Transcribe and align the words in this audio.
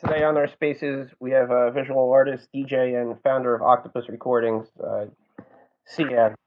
today 0.00 0.22
on 0.22 0.36
our 0.36 0.48
spaces, 0.48 1.10
we 1.20 1.32
have 1.32 1.50
a 1.50 1.70
visual 1.72 2.12
artist, 2.12 2.48
DJ, 2.54 3.00
and 3.00 3.20
founder 3.22 3.54
of 3.54 3.62
Octopus 3.62 4.08
Recordings, 4.08 4.66
uh. 4.82 5.06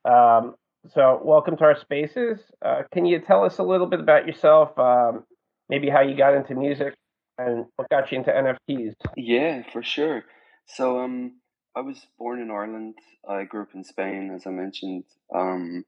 Um, 0.06 0.56
so, 0.94 1.20
welcome 1.24 1.58
to 1.58 1.64
our 1.64 1.76
spaces. 1.79 2.40
Uh, 2.64 2.84
can 2.94 3.06
you 3.06 3.20
tell 3.20 3.44
us 3.44 3.58
a 3.58 3.64
little 3.64 3.88
bit 3.88 4.00
about 4.00 4.28
yourself? 4.28 4.78
Um, 4.78 5.24
maybe 5.68 5.90
how 5.90 6.02
you 6.02 6.16
got 6.16 6.36
into 6.36 6.54
music 6.54 6.94
and 7.37 7.65
what 7.76 7.90
got 7.90 8.12
you 8.12 8.19
into 8.19 8.32
NFTs? 8.32 8.94
Yeah, 9.18 9.63
for 9.74 9.81
sure. 9.81 10.24
So, 10.68 10.99
um, 10.99 11.40
I 11.76 11.81
was 11.81 12.06
born 12.20 12.40
in 12.40 12.52
Ireland. 12.52 12.96
I 13.28 13.44
grew 13.46 13.63
up 13.63 13.74
in 13.74 13.83
Spain, 13.83 14.31
as 14.36 14.46
I 14.46 14.52
mentioned. 14.52 15.06
Um, 15.33 15.86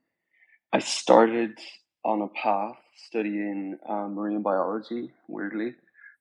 I 0.71 0.80
started 0.80 1.59
on 2.04 2.21
a 2.21 2.27
path 2.27 2.77
studying 3.07 3.77
uh, 3.88 4.07
marine 4.07 4.41
biology, 4.41 5.11
weirdly, 5.27 5.75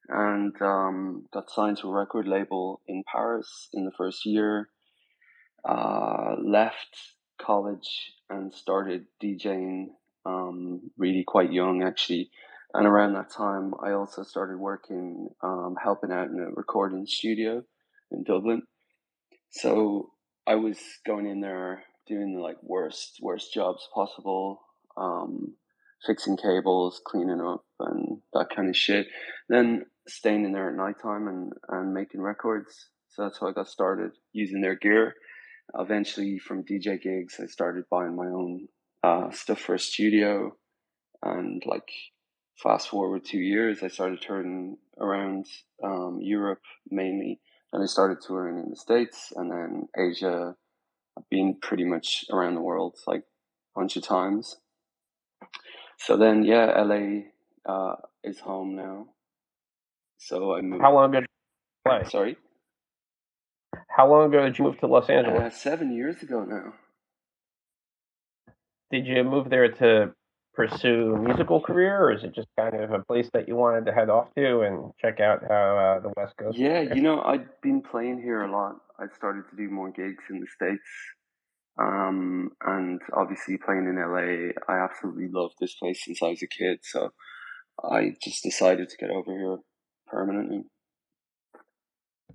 and 0.09 0.55
um, 0.61 1.27
got 1.33 1.51
signed 1.51 1.79
to 1.79 1.89
a 1.89 1.93
record 1.93 2.27
label 2.27 2.81
in 2.87 3.05
Paris 3.11 3.69
in 3.73 3.85
the 3.85 3.93
first 3.93 4.27
year. 4.27 4.69
Uh, 5.65 6.37
left 6.43 6.97
college 7.41 8.13
and 8.29 8.53
started 8.53 9.07
DJing 9.23 9.87
um, 10.27 10.91
really 10.97 11.25
quite 11.27 11.53
young, 11.53 11.83
actually. 11.83 12.31
And 12.75 12.87
around 12.87 13.15
that 13.15 13.31
time, 13.31 13.75
I 13.83 13.93
also 13.93 14.23
started 14.23 14.59
working, 14.59 15.29
um, 15.43 15.77
helping 15.83 16.11
out 16.11 16.29
in 16.29 16.41
a 16.41 16.51
recording 16.51 17.07
studio 17.07 17.63
in 18.11 18.25
Dublin. 18.25 18.63
So 19.51 20.11
I 20.47 20.55
was 20.55 20.79
going 21.07 21.27
in 21.27 21.41
there 21.41 21.85
doing 22.09 22.35
the 22.35 22.41
like 22.41 22.57
worst, 22.63 23.19
worst 23.21 23.53
jobs 23.53 23.87
possible. 23.95 24.63
Um, 24.97 25.55
fixing 26.07 26.37
cables, 26.37 27.01
cleaning 27.05 27.41
up, 27.41 27.65
and 27.81 28.19
that 28.35 28.49
kind 28.55 28.69
of 28.69 28.77
shit. 28.77 29.07
Then 29.49 29.87
staying 30.09 30.45
in 30.45 30.53
there 30.53 30.71
at 30.71 30.77
nighttime 30.77 31.29
and, 31.29 31.53
and 31.69 31.95
making 31.95 32.21
records. 32.21 32.89
So 33.11 33.23
that's 33.23 33.39
how 33.39 33.49
I 33.49 33.53
got 33.53 33.69
started 33.69 34.13
using 34.33 34.61
their 34.61 34.77
gear. 34.77 35.15
Eventually, 35.79 36.39
from 36.39 36.65
DJ 36.65 37.01
gigs, 37.01 37.39
I 37.41 37.47
started 37.47 37.85
buying 37.91 38.17
my 38.17 38.27
own 38.27 38.69
uh, 39.03 39.31
stuff 39.31 39.61
for 39.61 39.75
a 39.75 39.79
studio. 39.79 40.57
And 41.23 41.63
like, 41.67 41.89
fast 42.57 42.89
forward 42.89 43.25
two 43.25 43.39
years, 43.39 43.83
I 43.83 43.89
started 43.89 44.21
touring 44.21 44.77
around 44.99 45.47
um, 45.83 46.19
Europe 46.21 46.63
mainly. 46.91 47.41
And 47.73 47.83
I 47.83 47.87
started 47.87 48.19
touring 48.27 48.59
in 48.63 48.71
the 48.71 48.77
States 48.77 49.33
and 49.35 49.51
then 49.51 49.89
Asia. 49.97 50.55
I've 51.17 51.29
been 51.31 51.57
pretty 51.61 51.85
much 51.85 52.25
around 52.31 52.55
the 52.55 52.63
world 52.63 52.97
like 53.07 53.21
a 53.21 53.81
bunch 53.81 53.97
of 53.97 54.03
times. 54.03 54.57
So 55.99 56.17
then, 56.17 56.43
yeah, 56.43 56.83
LA 56.83 57.21
uh, 57.67 57.97
is 58.25 58.41
home 58.41 58.75
now. 58.77 59.07
So 60.27 60.55
I 60.55 60.61
moved. 60.61 60.83
How 60.83 60.95
long 60.95 61.11
ago 61.11 61.21
did 61.21 61.29
you 61.29 61.91
play? 61.91 62.11
Sorry, 62.11 62.37
How 63.89 64.09
long 64.09 64.29
ago 64.29 64.45
did 64.45 64.59
you 64.59 64.65
move 64.65 64.79
to 64.81 64.87
Los 64.87 65.09
uh, 65.09 65.13
Angeles? 65.13 65.61
seven 65.61 65.93
years 65.93 66.23
ago 66.23 66.45
now. 66.45 66.75
Did 68.91 69.07
you 69.07 69.25
move 69.25 69.51
there 69.51 69.73
to 69.73 70.13
pursue 70.55 71.15
a 71.15 71.19
musical 71.19 71.61
career, 71.61 72.05
or 72.05 72.13
is 72.13 72.23
it 72.23 72.35
just 72.35 72.49
kind 72.59 72.75
of 72.75 72.93
a 72.93 73.03
place 73.05 73.29
that 73.33 73.49
you 73.49 73.57
wanted 73.57 73.87
to 73.87 73.93
head 73.93 74.11
off 74.11 74.29
to 74.37 74.61
and 74.61 74.93
check 75.01 75.19
out 75.19 75.43
how 75.49 75.97
uh, 75.99 76.01
the 76.01 76.13
West 76.17 76.37
Coast? 76.37 76.59
Yeah, 76.59 76.83
you 76.83 77.03
know, 77.03 77.23
I'd 77.23 77.49
been 77.63 77.83
playing 77.83 78.21
here 78.23 78.43
a 78.43 78.51
lot. 78.53 78.77
I 78.99 79.07
started 79.17 79.45
to 79.51 79.57
do 79.57 79.71
more 79.71 79.91
gigs 79.91 80.25
in 80.31 80.41
the 80.41 80.47
States. 80.47 80.83
Um, 81.81 82.51
and 82.65 83.01
obviously 83.15 83.57
playing 83.57 83.87
in 83.87 83.97
LA, 83.97 84.53
I 84.69 84.85
absolutely 84.85 85.29
loved 85.33 85.55
this 85.59 85.75
place 85.75 86.05
since 86.05 86.23
I 86.23 86.29
was 86.29 86.43
a 86.43 86.47
kid. 86.47 86.81
So 86.83 87.13
I 87.83 88.15
just 88.23 88.43
decided 88.43 88.91
to 88.91 88.97
get 88.99 89.11
over 89.11 89.33
here 89.33 89.57
permanently. 90.13 90.65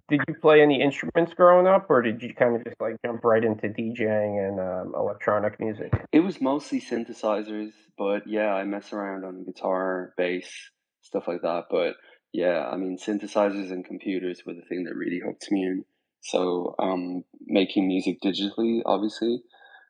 Did 0.10 0.22
you 0.28 0.36
play 0.42 0.62
any 0.62 0.82
instruments 0.82 1.34
growing 1.34 1.68
up, 1.68 1.88
or 1.90 2.02
did 2.02 2.22
you 2.22 2.34
kind 2.34 2.56
of 2.56 2.64
just 2.64 2.80
like 2.80 2.96
jump 3.06 3.24
right 3.26 3.44
into 3.44 3.68
DJing 3.68 4.48
and 4.48 4.60
um, 4.60 4.94
electronic 4.96 5.60
music? 5.60 5.94
It 6.14 6.22
was 6.22 6.40
mostly 6.40 6.80
synthesizers, 6.80 7.72
but 7.98 8.24
yeah, 8.26 8.54
I 8.54 8.64
mess 8.64 8.94
around 8.94 9.26
on 9.26 9.44
guitar, 9.44 10.14
bass, 10.18 10.50
stuff 11.02 11.28
like 11.28 11.42
that. 11.42 11.66
But 11.70 11.96
yeah, 12.32 12.70
I 12.72 12.78
mean, 12.78 12.98
synthesizers 12.98 13.72
and 13.72 13.84
computers 13.84 14.44
were 14.46 14.54
the 14.54 14.66
thing 14.70 14.86
that 14.86 14.96
really 14.96 15.20
hooked 15.24 15.52
me 15.52 15.64
in. 15.64 15.84
So, 16.22 16.76
um, 16.80 17.24
making 17.46 17.88
music 17.88 18.18
digitally, 18.24 18.82
obviously, 18.86 19.42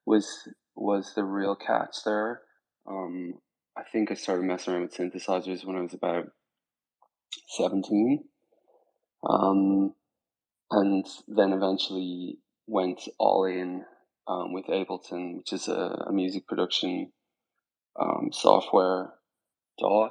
was 0.05 0.27
was 0.75 1.13
the 1.15 1.23
real 1.23 1.55
catch 1.55 1.97
there. 2.05 2.41
Um, 2.89 3.33
I 3.77 3.83
think 3.91 4.11
I 4.11 4.15
started 4.15 4.45
messing 4.45 4.73
around 4.73 4.83
with 4.83 4.95
synthesizers 4.95 5.63
when 5.63 5.75
I 5.75 5.81
was 5.81 5.93
about 5.93 6.25
seventeen, 7.49 8.25
um, 9.27 9.93
and 10.71 11.05
then 11.27 11.53
eventually 11.53 12.39
went 12.67 13.01
all 13.17 13.45
in 13.45 13.85
um, 14.27 14.53
with 14.53 14.65
Ableton, 14.65 15.37
which 15.37 15.53
is 15.53 15.67
a, 15.67 16.05
a 16.07 16.11
music 16.11 16.47
production 16.47 17.11
um, 17.99 18.29
software 18.31 19.13
DAW. 19.79 20.09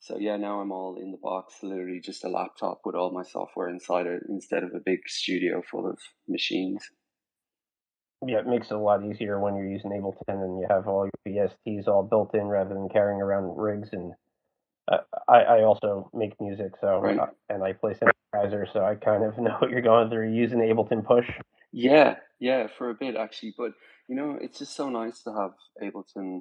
So 0.00 0.16
yeah, 0.18 0.36
now 0.36 0.60
I'm 0.60 0.72
all 0.72 0.96
in 1.00 1.10
the 1.10 1.18
box, 1.18 1.54
literally 1.62 2.00
just 2.02 2.24
a 2.24 2.28
laptop 2.28 2.80
with 2.84 2.94
all 2.94 3.10
my 3.10 3.24
software 3.24 3.68
inside 3.68 4.06
it 4.06 4.22
instead 4.28 4.62
of 4.62 4.70
a 4.74 4.80
big 4.84 5.00
studio 5.08 5.62
full 5.68 5.88
of 5.88 5.98
machines. 6.28 6.88
Yeah, 8.26 8.38
it 8.38 8.46
makes 8.46 8.70
it 8.70 8.74
a 8.74 8.78
lot 8.78 9.04
easier 9.04 9.40
when 9.40 9.54
you're 9.54 9.68
using 9.68 9.90
Ableton 9.90 10.42
and 10.42 10.58
you 10.60 10.66
have 10.70 10.88
all 10.88 11.08
your 11.26 11.48
VSTs 11.66 11.86
all 11.86 12.02
built 12.02 12.34
in 12.34 12.46
rather 12.46 12.74
than 12.74 12.88
carrying 12.88 13.20
around 13.20 13.56
rigs. 13.56 13.90
And 13.92 14.12
uh, 14.90 14.98
I, 15.28 15.40
I 15.42 15.62
also 15.64 16.10
make 16.14 16.40
music, 16.40 16.72
so 16.80 17.00
Right. 17.00 17.18
uh, 17.18 17.26
and 17.48 17.62
I 17.62 17.72
play 17.72 17.94
synthesizer, 17.94 18.72
so 18.72 18.84
I 18.84 18.94
kind 18.94 19.24
of 19.24 19.38
know 19.38 19.56
what 19.58 19.70
you're 19.70 19.82
going 19.82 20.10
through 20.10 20.32
using 20.32 20.58
Ableton 20.58 21.04
Push. 21.04 21.28
Yeah, 21.72 22.16
yeah, 22.40 22.68
for 22.78 22.90
a 22.90 22.94
bit 22.94 23.16
actually, 23.16 23.54
but 23.56 23.72
you 24.08 24.16
know, 24.16 24.38
it's 24.40 24.58
just 24.58 24.74
so 24.74 24.88
nice 24.88 25.22
to 25.24 25.32
have 25.32 25.52
Ableton 25.82 26.40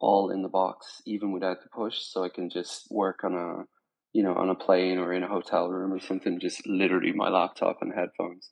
all 0.00 0.30
in 0.30 0.42
the 0.42 0.48
box, 0.48 1.02
even 1.06 1.32
without 1.32 1.62
the 1.62 1.68
push, 1.68 1.98
so 1.98 2.24
I 2.24 2.28
can 2.28 2.50
just 2.50 2.90
work 2.90 3.24
on 3.24 3.34
a, 3.34 3.64
you 4.12 4.22
know, 4.22 4.34
on 4.34 4.50
a 4.50 4.54
plane 4.54 4.98
or 4.98 5.12
in 5.12 5.22
a 5.22 5.28
hotel 5.28 5.68
room 5.68 5.92
or 5.92 6.00
something, 6.00 6.40
just 6.40 6.66
literally 6.66 7.12
my 7.12 7.28
laptop 7.28 7.78
and 7.80 7.92
headphones. 7.94 8.50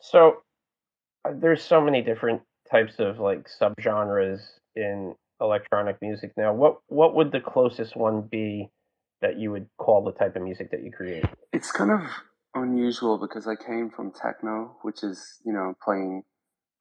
So 0.00 0.42
uh, 1.24 1.32
there's 1.34 1.62
so 1.62 1.80
many 1.80 2.02
different 2.02 2.42
types 2.70 2.94
of 2.98 3.18
like 3.18 3.48
subgenres 3.48 4.40
in 4.76 5.14
electronic 5.40 5.96
music 6.00 6.32
now. 6.36 6.52
What 6.52 6.78
what 6.88 7.14
would 7.14 7.32
the 7.32 7.40
closest 7.40 7.96
one 7.96 8.22
be 8.22 8.70
that 9.20 9.38
you 9.38 9.50
would 9.50 9.68
call 9.78 10.04
the 10.04 10.12
type 10.12 10.36
of 10.36 10.42
music 10.42 10.70
that 10.70 10.82
you 10.82 10.90
create? 10.90 11.24
It's 11.52 11.72
kind 11.72 11.90
of 11.90 12.00
unusual 12.54 13.18
because 13.18 13.46
I 13.46 13.56
came 13.56 13.90
from 13.90 14.12
techno, 14.12 14.76
which 14.82 15.02
is, 15.02 15.40
you 15.44 15.52
know, 15.52 15.74
playing 15.84 16.22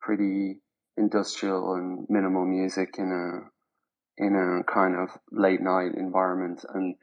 pretty 0.01 0.59
industrial 0.97 1.73
and 1.73 2.05
minimal 2.09 2.45
music 2.45 2.95
in 2.97 3.11
a 3.11 4.23
in 4.23 4.35
a 4.35 4.71
kind 4.71 4.95
of 4.95 5.09
late 5.31 5.61
night 5.61 5.95
environment 5.95 6.63
and 6.73 6.95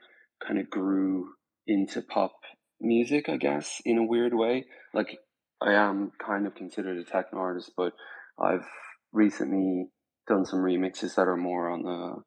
kind 0.45 0.59
of 0.59 0.69
grew 0.69 1.33
into 1.67 2.01
pop 2.01 2.31
music, 2.79 3.27
I 3.27 3.37
guess, 3.37 3.81
in 3.85 3.97
a 3.97 4.05
weird 4.05 4.33
way. 4.33 4.65
Like 4.93 5.17
I 5.61 5.73
am 5.73 6.11
kind 6.25 6.47
of 6.47 6.55
considered 6.55 6.97
a 6.97 7.03
techno 7.03 7.39
artist, 7.39 7.71
but 7.75 7.93
I've 8.39 8.65
recently 9.11 9.89
done 10.27 10.45
some 10.45 10.59
remixes 10.59 11.15
that 11.15 11.27
are 11.27 11.37
more 11.37 11.69
on 11.69 11.83
the 11.83 12.23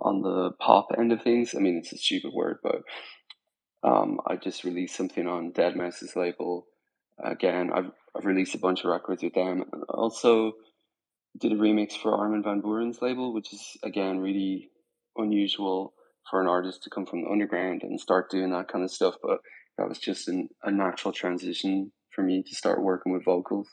on 0.00 0.22
the 0.22 0.52
pop 0.60 0.88
end 0.96 1.12
of 1.12 1.22
things. 1.22 1.54
I 1.54 1.58
mean, 1.58 1.76
it's 1.78 1.92
a 1.92 1.98
stupid 1.98 2.32
word, 2.32 2.58
but 2.62 2.82
um, 3.82 4.20
I 4.26 4.36
just 4.36 4.64
released 4.64 4.96
something 4.96 5.26
on 5.26 5.52
Deadmau5's 5.52 6.16
label. 6.16 6.66
Again, 7.22 7.70
I've 7.74 7.90
I've 8.16 8.24
released 8.24 8.54
a 8.54 8.58
bunch 8.58 8.84
of 8.84 8.90
records 8.90 9.22
with 9.22 9.34
them. 9.34 9.64
Also 9.88 10.52
did 11.38 11.52
a 11.52 11.56
remix 11.56 11.92
for 11.92 12.14
Armin 12.14 12.42
van 12.42 12.62
Buuren's 12.62 13.02
label, 13.02 13.32
which 13.32 13.52
is 13.52 13.76
again 13.82 14.18
really 14.18 14.70
unusual 15.16 15.94
for 16.30 16.40
an 16.40 16.46
artist 16.48 16.82
to 16.82 16.90
come 16.90 17.06
from 17.06 17.22
the 17.22 17.30
underground 17.30 17.82
and 17.82 18.00
start 18.00 18.30
doing 18.30 18.50
that 18.50 18.68
kind 18.68 18.84
of 18.84 18.90
stuff. 18.90 19.14
But 19.22 19.38
that 19.76 19.88
was 19.88 19.98
just 19.98 20.28
an, 20.28 20.48
a 20.62 20.70
natural 20.70 21.12
transition 21.12 21.92
for 22.14 22.22
me 22.22 22.42
to 22.42 22.54
start 22.54 22.82
working 22.82 23.12
with 23.12 23.24
vocals. 23.24 23.68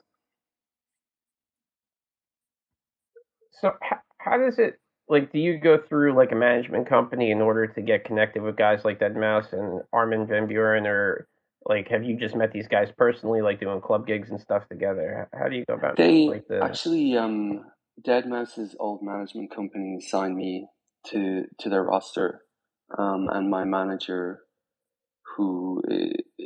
So 3.62 3.72
how, 3.82 3.98
how 4.18 4.38
does 4.38 4.60
it 4.60 4.80
like? 5.08 5.32
Do 5.32 5.40
you 5.40 5.60
go 5.60 5.78
through 5.78 6.16
like 6.16 6.32
a 6.32 6.36
management 6.36 6.88
company 6.88 7.32
in 7.32 7.42
order 7.42 7.68
to 7.68 7.82
get 7.82 8.06
connected 8.06 8.42
with 8.42 8.58
guys 8.58 8.84
like 8.84 9.00
Deadmau5 9.00 9.54
and 9.54 9.82
Armin 9.94 10.28
van 10.28 10.48
Buuren, 10.48 10.86
or 10.86 11.28
like 11.66 11.88
have 11.90 12.04
you 12.04 12.18
just 12.18 12.36
met 12.36 12.52
these 12.52 12.68
guys 12.68 12.90
personally, 12.98 13.42
like 13.42 13.60
doing 13.60 13.82
club 13.82 14.08
gigs 14.08 14.30
and 14.30 14.40
stuff 14.40 14.68
together? 14.70 15.30
How 15.34 15.48
do 15.48 15.56
you 15.56 15.66
go 15.66 15.76
about 15.76 15.98
They 15.98 16.28
like 16.28 16.48
the? 16.48 16.64
actually, 16.64 17.18
um, 17.18 17.66
Deadmau5's 18.06 18.76
old 18.80 19.02
management 19.02 19.56
company 19.56 20.00
signed 20.02 20.36
me 20.36 20.68
to 21.08 21.44
to 21.60 21.70
their 21.70 21.84
roster, 21.84 22.42
um, 22.98 23.28
and 23.32 23.50
my 23.50 23.64
manager, 23.64 24.42
who 25.38 25.82
uh, 25.90 26.44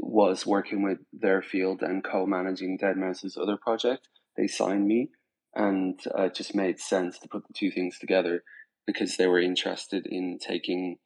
was 0.00 0.46
working 0.46 0.82
with 0.82 0.98
their 1.12 1.42
field 1.42 1.82
and 1.82 2.02
co-managing 2.02 2.78
Deadmau5's 2.82 3.36
other 3.36 3.56
project, 3.56 4.08
they 4.36 4.46
signed 4.46 4.86
me, 4.86 5.10
and 5.58 5.98
uh, 6.16 6.22
it 6.22 6.34
just 6.34 6.54
made 6.54 6.78
sense 6.78 7.18
to 7.18 7.28
put 7.28 7.46
the 7.46 7.52
two 7.52 7.70
things 7.70 7.98
together 7.98 8.44
because 8.86 9.16
they 9.16 9.26
were 9.26 9.40
interested 9.40 10.06
in 10.06 10.38
taking 10.40 10.96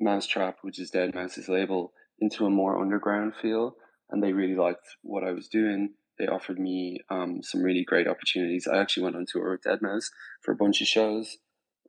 mau5trap, 0.00 0.56
which 0.62 0.78
is 0.78 0.92
Deadmau5's 0.92 1.48
label, 1.48 1.92
into 2.20 2.44
a 2.44 2.50
more 2.50 2.80
underground 2.80 3.32
feel, 3.40 3.74
and 4.10 4.22
they 4.22 4.32
really 4.32 4.54
liked 4.54 4.86
what 5.02 5.24
I 5.24 5.32
was 5.32 5.48
doing. 5.48 5.94
They 6.18 6.26
offered 6.26 6.60
me 6.60 7.00
um, 7.10 7.40
some 7.42 7.62
really 7.62 7.82
great 7.84 8.06
opportunities. 8.06 8.68
I 8.70 8.78
actually 8.78 9.04
went 9.04 9.16
on 9.16 9.24
tour 9.26 9.50
with 9.50 9.62
Deadmau5 9.62 10.02
for 10.42 10.52
a 10.52 10.56
bunch 10.56 10.80
of 10.82 10.86
shows. 10.86 11.38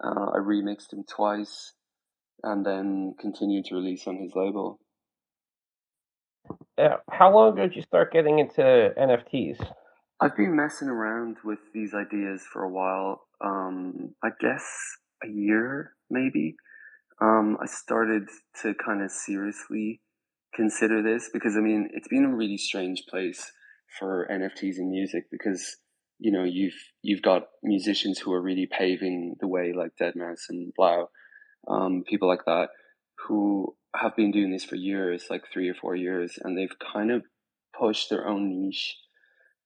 Uh, 0.03 0.31
I 0.33 0.39
remixed 0.39 0.94
him 0.94 1.03
twice, 1.07 1.73
and 2.44 2.65
then 2.65 3.13
continued 3.19 3.65
to 3.65 3.75
release 3.75 4.07
on 4.07 4.18
his 4.18 4.31
label. 4.35 4.79
Uh, 6.77 6.97
how 7.11 7.33
long 7.33 7.53
ago 7.53 7.68
did 7.68 7.75
you 7.75 7.81
start 7.81 8.13
getting 8.13 8.39
into 8.39 8.61
NFTs? 8.97 9.57
I've 10.21 10.38
been 10.38 10.56
messing 10.56 10.88
around 10.88 11.38
with 11.44 11.59
these 11.73 11.94
ideas 11.94 12.44
for 12.51 12.63
a 12.63 12.69
while. 12.69 13.21
Um, 13.44 14.15
I 14.23 14.29
guess 14.39 14.63
a 15.23 15.27
year, 15.27 15.91
maybe. 16.09 16.56
Um, 17.21 17.57
I 17.62 17.65
started 17.65 18.29
to 18.62 18.73
kind 18.75 19.01
of 19.01 19.12
seriously 19.12 20.01
consider 20.53 21.03
this 21.03 21.29
because 21.33 21.57
I 21.57 21.59
mean 21.59 21.89
it's 21.94 22.07
been 22.07 22.23
a 22.23 22.35
really 22.35 22.57
strange 22.57 23.03
place 23.09 23.51
for 24.00 24.27
NFTs 24.31 24.77
in 24.77 24.89
music 24.89 25.25
because 25.29 25.77
you 26.18 26.31
know 26.31 26.45
you've 26.45 26.77
you've 27.01 27.21
got 27.21 27.47
musicians 27.61 28.19
who 28.19 28.31
are 28.31 28.41
really 28.41 28.68
paving 28.71 29.35
the 29.41 29.47
way 29.47 29.73
like 29.75 29.91
Deadmau5 30.01 30.38
and 30.50 30.73
3LAU, 30.79 31.07
um, 31.68 32.03
people 32.07 32.29
like 32.29 32.45
that 32.45 32.69
who 33.27 33.75
have 33.95 34.15
been 34.15 34.31
doing 34.31 34.51
this 34.51 34.63
for 34.63 34.75
years, 34.75 35.25
like 35.29 35.44
three 35.51 35.69
or 35.69 35.73
four 35.73 35.95
years, 35.95 36.38
and 36.41 36.57
they've 36.57 36.77
kind 36.94 37.11
of 37.11 37.23
pushed 37.77 38.09
their 38.09 38.27
own 38.27 38.50
niche 38.50 38.95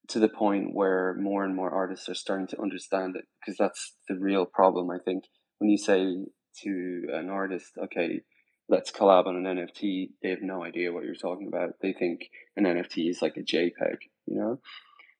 to 0.09 0.19
the 0.19 0.29
point 0.29 0.73
where 0.73 1.15
more 1.19 1.43
and 1.43 1.55
more 1.55 1.71
artists 1.71 2.09
are 2.09 2.15
starting 2.15 2.47
to 2.47 2.61
understand 2.61 3.15
it 3.15 3.25
because 3.39 3.57
that's 3.57 3.95
the 4.07 4.15
real 4.15 4.45
problem. 4.45 4.89
I 4.89 4.97
think 5.03 5.25
when 5.59 5.69
you 5.69 5.77
say 5.77 6.15
to 6.63 7.01
an 7.13 7.29
artist, 7.29 7.71
okay, 7.83 8.21
let's 8.67 8.91
collab 8.91 9.27
on 9.27 9.35
an 9.35 9.43
NFT, 9.43 10.09
they 10.21 10.29
have 10.29 10.41
no 10.41 10.63
idea 10.63 10.91
what 10.91 11.03
you're 11.03 11.15
talking 11.15 11.47
about. 11.47 11.73
They 11.81 11.93
think 11.93 12.21
an 12.57 12.65
NFT 12.65 13.09
is 13.09 13.21
like 13.21 13.37
a 13.37 13.41
JPEG, 13.41 13.97
you 14.25 14.39
know? 14.39 14.59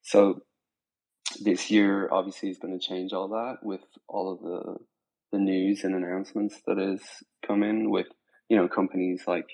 So 0.01 0.41
this 1.39 1.69
year 1.69 2.09
obviously 2.11 2.49
is 2.49 2.57
going 2.57 2.77
to 2.77 2.85
change 2.85 3.13
all 3.13 3.29
that 3.29 3.57
with 3.61 3.81
all 4.07 4.31
of 4.33 4.39
the 4.41 4.77
the 5.31 5.37
news 5.37 5.83
and 5.83 5.93
announcements 5.93 6.55
that 6.65 6.79
is 6.79 7.01
coming 7.45 7.91
with 7.91 8.07
you 8.49 8.57
know 8.57 8.67
companies 8.67 9.25
like 9.27 9.45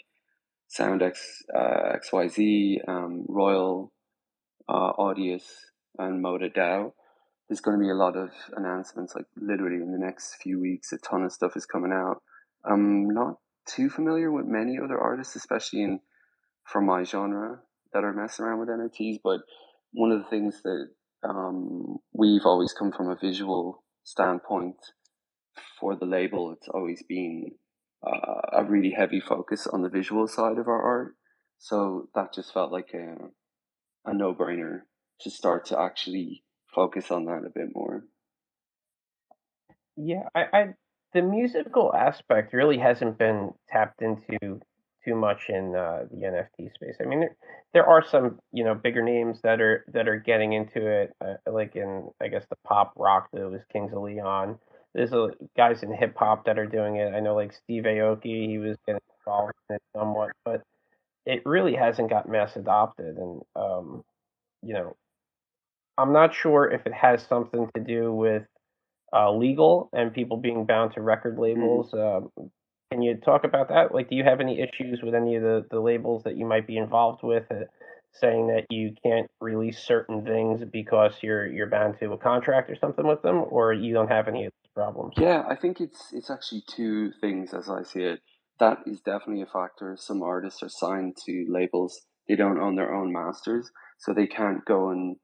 Sound 0.68 1.02
X, 1.02 1.44
uh, 1.54 1.98
XYZ, 1.98 2.88
um, 2.88 3.26
Royal, 3.28 3.92
Audius, 4.74 5.44
and 5.98 6.24
Moda 6.24 6.54
DAO 6.54 6.92
there's 7.48 7.62
going 7.62 7.78
to 7.78 7.84
be 7.84 7.92
a 7.92 7.96
lot 7.96 8.16
of 8.16 8.30
announcements, 8.56 9.16
like 9.16 9.26
literally 9.38 9.76
in 9.76 9.92
the 9.92 10.04
next 10.04 10.36
few 10.42 10.60
weeks, 10.60 10.92
a 10.92 10.98
ton 10.98 11.24
of 11.24 11.32
stuff 11.32 11.56
is 11.56 11.66
coming 11.66 11.92
out. 11.92 12.22
I'm 12.64 13.08
not 13.08 13.36
too 13.68 13.90
familiar 13.90 14.32
with 14.32 14.46
many 14.46 14.78
other 14.84 15.00
artists, 15.00 15.36
especially 15.36 15.84
in 15.84 16.00
from 16.64 16.88
my 16.88 17.04
genre 17.04 17.60
that 17.94 18.04
are 18.04 18.14
messing 18.14 18.46
around 18.46 18.60
with 18.60 18.70
NFTs. 18.70 19.20
But 19.24 19.42
one 19.92 20.12
of 20.12 20.24
the 20.24 20.30
things 20.30 20.62
that 20.64 20.88
um, 21.24 21.98
we've 22.14 22.46
always 22.46 22.74
come 22.74 22.92
from 22.92 23.10
a 23.10 23.16
visual 23.16 23.84
standpoint 24.04 24.78
for 25.80 25.96
the 25.96 26.06
label, 26.06 26.52
it's 26.52 26.68
always 26.68 27.04
been 27.08 27.52
uh, 28.06 28.42
a 28.54 28.64
really 28.64 28.92
heavy 28.92 29.20
focus 29.20 29.68
on 29.68 29.84
the 29.84 29.90
visual 29.90 30.28
side 30.28 30.58
of 30.58 30.68
our 30.68 30.82
art. 30.82 31.16
So 31.60 32.10
that 32.16 32.34
just 32.34 32.54
felt 32.54 32.72
like 32.72 32.90
a, 32.96 33.28
a 34.06 34.14
no 34.14 34.34
brainer 34.34 34.82
to 35.22 35.30
start 35.30 35.66
to 35.68 35.80
actually 35.80 36.44
focus 36.74 37.12
on 37.12 37.26
that 37.26 37.44
a 37.46 37.52
bit 37.54 37.70
more. 37.74 38.04
Yeah, 39.98 40.28
I, 40.36 40.44
I 40.54 40.66
the 41.14 41.22
musical 41.22 41.96
aspect 41.96 42.54
really 42.54 42.78
hasn't 42.78 43.18
been 43.18 43.52
tapped 43.70 44.02
into 44.02 44.60
too 45.06 45.16
much 45.16 45.50
in 45.50 45.76
uh, 45.76 46.06
the 46.12 46.18
NFT 46.18 46.74
space. 46.74 46.96
I 47.00 47.06
mean, 47.06 47.22
there, 47.22 47.36
there 47.74 47.86
are 47.86 48.04
some 48.06 48.40
you 48.52 48.64
know 48.64 48.76
bigger 48.76 49.02
names 49.02 49.40
that 49.44 49.62
are 49.62 49.86
that 49.94 50.08
are 50.08 50.18
getting 50.20 50.54
into 50.54 50.86
it, 50.88 51.14
uh, 51.24 51.36
like 51.50 51.76
in 51.76 52.10
I 52.22 52.28
guess 52.28 52.46
the 52.50 52.58
pop 52.68 52.94
rock. 52.98 53.30
that 53.32 53.50
was 53.50 53.62
Kings 53.72 53.94
of 53.94 54.02
Leon. 54.02 54.58
There's 54.94 55.14
a, 55.14 55.30
guys 55.58 55.84
in 55.84 55.94
hip 55.94 56.16
hop 56.18 56.46
that 56.46 56.58
are 56.58 56.68
doing 56.68 56.98
it. 56.98 57.14
I 57.14 57.20
know 57.20 57.36
like 57.36 57.54
Steve 57.54 57.84
Aoki, 57.84 58.48
he 58.48 58.58
was 58.58 58.78
getting 58.86 59.02
involved 59.20 59.54
in 59.70 59.76
it 59.76 59.82
somewhat, 59.96 60.32
but 60.44 60.62
it 61.26 61.42
really 61.46 61.76
hasn't 61.76 62.10
got 62.10 62.30
mass 62.30 62.56
adopted. 62.56 63.18
And 63.18 63.42
um, 63.56 64.04
you 64.62 64.74
know, 64.74 64.96
I'm 65.98 66.14
not 66.14 66.34
sure 66.34 66.70
if 66.70 66.86
it 66.86 66.94
has 66.94 67.24
something 67.24 67.70
to 67.76 67.82
do 67.82 68.12
with 68.14 68.44
uh, 69.14 69.32
legal 69.32 69.90
and 69.94 70.14
people 70.14 70.38
being 70.38 70.66
bound 70.66 70.94
to 70.94 71.02
record 71.02 71.36
mm-hmm. 71.36 71.62
labels. 71.62 71.92
Mm. 71.92 72.18
Um, 72.18 72.52
can 72.92 73.02
you 73.02 73.16
talk 73.16 73.44
about 73.44 73.70
that? 73.70 73.94
Like, 73.94 74.10
do 74.10 74.16
you 74.16 74.24
have 74.24 74.40
any 74.40 74.60
issues 74.62 75.02
with 75.02 75.16
any 75.16 75.36
of 75.36 75.44
the, 75.44 75.66
the 75.72 75.80
labels 75.80 76.24
that 76.24 76.38
you 76.38 76.46
might 76.46 76.68
be 76.68 76.78
involved 76.78 77.24
with, 77.24 77.44
uh, 77.52 77.66
saying 78.14 78.48
that 78.48 78.66
you 78.70 78.94
can't 79.04 79.28
release 79.42 79.80
certain 79.80 80.24
things 80.24 80.62
because 80.72 81.14
you're 81.22 81.48
you're 81.48 81.68
bound 81.68 82.00
to 82.00 82.14
a 82.14 82.18
contract 82.18 82.70
or 82.70 82.76
something 82.76 83.06
with 83.06 83.22
them, 83.22 83.44
or 83.50 83.74
you 83.74 83.94
don't 83.94 84.08
have 84.08 84.28
any 84.28 84.46
of 84.46 84.54
these 84.64 84.72
problems? 84.76 85.14
Yeah, 85.18 85.44
I 85.50 85.56
think 85.56 85.82
it's 85.82 86.14
it's 86.14 86.30
actually 86.30 86.64
two 86.68 87.12
things 87.20 87.54
as 87.54 87.70
I 87.70 87.84
see 87.84 88.02
it. 88.02 88.22
That 88.60 88.80
is 88.86 89.02
definitely 89.02 89.42
a 89.42 89.48
factor. 89.48 89.96
Some 90.00 90.22
artists 90.22 90.64
are 90.64 90.70
signed 90.70 91.18
to 91.26 91.46
labels; 91.50 92.06
they 92.28 92.36
don't 92.36 92.60
own 92.60 92.76
their 92.76 92.94
own 92.94 93.12
masters, 93.12 93.72
so 93.98 94.14
they 94.14 94.28
can't 94.28 94.64
go 94.66 94.90
and 94.90 95.18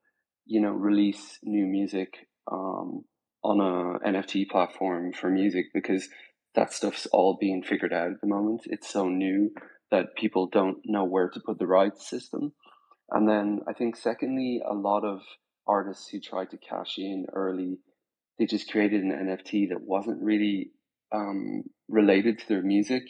you 0.46 0.60
know, 0.60 0.72
release 0.72 1.40
new 1.44 1.66
music 1.66 2.28
um, 2.52 3.06
on 3.44 3.60
a 3.60 4.10
NFT 4.10 4.50
platform 4.50 5.14
for 5.14 5.30
music 5.30 5.68
because 5.74 6.10
that 6.56 6.74
stuff's 6.74 7.06
all 7.08 7.38
being 7.40 7.64
figured 7.64 7.94
out 7.94 8.12
at 8.12 8.22
the 8.22 8.28
moment. 8.28 8.62
It's 8.66 8.90
so 8.90 9.08
new 9.08 9.52
that 9.92 10.16
people 10.18 10.48
don't 10.48 10.78
know 10.86 11.04
where 11.04 11.30
to 11.30 11.40
put 11.40 11.60
the 11.60 11.68
rights 11.68 12.10
system. 12.10 12.54
And 13.10 13.28
then 13.28 13.62
I 13.68 13.74
think 13.74 13.96
secondly, 13.96 14.62
a 14.66 14.74
lot 14.74 15.04
of 15.04 15.22
artists 15.68 16.10
who 16.10 16.20
tried 16.20 16.50
to 16.52 16.58
cash 16.58 16.98
in 16.98 17.26
early, 17.34 17.80
they 18.38 18.46
just 18.46 18.72
created 18.72 19.04
an 19.04 19.12
NFT 19.12 19.70
that 19.70 19.82
wasn't 19.82 20.22
really 20.22 20.72
um, 21.12 21.64
related 21.88 22.40
to 22.40 22.48
their 22.48 22.62
music, 22.62 23.04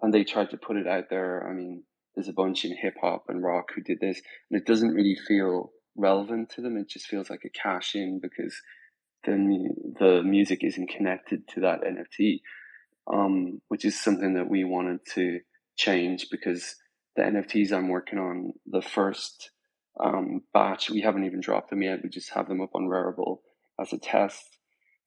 and 0.00 0.12
they 0.12 0.24
tried 0.24 0.50
to 0.50 0.56
put 0.56 0.76
it 0.76 0.86
out 0.86 1.04
there. 1.10 1.46
I 1.48 1.52
mean, 1.52 1.84
there's 2.14 2.28
a 2.28 2.32
bunch 2.32 2.64
in 2.64 2.76
hip 2.76 2.94
hop 3.00 3.24
and 3.28 3.42
rock 3.42 3.70
who 3.74 3.82
did 3.82 4.00
this, 4.00 4.20
and 4.50 4.60
it 4.60 4.66
doesn't 4.66 4.94
really 4.94 5.16
feel 5.26 5.72
relevant 5.96 6.50
to 6.50 6.60
them. 6.60 6.76
It 6.76 6.88
just 6.88 7.06
feels 7.06 7.30
like 7.30 7.44
a 7.44 7.50
cash 7.50 7.94
in 7.94 8.20
because 8.20 8.60
the 9.24 9.68
the 9.98 10.22
music 10.22 10.60
isn't 10.62 10.90
connected 10.90 11.46
to 11.48 11.60
that 11.60 11.82
NFT, 11.82 12.40
um, 13.12 13.60
which 13.68 13.84
is 13.84 14.00
something 14.00 14.34
that 14.34 14.48
we 14.48 14.64
wanted 14.64 15.00
to 15.14 15.40
change 15.76 16.28
because 16.30 16.76
the 17.16 17.22
NFTs 17.22 17.72
I'm 17.72 17.88
working 17.88 18.18
on, 18.18 18.52
the 18.66 18.82
first 18.82 19.50
um, 20.02 20.42
batch, 20.52 20.90
we 20.90 21.00
haven't 21.00 21.24
even 21.24 21.40
dropped 21.40 21.70
them 21.70 21.82
yet. 21.82 22.00
We 22.02 22.08
just 22.08 22.30
have 22.30 22.48
them 22.48 22.60
up 22.60 22.74
on 22.74 22.88
Rarible 22.88 23.38
as 23.80 23.92
a 23.92 23.98
test. 23.98 24.58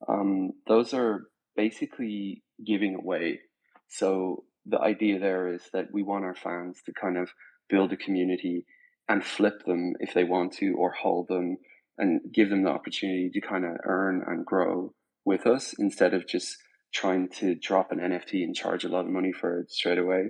Um, 0.08 0.52
those 0.68 0.94
are 0.94 1.26
basically 1.58 2.44
giving 2.66 2.96
away. 2.96 3.42
So 3.90 4.46
the 4.66 4.80
idea 4.80 5.20
there 5.20 5.54
is 5.54 5.64
that 5.74 5.88
we 5.92 6.04
want 6.04 6.24
our 6.24 6.36
fans 6.36 6.78
to 6.86 6.94
kind 6.94 7.18
of 7.18 7.30
build 7.70 7.92
a 7.92 7.98
community 7.98 8.66
and 9.10 9.24
flip 9.24 9.66
them 9.66 9.96
if 10.00 10.14
they 10.14 10.24
want 10.24 10.54
to, 10.54 10.74
or 10.78 10.92
hold 10.92 11.28
them 11.28 11.58
and 11.98 12.22
give 12.32 12.50
them 12.50 12.64
the 12.64 12.70
opportunity 12.70 13.30
to 13.34 13.42
kind 13.42 13.66
of 13.66 13.78
earn 13.84 14.24
and 14.26 14.46
grow 14.46 14.94
with 15.26 15.48
us 15.48 15.74
instead 15.80 16.14
of 16.14 16.28
just 16.28 16.58
trying 16.94 17.28
to 17.30 17.56
drop 17.56 17.92
an 17.92 18.00
NFT 18.00 18.44
and 18.44 18.56
charge 18.56 18.86
a 18.86 18.90
lot 18.90 19.06
of 19.06 19.12
money 19.12 19.32
for 19.32 19.62
it 19.62 19.72
straight 19.72 19.98
away. 19.98 20.30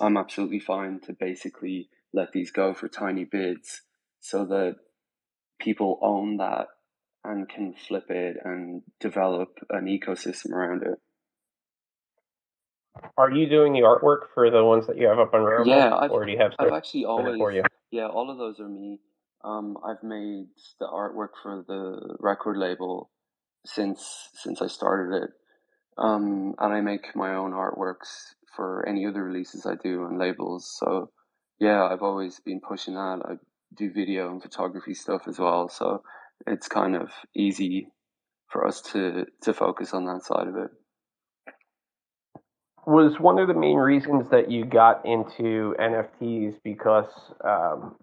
I'm 0.00 0.16
absolutely 0.16 0.60
fine 0.60 1.00
to 1.06 1.12
basically 1.12 1.88
let 2.12 2.32
these 2.32 2.50
go 2.50 2.74
for 2.74 2.88
tiny 2.88 3.24
bids 3.24 3.82
so 4.20 4.44
that 4.46 4.76
people 5.60 5.98
own 6.02 6.38
that 6.38 6.68
and 7.24 7.48
can 7.48 7.74
flip 7.74 8.10
it 8.10 8.36
and 8.44 8.82
develop 9.00 9.58
an 9.70 9.86
ecosystem 9.86 10.52
around 10.52 10.82
it. 10.82 10.98
Are 13.16 13.30
you 13.30 13.48
doing 13.48 13.72
the 13.72 13.80
artwork 13.80 14.28
for 14.34 14.50
the 14.50 14.64
ones 14.64 14.86
that 14.86 14.96
you 14.96 15.06
have 15.06 15.18
up 15.18 15.34
on 15.34 15.40
Rarible? 15.40 15.66
Yeah, 15.66 15.94
I've, 15.94 16.10
or 16.10 16.24
do 16.24 16.32
you 16.32 16.38
have 16.38 16.52
I've 16.58 16.72
actually 16.72 17.04
always? 17.04 17.40
Yeah, 17.90 18.06
all 18.06 18.30
of 18.30 18.38
those 18.38 18.60
are 18.60 18.68
me. 18.68 19.00
Um, 19.44 19.76
I've 19.86 20.02
made 20.02 20.48
the 20.80 20.86
artwork 20.86 21.30
for 21.42 21.64
the 21.66 22.16
record 22.20 22.56
label 22.56 23.10
since 23.64 24.30
since 24.34 24.60
I 24.60 24.66
started 24.66 25.22
it, 25.22 25.30
um, 25.96 26.54
and 26.58 26.72
I 26.72 26.80
make 26.80 27.14
my 27.14 27.34
own 27.34 27.52
artworks 27.52 28.34
for 28.56 28.88
any 28.88 29.06
other 29.06 29.22
releases 29.22 29.64
I 29.64 29.74
do 29.76 30.02
on 30.02 30.18
labels. 30.18 30.74
So 30.78 31.10
yeah, 31.60 31.84
I've 31.84 32.02
always 32.02 32.40
been 32.40 32.60
pushing 32.60 32.94
that. 32.94 33.20
I 33.24 33.34
do 33.76 33.92
video 33.92 34.30
and 34.30 34.42
photography 34.42 34.94
stuff 34.94 35.22
as 35.28 35.38
well, 35.38 35.68
so 35.68 36.02
it's 36.46 36.68
kind 36.68 36.96
of 36.96 37.10
easy 37.34 37.88
for 38.48 38.66
us 38.66 38.80
to 38.92 39.26
to 39.42 39.52
focus 39.52 39.92
on 39.92 40.06
that 40.06 40.24
side 40.24 40.48
of 40.48 40.56
it 40.56 40.70
was 42.88 43.20
one 43.20 43.38
of 43.38 43.48
the 43.48 43.54
main 43.54 43.76
reasons 43.76 44.30
that 44.30 44.50
you 44.50 44.64
got 44.64 45.04
into 45.04 45.74
NFTs 45.78 46.54
because 46.64 47.10
um, 47.44 47.96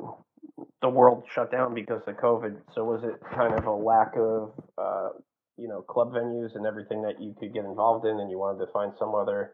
the 0.83 0.89
world 0.89 1.23
shut 1.33 1.51
down 1.51 1.73
because 1.73 2.03
of 2.05 2.15
COVID. 2.17 2.55
So 2.75 2.83
was 2.83 3.03
it 3.03 3.15
kind 3.35 3.55
of 3.57 3.65
a 3.65 3.71
lack 3.71 4.13
of 4.15 4.51
uh, 4.77 5.09
you 5.57 5.67
know 5.67 5.81
club 5.81 6.13
venues 6.13 6.55
and 6.55 6.67
everything 6.67 7.01
that 7.01 7.19
you 7.19 7.33
could 7.39 7.51
get 7.51 7.65
involved 7.65 8.05
in, 8.05 8.19
and 8.19 8.29
you 8.29 8.37
wanted 8.37 8.63
to 8.63 8.71
find 8.71 8.93
some 8.99 9.15
other 9.15 9.53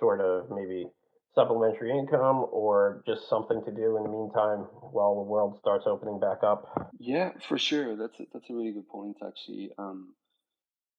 sort 0.00 0.20
of 0.20 0.50
maybe 0.50 0.86
supplementary 1.36 1.90
income 1.90 2.46
or 2.50 3.02
just 3.06 3.28
something 3.28 3.62
to 3.64 3.70
do 3.70 3.96
in 3.98 4.02
the 4.02 4.08
meantime 4.08 4.60
while 4.90 5.14
the 5.14 5.20
world 5.30 5.58
starts 5.60 5.84
opening 5.86 6.18
back 6.18 6.38
up? 6.42 6.90
Yeah, 6.98 7.30
for 7.46 7.58
sure. 7.58 7.94
That's 7.94 8.18
a, 8.18 8.24
that's 8.32 8.50
a 8.50 8.54
really 8.54 8.72
good 8.72 8.88
point, 8.88 9.18
actually. 9.24 9.70
Um, 9.78 10.14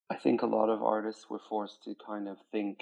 I 0.09 0.15
think 0.15 0.43
a 0.43 0.45
lot 0.45 0.69
of 0.69 0.83
artists 0.83 1.25
were 1.29 1.41
forced 1.49 1.83
to 1.83 1.95
kind 2.05 2.29
of 2.29 2.37
think 2.51 2.77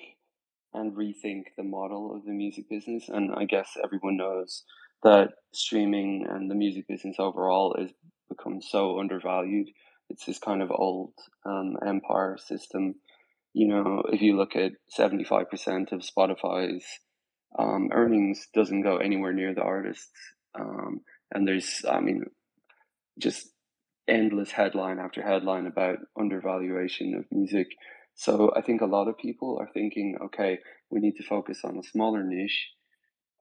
and 0.74 0.94
rethink 0.94 1.44
the 1.58 1.64
model 1.64 2.14
of 2.14 2.26
the 2.26 2.34
music 2.34 2.70
business, 2.70 3.08
and 3.08 3.34
I 3.34 3.46
guess 3.46 3.78
everyone 3.82 4.18
knows 4.18 4.64
that 5.04 5.30
streaming 5.54 6.28
and 6.30 6.52
the 6.52 6.56
music 6.56 6.88
business 6.90 7.16
overall 7.20 7.76
has 7.80 7.92
become 8.28 8.62
so 8.62 9.00
undervalued. 9.00 9.70
It's 10.10 10.26
this 10.26 10.40
kind 10.40 10.62
of 10.62 10.72
old 10.72 11.14
um, 11.46 11.78
empire 11.88 12.38
system. 12.38 12.96
You 13.54 13.70
know, 13.70 14.04
if 14.12 14.22
you 14.22 14.36
look 14.36 14.58
at 14.58 14.74
seventy 14.90 15.24
five 15.24 15.50
percent 15.50 15.94
of 15.94 16.02
Spotify's 16.02 16.84
um, 17.58 17.90
earnings 17.92 18.48
doesn't 18.54 18.82
go 18.82 18.98
anywhere 18.98 19.34
near 19.34 19.54
the 19.54 19.64
artists. 19.64 20.12
Um, 20.60 21.02
and 21.34 21.48
there's, 21.48 21.84
I 21.90 22.00
mean, 22.00 22.26
just 23.20 23.48
endless 24.08 24.52
headline 24.52 25.00
after 25.00 25.22
headline 25.22 25.66
about 25.66 26.00
undervaluation 26.20 27.16
of 27.16 27.26
music. 27.32 27.68
So 28.16 28.52
I 28.56 28.62
think 28.62 28.82
a 28.82 28.86
lot 28.86 29.08
of 29.08 29.18
people 29.18 29.58
are 29.60 29.70
thinking, 29.74 30.18
okay, 30.26 30.60
we 30.90 31.00
need 31.00 31.16
to 31.18 31.24
focus 31.24 31.62
on 31.64 31.78
a 31.78 31.84
smaller 31.84 32.24
niche, 32.24 32.70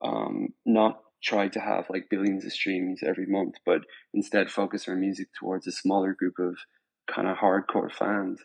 um, 0.03 0.49
not 0.65 0.99
try 1.23 1.47
to 1.47 1.59
have 1.59 1.85
like 1.89 2.09
billions 2.09 2.45
of 2.45 2.51
streams 2.51 3.01
every 3.05 3.25
month, 3.25 3.55
but 3.65 3.81
instead 4.13 4.49
focus 4.49 4.87
our 4.87 4.95
music 4.95 5.27
towards 5.39 5.65
a 5.65 5.71
smaller 5.71 6.13
group 6.13 6.35
of 6.39 6.55
kind 7.07 7.27
of 7.27 7.37
hardcore 7.37 7.91
fans. 7.91 8.39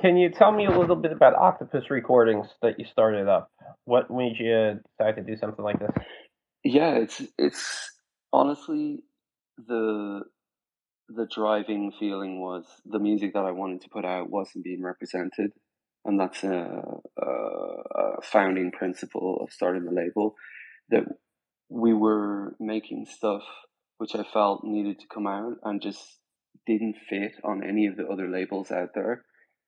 Can 0.00 0.16
you 0.16 0.30
tell 0.30 0.52
me 0.52 0.66
a 0.66 0.78
little 0.78 0.96
bit 0.96 1.12
about 1.12 1.34
Octopus 1.34 1.90
Recordings 1.90 2.46
that 2.62 2.78
you 2.78 2.84
started 2.90 3.28
up? 3.28 3.50
What 3.84 4.10
made 4.10 4.36
you 4.38 4.80
decide 4.98 5.16
to 5.16 5.22
do 5.22 5.36
something 5.36 5.64
like 5.64 5.78
this? 5.78 5.90
Yeah, 6.64 6.96
it's 6.96 7.22
it's 7.38 7.90
honestly 8.32 9.00
the 9.58 10.22
the 11.08 11.26
driving 11.32 11.92
feeling 11.98 12.40
was 12.40 12.64
the 12.84 12.98
music 12.98 13.34
that 13.34 13.44
I 13.44 13.52
wanted 13.52 13.82
to 13.82 13.88
put 13.88 14.04
out 14.04 14.30
wasn't 14.30 14.64
being 14.64 14.82
represented, 14.82 15.52
and 16.04 16.18
that's 16.18 16.42
a, 16.42 16.82
a, 17.18 17.26
a 17.26 18.22
founding 18.22 18.72
principle 18.72 19.38
of 19.42 19.52
starting 19.52 19.84
the 19.84 19.92
label. 19.92 20.34
That 20.90 21.04
we 21.68 21.92
were 21.92 22.54
making 22.60 23.06
stuff 23.06 23.42
which 23.98 24.14
I 24.14 24.24
felt 24.24 24.62
needed 24.62 25.00
to 25.00 25.06
come 25.12 25.26
out 25.26 25.54
and 25.64 25.80
just 25.80 26.18
didn't 26.66 26.96
fit 27.08 27.32
on 27.44 27.62
any 27.66 27.86
of 27.86 27.96
the 27.96 28.06
other 28.06 28.28
labels 28.28 28.70
out 28.70 28.90
there 28.94 29.24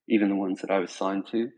even 0.09 0.29
the 0.29 0.37
ones 0.37 0.61
that 0.61 0.71
I 0.71 0.79
was 0.79 0.93
signed 0.93 1.27
to. 1.33 1.50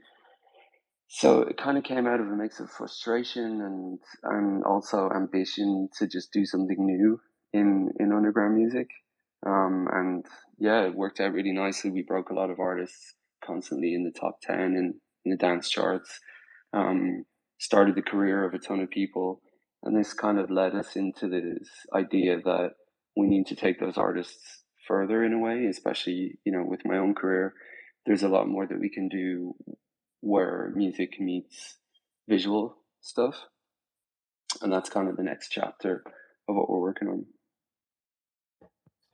So 1.13 1.43
it 1.43 1.57
kind 1.57 1.77
of 1.77 1.83
came 1.83 2.07
out 2.07 2.21
of 2.21 2.27
a 2.29 2.37
mix 2.37 2.61
of 2.61 2.71
frustration 2.71 3.61
and 3.63 3.99
and 4.23 4.63
also 4.65 5.11
ambition 5.11 5.89
to 5.99 6.07
just 6.07 6.33
do 6.33 6.45
something 6.45 6.77
new 6.79 7.21
in 7.53 7.91
in 7.99 8.13
underground 8.13 8.55
music. 8.55 8.89
Um, 9.45 9.89
and 9.93 10.25
yeah, 10.59 10.83
it 10.83 10.95
worked 10.95 11.19
out 11.19 11.33
really 11.33 11.53
nicely. 11.53 11.91
We 11.91 12.03
broke 12.03 12.31
a 12.31 12.35
lot 12.35 12.51
of 12.51 12.61
artists 12.61 13.15
constantly 13.45 13.95
in 13.95 14.05
the 14.05 14.19
top 14.19 14.39
ten 14.41 14.77
in, 14.77 14.95
in 15.25 15.31
the 15.33 15.37
dance 15.37 15.69
charts. 15.69 16.21
Um, 16.73 17.25
started 17.59 17.97
the 17.97 18.03
career 18.03 18.45
of 18.45 18.55
a 18.55 18.59
ton 18.59 18.79
of 18.81 18.91
people, 18.91 19.43
and 19.83 19.99
this 19.99 20.13
kind 20.13 20.39
of 20.39 20.49
led 20.49 20.77
us 20.77 20.95
into 20.95 21.29
this 21.29 21.69
idea 21.93 22.41
that 22.45 22.71
we 23.17 23.27
need 23.27 23.47
to 23.49 23.57
take 23.57 23.81
those 23.81 23.99
artists 23.99 24.63
further 24.87 25.25
in 25.25 25.33
a 25.33 25.39
way, 25.41 25.67
especially 25.67 26.39
you 26.45 26.53
know 26.53 26.63
with 26.65 26.83
my 26.85 26.99
own 26.99 27.17
career 27.17 27.53
there's 28.07 28.23
a 28.23 28.29
lot 28.29 28.49
more 28.49 28.67
that 28.67 28.81
we 28.81 28.91
can 28.91 29.09
do 29.09 29.55
where 30.21 30.73
music 30.75 31.21
meets 31.21 31.77
visual 32.29 32.77
stuff. 33.01 33.35
And 34.63 34.73
that's 34.73 34.91
kind 34.91 35.09
of 35.09 35.17
the 35.17 35.23
next 35.23 35.49
chapter 35.49 36.03
of 36.49 36.57
what 36.57 36.69
we're 36.69 36.81
working 36.81 37.09
on. 37.09 37.27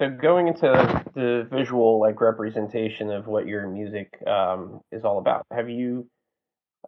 So 0.01 0.11
going 0.11 0.49
into 0.49 1.05
the 1.15 1.49
visual 1.51 2.01
like 2.01 2.21
representation 2.21 3.11
of 3.11 3.27
what 3.27 3.47
your 3.47 3.67
music 3.67 4.13
um, 4.27 4.81
is 4.93 5.05
all 5.05 5.19
about, 5.19 5.47
have 5.51 5.71
you 5.71 6.07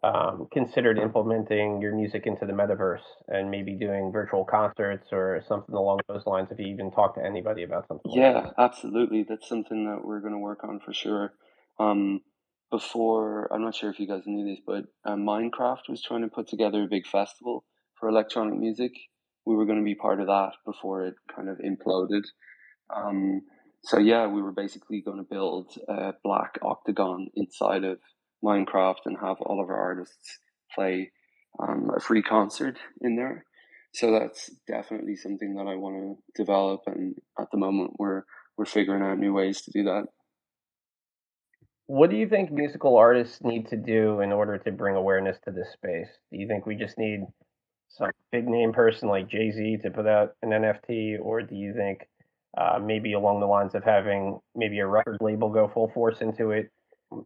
um, 0.02 0.46
considered 0.52 0.98
implementing 0.98 1.80
your 1.80 1.94
music 1.94 2.26
into 2.26 2.44
the 2.44 2.52
metaverse 2.52 3.02
and 3.28 3.50
maybe 3.50 3.74
doing 3.74 4.12
virtual 4.12 4.44
concerts 4.44 5.08
or 5.10 5.42
something 5.48 5.74
along 5.74 6.00
those 6.08 6.26
lines? 6.26 6.50
Have 6.50 6.60
you 6.60 6.66
even 6.66 6.90
talked 6.90 7.16
to 7.16 7.24
anybody 7.24 7.62
about 7.62 7.88
something? 7.88 8.12
Yeah, 8.14 8.30
like 8.30 8.52
absolutely. 8.58 9.24
That's 9.26 9.48
something 9.48 9.86
that 9.86 10.04
we're 10.04 10.20
going 10.20 10.34
to 10.34 10.38
work 10.38 10.62
on 10.64 10.78
for 10.78 10.92
sure. 10.92 11.32
Um, 11.78 12.20
before, 12.70 13.52
I'm 13.52 13.62
not 13.62 13.74
sure 13.74 13.90
if 13.90 13.98
you 13.98 14.06
guys 14.06 14.22
knew 14.26 14.46
this, 14.46 14.62
but 14.66 14.84
uh, 15.04 15.16
Minecraft 15.16 15.88
was 15.88 16.02
trying 16.02 16.22
to 16.22 16.28
put 16.28 16.48
together 16.48 16.82
a 16.82 16.88
big 16.88 17.06
festival 17.06 17.64
for 17.98 18.08
electronic 18.08 18.58
music. 18.58 18.92
We 19.46 19.56
were 19.56 19.64
going 19.64 19.78
to 19.78 19.84
be 19.84 19.94
part 19.94 20.20
of 20.20 20.26
that 20.26 20.52
before 20.66 21.06
it 21.06 21.14
kind 21.34 21.48
of 21.48 21.58
imploded. 21.58 22.24
Um, 22.94 23.42
so 23.82 23.98
yeah, 23.98 24.26
we 24.26 24.42
were 24.42 24.52
basically 24.52 25.00
going 25.00 25.18
to 25.18 25.26
build 25.28 25.72
a 25.88 26.12
black 26.22 26.58
octagon 26.62 27.28
inside 27.34 27.84
of 27.84 27.98
Minecraft 28.44 29.06
and 29.06 29.16
have 29.20 29.36
all 29.40 29.62
of 29.62 29.70
our 29.70 29.80
artists 29.80 30.38
play 30.74 31.10
um, 31.58 31.90
a 31.96 32.00
free 32.00 32.22
concert 32.22 32.76
in 33.00 33.16
there. 33.16 33.44
So 33.94 34.12
that's 34.12 34.50
definitely 34.66 35.16
something 35.16 35.54
that 35.54 35.66
I 35.66 35.76
want 35.76 35.96
to 35.96 36.42
develop, 36.42 36.82
and 36.86 37.14
at 37.40 37.48
the 37.50 37.58
moment 37.58 37.92
we're 37.98 38.22
we're 38.56 38.66
figuring 38.66 39.02
out 39.02 39.18
new 39.18 39.32
ways 39.32 39.62
to 39.62 39.70
do 39.70 39.84
that. 39.84 40.08
What 41.88 42.10
do 42.10 42.16
you 42.16 42.28
think 42.28 42.52
musical 42.52 42.98
artists 42.98 43.42
need 43.42 43.66
to 43.70 43.76
do 43.76 44.20
in 44.20 44.30
order 44.30 44.58
to 44.58 44.70
bring 44.70 44.94
awareness 44.94 45.38
to 45.46 45.50
this 45.50 45.72
space? 45.72 46.08
Do 46.30 46.38
you 46.38 46.46
think 46.46 46.66
we 46.66 46.76
just 46.76 46.98
need 46.98 47.24
some 47.88 48.10
big 48.30 48.46
name 48.46 48.74
person 48.74 49.08
like 49.08 49.26
Jay 49.26 49.50
Z 49.50 49.78
to 49.82 49.90
put 49.90 50.06
out 50.06 50.34
an 50.42 50.50
NFT, 50.50 51.16
or 51.18 51.40
do 51.40 51.54
you 51.54 51.72
think 51.72 52.06
uh, 52.58 52.78
maybe 52.78 53.14
along 53.14 53.40
the 53.40 53.46
lines 53.46 53.74
of 53.74 53.84
having 53.84 54.38
maybe 54.54 54.80
a 54.80 54.86
record 54.86 55.16
label 55.22 55.48
go 55.48 55.66
full 55.66 55.90
force 55.94 56.20
into 56.20 56.50
it, 56.50 56.70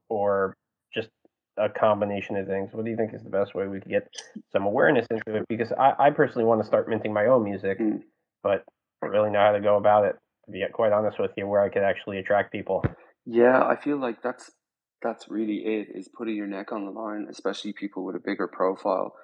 or 0.08 0.56
just 0.94 1.08
a 1.56 1.68
combination 1.68 2.36
of 2.36 2.46
things? 2.46 2.70
What 2.72 2.84
do 2.84 2.92
you 2.92 2.96
think 2.96 3.14
is 3.14 3.24
the 3.24 3.30
best 3.30 3.56
way 3.56 3.66
we 3.66 3.80
could 3.80 3.90
get 3.90 4.06
some 4.52 4.64
awareness 4.64 5.08
into 5.10 5.38
it? 5.38 5.44
Because 5.48 5.72
I, 5.72 5.94
I 5.98 6.10
personally 6.10 6.44
want 6.44 6.60
to 6.60 6.66
start 6.68 6.88
minting 6.88 7.12
my 7.12 7.26
own 7.26 7.42
music, 7.42 7.80
mm. 7.80 8.00
but 8.44 8.64
I 9.02 9.06
don't 9.06 9.10
really 9.10 9.30
know 9.30 9.40
how 9.40 9.50
to 9.50 9.60
go 9.60 9.76
about 9.76 10.04
it. 10.04 10.14
To 10.44 10.52
be 10.52 10.64
quite 10.72 10.92
honest 10.92 11.18
with 11.18 11.32
you, 11.36 11.48
where 11.48 11.62
I 11.62 11.68
could 11.68 11.82
actually 11.82 12.18
attract 12.18 12.52
people. 12.52 12.84
Yeah, 13.24 13.64
I 13.64 13.76
feel 13.76 13.98
like 13.98 14.22
that's 14.22 14.50
that's 15.02 15.28
really 15.28 15.64
it 15.64 15.88
is 15.94 16.08
putting 16.16 16.36
your 16.36 16.46
neck 16.46 16.72
on 16.72 16.84
the 16.84 16.90
line, 16.90 17.26
especially 17.28 17.72
people 17.72 18.04
with 18.04 18.16
a 18.16 18.22
bigger 18.24 18.46
profile. 18.46 19.14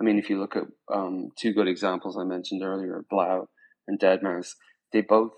I 0.00 0.04
mean, 0.04 0.18
if 0.18 0.28
you 0.28 0.38
look 0.38 0.56
at 0.56 0.64
um, 0.92 1.30
two 1.38 1.52
good 1.52 1.68
examples 1.68 2.16
I 2.16 2.24
mentioned 2.24 2.62
earlier, 2.62 3.04
3LAU 3.12 3.46
and 3.88 3.98
Deadmau5, 3.98 4.54
they 4.92 5.00
both 5.00 5.32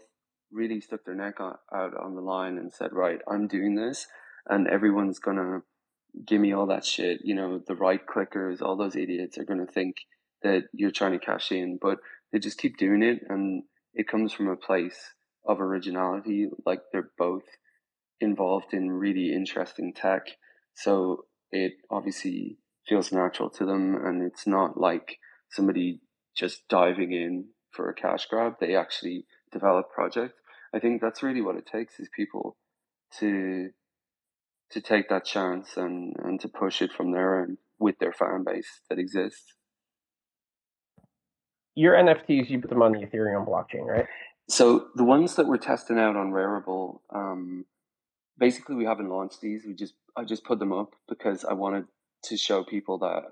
really 0.51 0.81
stuck 0.81 1.05
their 1.05 1.15
neck 1.15 1.37
out 1.41 1.61
on 1.73 2.15
the 2.15 2.21
line 2.21 2.59
and 2.59 2.73
said, 2.73 2.93
right, 2.93 3.21
I'm 3.31 3.47
doing 3.47 3.75
this 3.75 4.07
and 4.49 4.67
everyone's 4.67 5.21
to 5.37 5.61
give 6.27 6.41
me 6.41 6.53
all 6.53 6.67
that 6.67 6.85
shit. 6.85 7.21
You 7.23 7.35
know, 7.35 7.61
the 7.67 7.77
right 7.77 8.01
clickers, 8.07 8.63
all 8.63 8.77
those 8.77 8.97
idiots 8.97 9.39
are 9.39 9.45
to 9.67 9.73
think 9.73 9.97
that 10.43 10.65
you're 10.73 10.91
trying 10.91 11.13
to 11.13 11.25
cash 11.25 11.53
in, 11.53 11.79
but 11.81 11.99
they 12.33 12.39
just 12.39 12.59
keep 12.59 12.79
doing 12.79 13.03
it. 13.03 13.21
And 13.29 13.65
it 13.95 14.09
comes 14.09 14.33
from 14.33 14.49
a 14.49 14.57
place 14.57 14.99
of 15.47 15.61
originality. 15.61 16.49
Like 16.65 16.81
they're 16.93 17.11
both 17.19 17.43
involved 18.21 18.73
in 18.73 18.91
really 18.91 19.33
interesting 19.33 19.93
tech. 19.95 20.23
So 20.75 21.25
it 21.51 21.75
obviously 21.91 22.59
feels 22.87 23.13
natural 23.13 23.51
to 23.51 23.65
them 23.65 23.95
and 23.95 24.23
it's 24.23 24.47
not 24.47 24.81
like 24.81 25.19
somebody 25.51 26.01
just 26.37 26.69
diving 26.69 27.13
in 27.13 27.47
for 27.73 27.89
a 27.89 27.95
cash 27.95 28.27
grab. 28.27 28.55
They 28.61 28.75
actually 28.75 29.27
develop 29.53 29.91
project. 29.91 30.35
I 30.75 30.79
think 30.79 31.01
that's 31.01 31.23
really 31.23 31.41
what 31.41 31.57
it 31.57 31.67
takes 31.67 31.99
is 31.99 32.09
people 32.15 32.57
to 33.19 33.71
to 34.71 34.81
take 34.83 35.09
that 35.09 35.25
chance 35.25 35.79
and, 35.79 36.15
and 36.23 36.39
to 36.41 36.49
push 36.49 36.83
it 36.83 36.93
from 36.93 37.13
there 37.13 37.43
and 37.43 37.57
with 37.79 37.99
their 38.01 38.13
fan 38.13 38.45
base 38.45 38.81
that 38.91 38.99
exists. 38.99 39.55
Your 41.75 41.95
NFTs, 41.95 42.51
you 42.51 42.61
put 42.61 42.69
them 42.69 42.83
on 42.83 42.93
the 42.93 42.99
Ethereum 42.99 43.49
blockchain, 43.49 43.87
right? 43.87 44.07
So 44.51 44.89
the 44.95 45.05
ones 45.05 45.37
that 45.37 45.47
we're 45.47 45.59
testing 45.59 45.99
out 45.99 46.17
on 46.17 46.33
Rarible, 46.33 47.01
um, 47.15 47.65
basically 48.39 48.77
we 48.77 48.85
haven't 48.85 49.11
launched 49.11 49.41
these. 49.41 49.65
We 49.67 49.75
just 49.75 49.95
I 50.17 50.25
just 50.25 50.45
put 50.45 50.59
them 50.59 50.73
up 50.73 50.95
because 51.09 51.45
I 51.45 51.55
wanted 51.55 51.85
to 52.25 52.37
show 52.37 52.65
people 52.65 52.99
that 52.99 53.23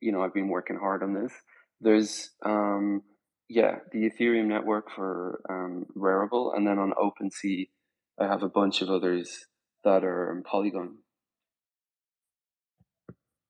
you 0.00 0.12
know 0.12 0.22
I've 0.22 0.34
been 0.34 0.48
working 0.48 0.76
hard 0.76 1.02
on 1.02 1.14
this. 1.14 1.32
There's 1.80 2.30
um 2.44 3.02
yeah 3.48 3.76
the 3.92 4.10
Ethereum 4.10 4.46
network 4.46 4.90
for 4.94 5.40
um, 5.48 5.86
Rarible, 5.96 6.56
and 6.56 6.66
then 6.66 6.78
on 6.78 6.92
OpenSea 6.92 7.68
I 8.18 8.26
have 8.26 8.42
a 8.42 8.48
bunch 8.48 8.82
of 8.82 8.90
others 8.90 9.46
that 9.84 10.04
are 10.04 10.30
in 10.32 10.42
Polygon. 10.42 10.98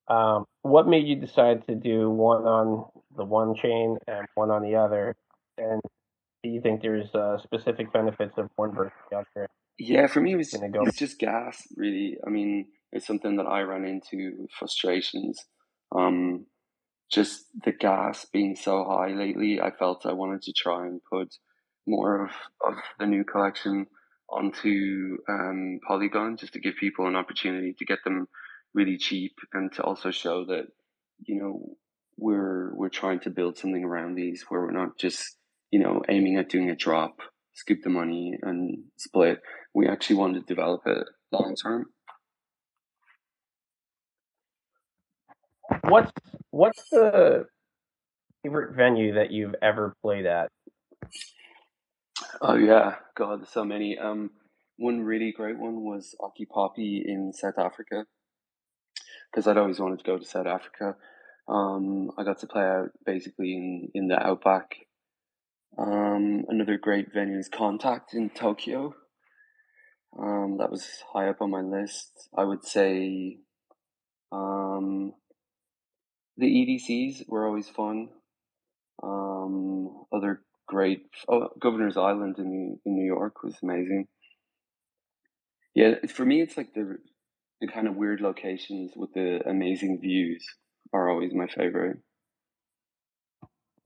Um, 0.08 0.44
what 0.62 0.88
made 0.88 1.06
you 1.06 1.16
decide 1.16 1.66
to 1.66 1.74
do 1.76 2.10
one 2.10 2.42
on 2.42 2.86
the 3.16 3.24
one 3.24 3.54
chain 3.54 3.96
and 4.08 4.26
one 4.34 4.50
on 4.50 4.62
the 4.62 4.74
other? 4.74 5.14
And 5.56 5.80
do 6.42 6.50
you 6.50 6.60
think 6.60 6.82
there's 6.82 7.14
uh, 7.14 7.38
specific 7.38 7.92
benefits 7.92 8.36
of 8.38 8.50
one 8.56 8.74
versus 8.74 8.92
the 9.10 9.18
other? 9.18 9.48
Yeah, 9.78 10.06
for 10.06 10.20
me, 10.20 10.32
it 10.32 10.36
was, 10.36 10.50
go. 10.50 10.64
it 10.64 10.84
was 10.84 10.96
just 10.96 11.18
gas, 11.18 11.62
really. 11.76 12.18
I 12.26 12.30
mean, 12.30 12.66
it's 12.92 13.06
something 13.06 13.36
that 13.36 13.46
I 13.46 13.62
ran 13.62 13.84
into 13.84 14.46
frustrations 14.58 15.44
Um, 15.94 16.46
just 17.10 17.46
the 17.64 17.72
gas 17.72 18.24
being 18.32 18.56
so 18.56 18.84
high 18.84 19.12
lately, 19.14 19.60
I 19.60 19.70
felt 19.70 20.06
I 20.06 20.12
wanted 20.12 20.42
to 20.42 20.52
try 20.52 20.86
and 20.86 21.00
put 21.10 21.34
more 21.86 22.24
of, 22.24 22.30
of 22.66 22.74
the 22.98 23.06
new 23.06 23.24
collection 23.24 23.86
onto 24.28 25.18
um, 25.28 25.80
Polygon 25.86 26.36
just 26.36 26.52
to 26.52 26.60
give 26.60 26.76
people 26.76 27.06
an 27.08 27.16
opportunity 27.16 27.74
to 27.78 27.84
get 27.84 27.98
them 28.04 28.28
really 28.74 28.96
cheap 28.96 29.32
and 29.52 29.72
to 29.72 29.82
also 29.82 30.12
show 30.12 30.44
that 30.44 30.66
you 31.26 31.34
know 31.34 31.76
we're 32.16 32.72
we're 32.74 32.88
trying 32.88 33.18
to 33.18 33.30
build 33.30 33.58
something 33.58 33.84
around 33.84 34.14
these 34.14 34.44
where 34.48 34.60
we're 34.60 34.70
not 34.70 34.96
just 34.96 35.36
you 35.70 35.80
know 35.80 36.02
aiming 36.08 36.36
at 36.36 36.48
doing 36.48 36.70
a 36.70 36.76
drop, 36.76 37.20
scoop 37.54 37.80
the 37.82 37.90
money 37.90 38.38
and 38.42 38.84
split. 38.96 39.40
We 39.74 39.88
actually 39.88 40.16
want 40.16 40.34
to 40.34 40.40
develop 40.40 40.82
it 40.86 41.06
long 41.32 41.54
term. 41.60 41.86
What's 45.84 46.12
what's 46.50 46.88
the 46.90 47.46
favorite 48.42 48.74
venue 48.74 49.14
that 49.14 49.30
you've 49.30 49.54
ever 49.62 49.94
played 50.02 50.26
at? 50.26 50.50
Oh 52.40 52.54
yeah, 52.54 52.96
God, 53.16 53.40
there's 53.40 53.50
so 53.50 53.64
many. 53.64 53.98
Um, 53.98 54.30
one 54.76 55.00
really 55.02 55.32
great 55.32 55.58
one 55.58 55.82
was 55.82 56.14
Aki 56.20 56.46
Poppy 56.46 57.04
in 57.06 57.32
South 57.32 57.58
Africa 57.58 58.04
because 59.30 59.46
I'd 59.46 59.58
always 59.58 59.78
wanted 59.78 59.98
to 59.98 60.04
go 60.04 60.18
to 60.18 60.24
South 60.24 60.46
Africa. 60.46 60.96
Um, 61.48 62.10
I 62.16 62.24
got 62.24 62.38
to 62.40 62.46
play 62.46 62.62
out 62.62 62.90
basically 63.04 63.52
in 63.52 63.88
in 63.94 64.08
the 64.08 64.18
outback. 64.18 64.76
Um, 65.80 66.44
another 66.48 66.76
great 66.76 67.06
venue 67.12 67.38
is 67.38 67.48
Contact 67.48 68.12
in 68.12 68.28
Tokyo. 68.30 68.94
Um, 70.18 70.58
that 70.58 70.70
was 70.70 70.86
high 71.12 71.30
up 71.30 71.40
on 71.40 71.50
my 71.50 71.62
list. 71.62 72.28
I 72.36 72.44
would 72.44 72.66
say, 72.66 73.38
um, 74.30 75.14
the 76.36 76.46
EDCs 76.46 77.28
were 77.28 77.46
always 77.46 77.68
fun. 77.68 78.08
Um, 79.02 80.04
other 80.12 80.42
great. 80.66 81.06
Oh, 81.28 81.48
Governor's 81.58 81.96
Island 81.96 82.36
in 82.38 82.78
in 82.84 82.94
New 82.94 83.06
York 83.06 83.42
was 83.42 83.56
amazing. 83.62 84.06
Yeah, 85.74 85.94
for 86.08 86.26
me, 86.26 86.42
it's 86.42 86.58
like 86.58 86.74
the 86.74 86.98
the 87.60 87.68
kind 87.68 87.88
of 87.88 87.96
weird 87.96 88.20
locations 88.20 88.92
with 88.96 89.12
the 89.14 89.40
amazing 89.48 90.00
views 90.02 90.44
are 90.92 91.08
always 91.08 91.32
my 91.32 91.46
favorite. 91.46 91.98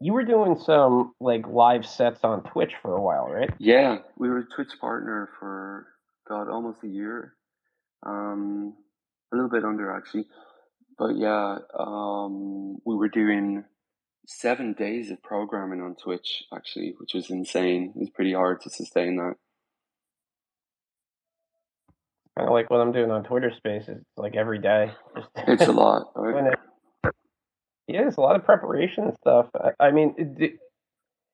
You 0.00 0.12
were 0.12 0.24
doing 0.24 0.58
some 0.58 1.14
like 1.20 1.46
live 1.48 1.86
sets 1.86 2.20
on 2.24 2.42
Twitch 2.42 2.72
for 2.82 2.94
a 2.94 3.00
while, 3.00 3.28
right? 3.28 3.50
Yeah, 3.58 3.98
we 4.18 4.28
were 4.28 4.38
a 4.38 4.46
Twitch 4.54 4.72
partner 4.80 5.30
for 5.38 5.86
God 6.28 6.48
almost 6.48 6.78
a 6.84 6.88
year, 6.88 7.34
um, 8.04 8.74
a 9.32 9.36
little 9.36 9.50
bit 9.50 9.64
under 9.64 9.90
actually, 9.92 10.26
but 10.98 11.16
yeah, 11.16 11.58
um, 11.78 12.76
we 12.84 12.94
were 12.96 13.08
doing 13.08 13.64
seven 14.26 14.72
days 14.72 15.10
of 15.10 15.22
programming 15.22 15.80
on 15.80 15.96
Twitch 15.96 16.44
actually, 16.54 16.94
which 16.98 17.14
was 17.14 17.30
insane. 17.30 17.92
It 17.94 18.00
was 18.00 18.10
pretty 18.10 18.32
hard 18.32 18.60
to 18.62 18.70
sustain 18.70 19.16
that. 19.16 19.34
Kind 22.36 22.48
of 22.48 22.52
like 22.52 22.68
what 22.68 22.80
I'm 22.80 22.92
doing 22.92 23.10
on 23.10 23.22
Twitter 23.22 23.52
Spaces, 23.56 24.02
like 24.16 24.34
every 24.34 24.58
day. 24.58 24.90
Just 25.16 25.28
it's 25.36 25.66
a 25.66 25.72
lot. 25.72 26.10
Right? 26.16 26.54
Yeah, 27.86 28.06
it's 28.06 28.16
a 28.16 28.20
lot 28.20 28.36
of 28.36 28.44
preparation 28.44 29.04
and 29.04 29.16
stuff. 29.20 29.46
I, 29.54 29.86
I 29.86 29.90
mean, 29.90 30.36
do, 30.38 30.50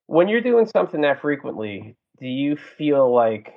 when 0.07 0.29
you're 0.29 0.41
doing 0.41 0.67
something 0.67 1.03
that 1.03 1.21
frequently, 1.21 1.97
do 2.19 2.27
you 2.27 2.57
feel 2.57 3.13
like 3.15 3.53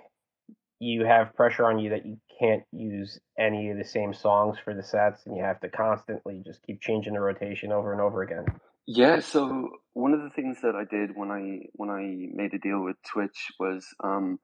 you 0.79 1.05
have 1.05 1.33
pressure 1.35 1.65
on 1.65 1.79
you 1.79 1.91
that 1.91 2.05
you 2.05 2.17
can't 2.39 2.63
use 2.71 3.19
any 3.39 3.69
of 3.69 3.77
the 3.77 3.85
same 3.85 4.13
songs 4.13 4.57
for 4.63 4.73
the 4.73 4.83
sets 4.83 5.25
and 5.25 5.35
you 5.35 5.43
have 5.43 5.59
to 5.61 5.69
constantly 5.69 6.41
just 6.45 6.61
keep 6.63 6.81
changing 6.81 7.13
the 7.13 7.19
rotation 7.19 7.71
over 7.71 7.91
and 7.91 8.01
over 8.01 8.21
again? 8.21 8.45
Yeah, 8.85 9.19
so 9.19 9.69
one 9.93 10.13
of 10.13 10.21
the 10.21 10.29
things 10.29 10.57
that 10.61 10.75
I 10.75 10.83
did 10.83 11.11
when 11.15 11.31
I 11.31 11.67
when 11.73 11.89
I 11.89 12.01
made 12.33 12.53
a 12.53 12.59
deal 12.59 12.83
with 12.83 12.97
Twitch 13.13 13.51
was 13.57 13.85
um, 14.03 14.39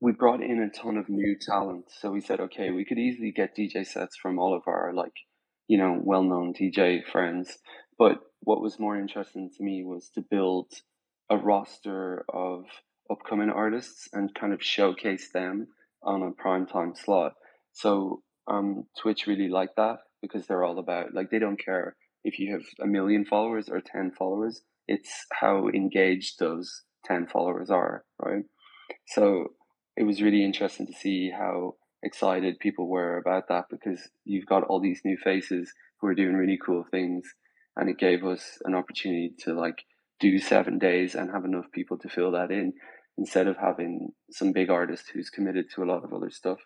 we 0.00 0.12
brought 0.12 0.42
in 0.42 0.62
a 0.62 0.70
ton 0.70 0.96
of 0.96 1.08
new 1.08 1.36
talent. 1.38 1.86
So 2.00 2.10
we 2.10 2.20
said, 2.20 2.40
okay, 2.40 2.70
we 2.70 2.84
could 2.84 2.98
easily 2.98 3.32
get 3.32 3.56
DJ 3.56 3.86
sets 3.86 4.16
from 4.16 4.38
all 4.38 4.54
of 4.54 4.62
our 4.66 4.92
like, 4.94 5.14
you 5.68 5.78
know, 5.78 5.98
well 6.02 6.22
known 6.22 6.54
DJ 6.54 7.04
friends. 7.04 7.56
But 7.98 8.18
what 8.40 8.60
was 8.60 8.78
more 8.78 8.98
interesting 8.98 9.50
to 9.56 9.64
me 9.64 9.82
was 9.84 10.10
to 10.14 10.22
build 10.28 10.72
a 11.30 11.36
roster 11.36 12.24
of 12.32 12.64
upcoming 13.10 13.50
artists 13.50 14.08
and 14.12 14.34
kind 14.34 14.52
of 14.52 14.62
showcase 14.62 15.30
them 15.32 15.68
on 16.02 16.22
a 16.22 16.30
prime 16.30 16.66
time 16.66 16.94
slot. 16.94 17.32
So 17.72 18.22
um, 18.46 18.84
Twitch 19.00 19.26
really 19.26 19.48
liked 19.48 19.76
that 19.76 19.98
because 20.22 20.46
they're 20.46 20.64
all 20.64 20.78
about 20.78 21.14
like 21.14 21.30
they 21.30 21.38
don't 21.38 21.62
care 21.62 21.96
if 22.26 22.40
you 22.40 22.52
have 22.52 22.62
a 22.82 22.86
million 22.86 23.24
followers 23.24 23.68
or 23.68 23.80
10 23.80 24.10
followers, 24.18 24.62
it's 24.88 25.26
how 25.32 25.68
engaged 25.68 26.40
those 26.40 26.82
10 27.04 27.28
followers 27.28 27.70
are, 27.70 28.04
right? 28.20 28.42
So 29.06 29.52
it 29.96 30.02
was 30.02 30.20
really 30.20 30.44
interesting 30.44 30.88
to 30.88 30.92
see 30.92 31.30
how 31.30 31.74
excited 32.06 32.58
people 32.60 32.88
were 32.88 33.18
about 33.18 33.48
that 33.48 33.66
because 33.70 34.00
you've 34.24 34.46
got 34.46 34.64
all 34.64 34.80
these 34.80 35.02
new 35.04 35.18
faces 35.18 35.72
who 36.00 36.08
are 36.08 36.14
doing 36.14 36.34
really 36.36 36.58
cool 36.64 36.84
things 36.90 37.24
and 37.76 37.90
it 37.90 37.98
gave 37.98 38.24
us 38.24 38.58
an 38.64 38.74
opportunity 38.74 39.32
to 39.40 39.52
like 39.52 39.84
do 40.20 40.38
seven 40.38 40.78
days 40.78 41.14
and 41.14 41.30
have 41.30 41.44
enough 41.44 41.66
people 41.72 41.98
to 41.98 42.08
fill 42.08 42.32
that 42.32 42.50
in 42.50 42.72
instead 43.18 43.46
of 43.46 43.56
having 43.58 44.10
some 44.30 44.52
big 44.52 44.70
artist 44.70 45.10
who's 45.12 45.30
committed 45.30 45.66
to 45.74 45.82
a 45.82 45.86
lot 45.86 46.04
of 46.04 46.12
other 46.12 46.30
stuff. 46.30 46.58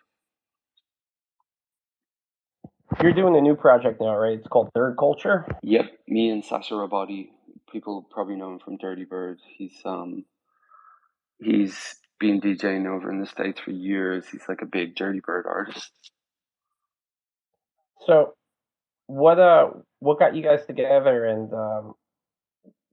You're 3.01 3.13
doing 3.13 3.37
a 3.37 3.41
new 3.41 3.55
project 3.55 4.01
now, 4.01 4.15
right? 4.17 4.37
It's 4.37 4.47
called 4.47 4.69
Third 4.75 4.95
Culture. 4.99 5.45
Yep, 5.63 5.85
me 6.07 6.29
and 6.29 6.43
Sacha 6.43 6.73
Robotti. 6.73 7.29
People 7.71 8.05
probably 8.11 8.35
know 8.35 8.51
him 8.53 8.59
from 8.59 8.77
Dirtybird. 8.77 9.37
He's 9.57 9.79
um, 9.85 10.25
he's 11.41 11.95
been 12.21 12.39
DJing 12.39 12.87
over 12.87 13.11
in 13.11 13.19
the 13.19 13.25
states 13.25 13.59
for 13.59 13.71
years. 13.71 14.25
He's 14.31 14.47
like 14.47 14.61
a 14.61 14.65
big 14.65 14.95
Dirtybird 14.95 15.45
artist. 15.45 15.91
So, 18.05 18.35
what 19.07 19.39
uh, 19.39 19.71
what 19.99 20.19
got 20.19 20.35
you 20.35 20.43
guys 20.43 20.65
together, 20.65 21.25
and 21.25 21.53
um, 21.53 21.93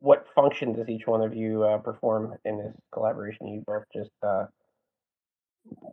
what 0.01 0.27
function 0.35 0.73
does 0.73 0.89
each 0.89 1.07
one 1.07 1.23
of 1.23 1.37
you 1.37 1.63
uh, 1.63 1.79
perform 1.79 2.35
in 2.45 2.59
this 2.59 2.75
collaboration? 2.93 3.47
You 3.47 3.63
both 3.67 3.85
just 3.95 4.11
uh, 4.27 4.47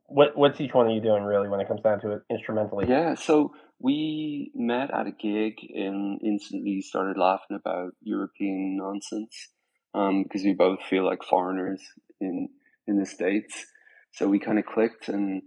what 0.07 0.35
what's 0.35 0.59
each 0.59 0.73
one 0.73 0.87
of 0.87 0.93
you 0.93 1.01
doing 1.01 1.23
really 1.23 1.49
when 1.49 1.59
it 1.59 1.67
comes 1.67 1.81
down 1.81 2.01
to 2.01 2.13
it 2.13 2.21
instrumentally? 2.31 2.85
Yeah, 2.87 3.15
so 3.15 3.53
we 3.79 4.51
met 4.55 4.93
at 4.93 5.07
a 5.07 5.11
gig 5.11 5.55
and 5.73 6.19
instantly 6.23 6.81
started 6.81 7.17
laughing 7.17 7.57
about 7.57 7.91
European 8.01 8.77
nonsense 8.77 9.49
um, 9.93 10.23
because 10.23 10.43
we 10.43 10.53
both 10.53 10.79
feel 10.89 11.05
like 11.05 11.23
foreigners 11.23 11.81
in 12.21 12.49
in 12.87 12.99
the 12.99 13.05
states. 13.05 13.65
So 14.11 14.27
we 14.27 14.39
kind 14.39 14.59
of 14.59 14.65
clicked, 14.65 15.09
and 15.09 15.43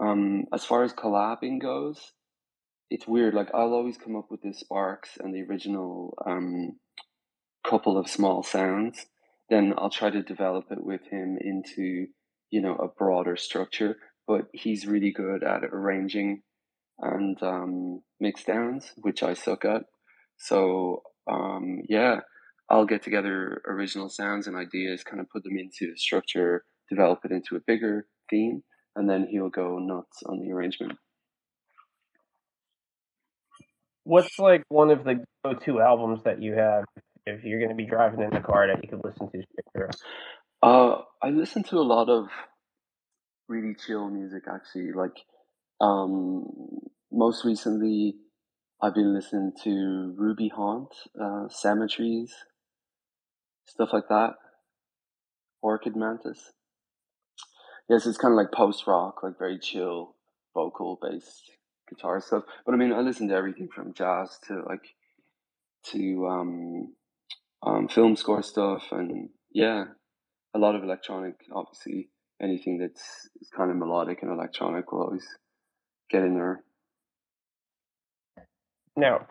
um, 0.00 0.44
as 0.52 0.64
far 0.64 0.84
as 0.84 0.92
collabing 0.92 1.60
goes, 1.60 2.12
it's 2.90 3.06
weird. 3.06 3.34
Like 3.34 3.50
I'll 3.54 3.74
always 3.74 3.98
come 3.98 4.16
up 4.16 4.30
with 4.30 4.42
the 4.42 4.54
sparks 4.54 5.10
and 5.18 5.34
the 5.34 5.42
original 5.42 6.16
um, 6.26 6.78
couple 7.68 7.98
of 7.98 8.08
small 8.08 8.42
sounds. 8.42 9.06
Then 9.50 9.74
I'll 9.76 9.90
try 9.90 10.10
to 10.10 10.22
develop 10.22 10.66
it 10.70 10.82
with 10.82 11.02
him 11.10 11.38
into 11.40 12.06
you 12.50 12.62
know 12.62 12.76
a 12.76 12.88
broader 12.88 13.36
structure. 13.36 13.96
But 14.26 14.48
he's 14.52 14.86
really 14.86 15.12
good 15.12 15.44
at 15.44 15.62
arranging 15.64 16.42
and 16.98 17.40
um, 17.42 18.02
mix 18.18 18.42
downs, 18.42 18.92
which 18.96 19.22
I 19.22 19.34
suck 19.34 19.64
at. 19.64 19.82
So 20.38 21.02
um, 21.30 21.82
yeah, 21.88 22.20
I'll 22.68 22.86
get 22.86 23.02
together 23.02 23.62
original 23.66 24.08
sounds 24.08 24.46
and 24.46 24.56
ideas, 24.56 25.04
kind 25.04 25.20
of 25.20 25.30
put 25.30 25.44
them 25.44 25.58
into 25.58 25.92
a 25.92 25.98
structure, 25.98 26.64
develop 26.88 27.20
it 27.24 27.32
into 27.32 27.56
a 27.56 27.60
bigger 27.66 28.06
theme, 28.30 28.62
and 28.94 29.08
then 29.08 29.26
he'll 29.30 29.50
go 29.50 29.78
nuts 29.78 30.22
on 30.26 30.40
the 30.40 30.52
arrangement. 30.52 30.98
What's 34.04 34.38
like 34.38 34.62
one 34.68 34.90
of 34.90 35.04
the 35.04 35.24
go-to 35.44 35.80
albums 35.80 36.20
that 36.24 36.40
you 36.40 36.52
have 36.54 36.84
if 37.26 37.42
you're 37.42 37.58
going 37.58 37.70
to 37.70 37.76
be 37.76 37.86
driving 37.86 38.22
in 38.22 38.30
the 38.30 38.40
car 38.40 38.68
that 38.68 38.82
you 38.82 38.88
could 38.88 39.00
listen 39.04 39.28
to? 39.32 39.42
Uh, 40.62 41.02
I 41.22 41.30
listen 41.30 41.64
to 41.64 41.76
a 41.76 41.82
lot 41.82 42.08
of 42.08 42.28
really 43.48 43.74
chill 43.74 44.08
music 44.08 44.44
actually, 44.48 44.92
like 44.92 45.16
um, 45.80 46.46
most 47.12 47.44
recently, 47.44 48.14
I've 48.82 48.94
been 48.94 49.14
listening 49.14 49.52
to 49.64 50.14
Ruby 50.16 50.50
Haunt, 50.54 50.88
uh, 51.20 51.48
Cemeteries, 51.48 52.32
stuff 53.66 53.90
like 53.92 54.08
that. 54.08 54.34
Orchid 55.62 55.96
Mantis. 55.96 56.52
Yes, 57.88 58.06
it's 58.06 58.18
kind 58.18 58.32
of 58.32 58.36
like 58.36 58.52
post 58.52 58.86
rock, 58.86 59.22
like 59.22 59.38
very 59.38 59.58
chill, 59.58 60.14
vocal 60.54 60.98
based 61.00 61.50
guitar 61.88 62.20
stuff. 62.20 62.44
But 62.64 62.74
I 62.74 62.78
mean, 62.78 62.92
I 62.92 63.00
listen 63.00 63.28
to 63.28 63.34
everything 63.34 63.68
from 63.74 63.94
jazz 63.94 64.38
to 64.48 64.62
like 64.66 64.94
to 65.92 66.26
um, 66.26 66.94
um, 67.62 67.88
film 67.88 68.16
score 68.16 68.42
stuff, 68.42 68.84
and 68.90 69.28
yeah, 69.52 69.84
a 70.54 70.58
lot 70.58 70.74
of 70.74 70.82
electronic. 70.82 71.34
Obviously, 71.52 72.08
anything 72.42 72.78
that's 72.78 73.28
kind 73.56 73.70
of 73.70 73.76
melodic 73.76 74.22
and 74.22 74.32
electronic 74.32 74.90
will 74.90 75.02
always 75.02 75.26
get 76.10 76.22
in 76.22 76.34
there. 76.34 76.62
Now, 78.96 79.26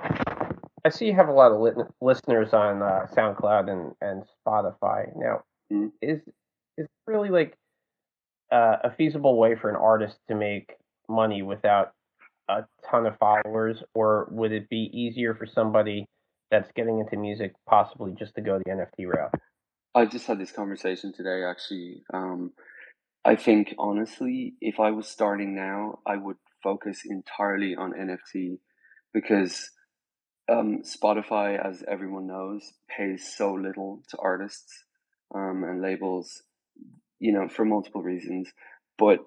I 0.85 0.89
see 0.89 1.07
you 1.07 1.15
have 1.15 1.27
a 1.27 1.33
lot 1.33 1.51
of 1.51 1.59
lit- 1.59 1.87
listeners 2.01 2.53
on 2.53 2.81
uh, 2.81 3.07
SoundCloud 3.13 3.69
and, 3.69 3.95
and 4.01 4.23
Spotify. 4.45 5.11
Now, 5.15 5.43
Mhm. 5.71 5.91
is 6.01 6.21
is 6.77 6.87
really 7.07 7.29
like 7.29 7.57
uh, 8.51 8.77
a 8.83 8.91
feasible 8.95 9.37
way 9.37 9.55
for 9.55 9.69
an 9.69 9.75
artist 9.75 10.17
to 10.27 10.35
make 10.35 10.73
money 11.09 11.41
without 11.41 11.93
a 12.49 12.63
ton 12.89 13.05
of 13.05 13.17
followers, 13.17 13.83
or 13.93 14.27
would 14.31 14.51
it 14.51 14.69
be 14.69 14.89
easier 14.93 15.33
for 15.33 15.45
somebody 15.45 16.05
that's 16.51 16.71
getting 16.75 16.99
into 16.99 17.17
music 17.17 17.53
possibly 17.67 18.13
just 18.17 18.35
to 18.35 18.41
go 18.41 18.59
the 18.59 18.71
NFT 18.71 19.07
route? 19.07 19.33
I 19.95 20.05
just 20.05 20.27
had 20.27 20.39
this 20.39 20.51
conversation 20.51 21.13
today, 21.13 21.43
actually. 21.43 22.03
Um, 22.13 22.51
I 23.23 23.35
think 23.35 23.73
honestly, 23.79 24.53
if 24.61 24.79
I 24.79 24.91
was 24.91 25.07
starting 25.07 25.55
now, 25.55 25.99
I 26.05 26.17
would 26.17 26.37
focus 26.61 27.01
entirely 27.05 27.75
on 27.75 27.93
NFT 27.93 28.59
because 29.13 29.71
um, 30.51 30.81
Spotify, 30.83 31.57
as 31.57 31.83
everyone 31.87 32.27
knows, 32.27 32.61
pays 32.87 33.33
so 33.35 33.53
little 33.53 34.03
to 34.09 34.17
artists 34.17 34.83
um, 35.33 35.63
and 35.63 35.81
labels, 35.81 36.43
you 37.19 37.31
know, 37.31 37.47
for 37.47 37.65
multiple 37.65 38.01
reasons. 38.01 38.51
But 38.97 39.19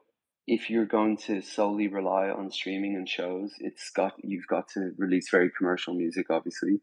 if 0.46 0.70
you're 0.70 0.86
going 0.86 1.18
to 1.18 1.42
solely 1.42 1.88
rely 1.88 2.30
on 2.30 2.50
streaming 2.50 2.96
and 2.96 3.08
shows, 3.08 3.52
it's 3.58 3.90
got 3.90 4.14
you've 4.22 4.46
got 4.46 4.68
to 4.74 4.92
release 4.96 5.30
very 5.30 5.50
commercial 5.56 5.94
music, 5.94 6.26
obviously. 6.30 6.80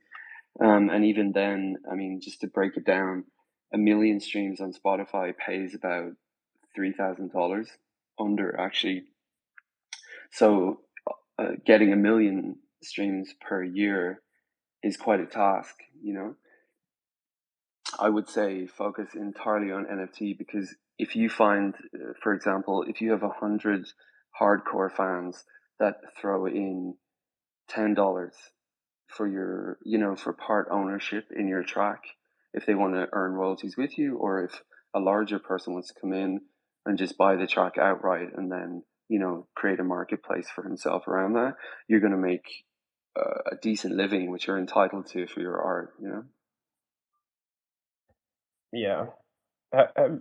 Um, 0.64 0.90
and 0.90 1.04
even 1.04 1.32
then, 1.34 1.78
I 1.92 1.96
mean, 1.96 2.22
just 2.22 2.42
to 2.42 2.48
break 2.48 2.78
it 2.78 2.86
down, 2.86 3.26
a 3.74 3.78
million 3.78 4.20
streams 4.20 4.62
on 4.62 4.72
Spotify 4.72 5.34
pays 5.36 5.76
about 5.76 6.12
three 6.76 6.94
thousand 6.94 7.32
dollars 7.32 7.70
under 8.20 8.58
actually. 8.60 9.04
So, 10.32 10.82
uh, 11.40 11.54
getting 11.66 11.92
a 11.92 11.98
million 11.98 12.58
streams 12.84 13.34
per 13.42 13.64
year 13.64 14.22
is 14.84 14.98
quite 14.98 15.20
a 15.20 15.26
task, 15.26 15.76
you 16.02 16.14
know. 16.14 16.36
I 18.00 18.10
would 18.10 18.30
say 18.30 18.68
focus 18.68 19.10
entirely 19.16 19.72
on 19.72 19.86
NFT 19.86 20.38
because 20.38 20.76
if 20.98 21.16
you 21.16 21.30
find, 21.30 21.76
uh, 21.94 22.14
for 22.22 22.34
example, 22.34 22.84
if 22.88 23.02
you 23.02 23.12
have 23.12 23.24
a 23.24 23.30
hundred 23.30 23.86
hardcore 24.40 24.92
fans 24.92 25.44
that 25.80 25.96
throw 26.20 26.46
in 26.46 26.96
ten 27.70 27.94
dollars 27.94 28.34
for 29.08 29.28
your, 29.28 29.78
you 29.84 29.98
know, 29.98 30.16
for 30.16 30.34
part 30.34 30.68
ownership 30.72 31.26
in 31.36 31.48
your 31.48 31.64
track, 31.64 32.02
if 32.54 32.66
they 32.66 32.76
want 32.76 32.94
to 32.94 33.08
earn 33.14 33.34
royalties 33.34 33.76
with 33.78 33.98
you, 33.98 34.18
or 34.18 34.44
if 34.44 34.62
a 34.96 35.00
larger 35.00 35.40
person 35.40 35.74
wants 35.74 35.90
to 35.90 36.00
come 36.00 36.14
in 36.14 36.42
and 36.86 36.98
just 36.98 37.18
buy 37.18 37.36
the 37.36 37.48
track 37.48 37.78
outright 37.78 38.30
and 38.36 38.52
then, 38.52 38.84
you 39.10 39.20
know, 39.20 39.48
create 39.56 39.80
a 39.80 39.84
marketplace 39.84 40.48
for 40.54 40.64
himself 40.64 41.08
around 41.08 41.34
that, 41.34 41.56
you're 41.88 42.00
going 42.00 42.12
to 42.12 42.18
make 42.18 42.46
uh, 43.18 43.52
a 43.52 43.56
decent 43.62 43.96
living, 43.96 44.32
which 44.32 44.48
you're 44.48 44.58
entitled 44.58 45.08
to 45.08 45.28
for 45.28 45.42
your 45.42 45.62
art, 45.62 45.94
you 46.02 46.08
know. 46.10 46.24
Yeah. 48.72 49.06
Ha- 49.74 49.92
Have, 49.96 50.20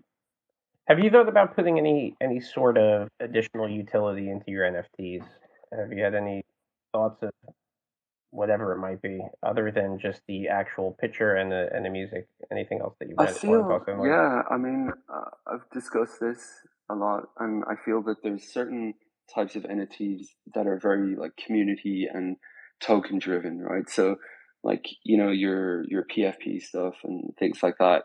have 0.87 0.99
you 0.99 1.11
thought 1.11 1.29
about 1.29 1.57
putting 1.57 1.79
any 1.79 2.15
any 2.21 2.41
sort 2.41 2.77
of 2.77 3.09
additional 3.21 3.69
utility 3.69 4.31
into 4.31 4.51
your 4.51 4.65
NFTs? 4.65 5.25
Have 5.73 5.93
you 5.93 6.05
had 6.05 6.15
any 6.15 6.45
thoughts 6.93 7.23
of 7.23 7.31
whatever 8.31 8.73
it 8.73 8.79
might 8.79 9.01
be, 9.01 9.21
other 9.43 9.71
than 9.71 9.99
just 9.99 10.21
the 10.29 10.49
actual 10.49 10.97
picture 11.01 11.35
and 11.37 11.51
the 11.51 11.69
and 11.73 11.85
the 11.85 11.91
music? 11.91 12.29
Anything 12.53 12.81
else 12.83 12.95
that 13.01 13.09
you 13.09 13.15
I 13.19 13.25
might 13.25 13.31
want 13.31 13.41
to 13.41 13.47
feel, 13.47 13.69
talk 13.69 13.89
about? 13.89 14.05
yeah, 14.05 14.43
I 14.51 14.59
mean, 14.59 14.91
uh, 15.09 15.31
I've 15.47 15.71
discussed 15.73 16.21
this 16.21 16.39
a 16.91 16.95
lot, 16.95 17.25
and 17.39 17.65
I 17.67 17.75
feel 17.83 18.03
that 18.03 18.17
there's 18.23 18.45
certain 18.53 18.95
types 19.35 19.57
of 19.57 19.63
NFTs 19.63 20.27
that 20.55 20.67
are 20.67 20.79
very 20.79 21.17
like 21.17 21.33
community 21.37 22.07
and 22.13 22.37
token 22.81 23.19
driven, 23.19 23.61
right? 23.61 23.89
So, 23.89 24.17
like 24.63 24.85
you 25.03 25.17
know, 25.17 25.31
your 25.31 25.85
your 25.89 26.05
PFP 26.05 26.61
stuff 26.61 26.95
and 27.05 27.33
things 27.39 27.63
like 27.63 27.77
that. 27.79 28.03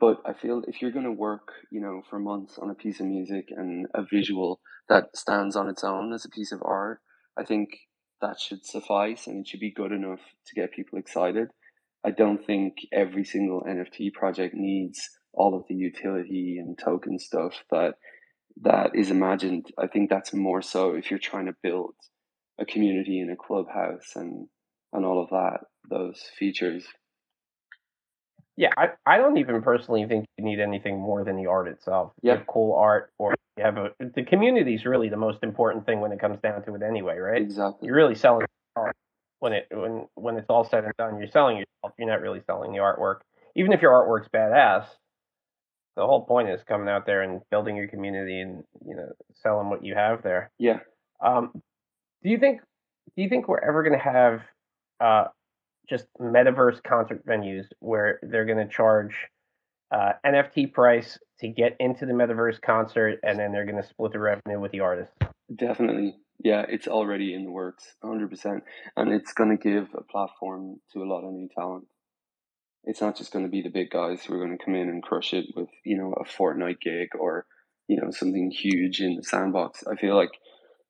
But 0.00 0.22
I 0.24 0.32
feel 0.32 0.62
if 0.66 0.80
you're 0.80 0.92
going 0.92 1.04
to 1.04 1.12
work, 1.12 1.48
you 1.70 1.80
know, 1.80 2.02
for 2.08 2.18
months 2.18 2.58
on 2.58 2.70
a 2.70 2.74
piece 2.74 3.00
of 3.00 3.06
music 3.06 3.48
and 3.50 3.86
a 3.94 4.02
visual 4.02 4.60
that 4.88 5.14
stands 5.14 5.56
on 5.56 5.68
its 5.68 5.84
own 5.84 6.14
as 6.14 6.24
a 6.24 6.30
piece 6.30 6.52
of 6.52 6.62
art, 6.64 7.00
I 7.38 7.44
think 7.44 7.68
that 8.22 8.40
should 8.40 8.64
suffice 8.64 9.26
and 9.26 9.40
it 9.40 9.48
should 9.48 9.60
be 9.60 9.72
good 9.72 9.92
enough 9.92 10.20
to 10.46 10.54
get 10.54 10.72
people 10.72 10.98
excited. 10.98 11.48
I 12.04 12.12
don't 12.12 12.44
think 12.44 12.74
every 12.92 13.24
single 13.24 13.62
NFT 13.62 14.14
project 14.14 14.54
needs 14.54 15.10
all 15.34 15.54
of 15.54 15.64
the 15.68 15.74
utility 15.74 16.56
and 16.58 16.78
token 16.78 17.18
stuff 17.18 17.52
that 17.70 17.94
that 18.62 18.90
is 18.94 19.10
imagined. 19.10 19.66
I 19.78 19.86
think 19.86 20.10
that's 20.10 20.32
more 20.32 20.62
so 20.62 20.94
if 20.94 21.10
you're 21.10 21.20
trying 21.20 21.46
to 21.46 21.54
build 21.62 21.94
a 22.58 22.64
community 22.64 23.20
in 23.20 23.30
a 23.30 23.36
clubhouse 23.36 24.12
and 24.16 24.48
and 24.92 25.04
all 25.04 25.22
of 25.22 25.30
that, 25.30 25.60
those 25.88 26.20
features. 26.38 26.84
Yeah, 28.60 28.72
I, 28.76 28.88
I 29.06 29.16
don't 29.16 29.38
even 29.38 29.62
personally 29.62 30.04
think 30.06 30.26
you 30.36 30.44
need 30.44 30.60
anything 30.60 31.00
more 31.00 31.24
than 31.24 31.36
the 31.36 31.46
art 31.46 31.66
itself. 31.66 32.12
You 32.20 32.28
Yeah. 32.30 32.36
have 32.36 32.46
cool 32.46 32.74
art, 32.74 33.10
or 33.16 33.34
you 33.56 33.64
have 33.64 33.78
a 33.78 33.94
the 33.98 34.22
community 34.22 34.74
is 34.74 34.84
really 34.84 35.08
the 35.08 35.16
most 35.16 35.42
important 35.42 35.86
thing 35.86 36.00
when 36.00 36.12
it 36.12 36.20
comes 36.20 36.38
down 36.42 36.62
to 36.66 36.74
it 36.74 36.82
anyway, 36.82 37.16
right? 37.16 37.40
Exactly. 37.40 37.86
You're 37.86 37.96
really 37.96 38.14
selling 38.14 38.46
art 38.76 38.94
when 39.38 39.54
it 39.54 39.66
when 39.70 40.06
when 40.14 40.36
it's 40.36 40.50
all 40.50 40.64
said 40.64 40.84
and 40.84 40.92
done. 40.98 41.16
You're 41.18 41.30
selling 41.30 41.56
yourself. 41.56 41.94
You're 41.98 42.08
not 42.10 42.20
really 42.20 42.42
selling 42.46 42.72
the 42.72 42.80
artwork. 42.80 43.20
Even 43.56 43.72
if 43.72 43.80
your 43.80 43.92
artwork's 43.92 44.28
badass, 44.28 44.84
the 45.96 46.06
whole 46.06 46.26
point 46.26 46.50
is 46.50 46.60
coming 46.68 46.86
out 46.90 47.06
there 47.06 47.22
and 47.22 47.40
building 47.50 47.76
your 47.76 47.88
community 47.88 48.42
and 48.42 48.62
you 48.86 48.94
know 48.94 49.08
selling 49.42 49.70
what 49.70 49.82
you 49.82 49.94
have 49.94 50.22
there. 50.22 50.50
Yeah. 50.58 50.80
Um, 51.22 51.50
do 52.22 52.28
you 52.28 52.36
think 52.36 52.60
do 53.16 53.22
you 53.22 53.30
think 53.30 53.48
we're 53.48 53.66
ever 53.66 53.82
going 53.82 53.98
to 53.98 54.04
have 54.04 54.42
uh, 55.00 55.28
just 55.88 56.06
metaverse 56.20 56.82
concert 56.82 57.24
venues 57.26 57.64
where 57.80 58.20
they're 58.22 58.46
going 58.46 58.64
to 58.64 58.72
charge 58.72 59.14
uh, 59.90 60.12
NFT 60.24 60.72
price 60.72 61.18
to 61.40 61.48
get 61.48 61.76
into 61.80 62.06
the 62.06 62.12
metaverse 62.12 62.60
concert, 62.60 63.18
and 63.22 63.38
then 63.38 63.52
they're 63.52 63.64
going 63.64 63.82
to 63.82 63.88
split 63.88 64.12
the 64.12 64.18
revenue 64.18 64.60
with 64.60 64.72
the 64.72 64.80
artist? 64.80 65.12
Definitely. 65.54 66.14
Yeah, 66.42 66.64
it's 66.68 66.88
already 66.88 67.34
in 67.34 67.44
the 67.44 67.50
works, 67.50 67.96
100%. 68.04 68.60
And 68.96 69.12
it's 69.12 69.32
going 69.32 69.50
to 69.50 69.62
give 69.62 69.88
a 69.94 70.02
platform 70.02 70.76
to 70.92 71.02
a 71.02 71.08
lot 71.08 71.24
of 71.24 71.32
new 71.32 71.48
talent. 71.54 71.86
It's 72.84 73.00
not 73.00 73.16
just 73.16 73.32
going 73.32 73.44
to 73.44 73.50
be 73.50 73.60
the 73.60 73.68
big 73.68 73.90
guys 73.90 74.24
who 74.24 74.34
are 74.34 74.44
going 74.44 74.56
to 74.56 74.64
come 74.64 74.74
in 74.74 74.88
and 74.88 75.02
crush 75.02 75.34
it 75.34 75.46
with, 75.54 75.68
you 75.84 75.98
know, 75.98 76.14
a 76.14 76.24
Fortnite 76.24 76.80
gig 76.80 77.08
or, 77.18 77.46
you 77.88 78.00
know, 78.00 78.10
something 78.10 78.50
huge 78.50 79.00
in 79.00 79.16
the 79.16 79.22
sandbox. 79.22 79.84
I 79.86 79.96
feel 79.96 80.16
like 80.16 80.30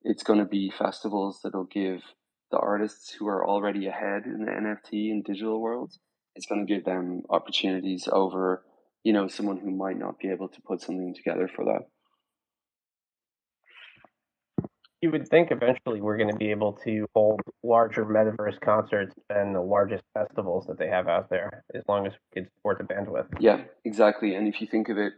it's 0.05 0.23
going 0.23 0.39
to 0.39 0.45
be 0.45 0.73
festivals 0.77 1.41
that'll 1.43 1.65
give 1.65 2.03
the 2.51 2.59
artists 2.59 3.13
who 3.13 3.29
are 3.29 3.47
already 3.47 3.87
ahead 3.87 4.25
in 4.25 4.45
the 4.45 4.51
NFT 4.51 5.11
and 5.11 5.25
digital 5.25 5.61
world, 5.61 5.93
it's 6.35 6.47
going 6.47 6.67
to 6.67 6.73
give 6.73 6.85
them 6.85 7.23
opportunities 7.31 8.09
over, 8.11 8.65
you 9.03 9.13
know, 9.13 9.29
someone 9.29 9.59
who 9.59 9.71
might 9.71 9.99
not 9.99 10.19
be 10.19 10.31
able 10.31 10.49
to 10.49 10.61
put 10.63 10.81
something 10.81 11.15
together 11.15 11.49
for 11.55 11.65
that. 11.65 11.83
You 15.01 15.11
would 15.13 15.29
think 15.29 15.51
eventually 15.51 16.03
we're 16.03 16.19
going 16.19 16.31
to 16.31 16.37
be 16.37 16.51
able 16.51 16.75
to 16.85 17.07
hold 17.15 17.41
larger 17.63 18.05
metaverse 18.05 18.61
concerts 18.61 19.15
than 19.31 19.55
the 19.55 19.63
largest 19.63 20.05
festivals 20.13 20.67
that 20.67 20.79
they 20.79 20.89
have 20.89 21.09
out 21.09 21.31
there, 21.31 21.65
as 21.75 21.83
long 21.89 22.07
as 22.07 22.13
we 22.13 22.43
can 22.43 22.51
support 22.57 22.77
the 22.77 22.85
bandwidth. 22.85 23.29
Yeah, 23.39 23.63
exactly. 23.85 24.35
And 24.35 24.47
if 24.47 24.61
you 24.61 24.67
think 24.67 24.91
of 24.91 24.99
it 24.99 25.15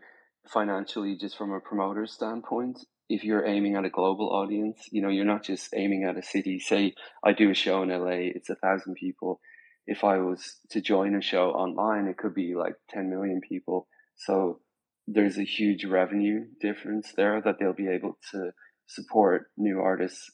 financially, 0.47 1.16
just 1.16 1.37
from 1.37 1.51
a 1.51 1.59
promoter 1.59 2.07
standpoint, 2.07 2.79
if 3.12 3.25
you're 3.25 3.46
aiming 3.46 3.77
at 3.77 3.85
a 3.85 3.90
global 3.90 4.31
audience, 4.31 4.88
you 4.90 5.03
know, 5.03 5.11
you're 5.11 5.27
not 5.27 5.44
just 5.44 5.75
aiming 5.77 6.05
at 6.05 6.16
a 6.16 6.22
city. 6.22 6.59
Say, 6.59 6.94
I 7.22 7.35
do 7.35 7.51
a 7.51 7.55
show 7.55 7.83
in 7.83 7.90
LA, 7.90 8.33
it's 8.35 8.48
a 8.48 8.55
thousand 8.55 8.94
people. 8.94 9.38
If 9.87 10.03
I 10.03 10.16
was 10.16 10.57
to 10.70 10.81
join 10.81 11.14
a 11.14 11.20
show 11.20 11.51
online, 11.51 12.07
it 12.07 12.16
could 12.16 12.35
be 12.35 12.55
like 12.55 12.75
10 12.88 13.11
million 13.11 13.42
people. 13.46 13.87
So 14.16 14.61
there's 15.07 15.37
a 15.37 15.44
huge 15.44 15.85
revenue 15.85 16.46
difference 16.59 17.12
there 17.14 17.42
that 17.44 17.57
they'll 17.61 17.75
be 17.75 17.88
able 17.88 18.16
to 18.31 18.53
support 18.87 19.48
new 19.59 19.79
artists 19.81 20.31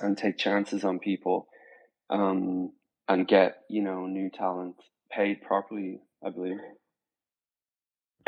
and 0.00 0.16
take 0.16 0.38
chances 0.38 0.84
on 0.84 1.00
people 1.00 1.48
um, 2.10 2.70
and 3.08 3.26
get, 3.26 3.56
you 3.68 3.82
know, 3.82 4.06
new 4.06 4.30
talent 4.30 4.76
paid 5.10 5.42
properly, 5.42 5.98
I 6.24 6.30
believe. 6.30 6.58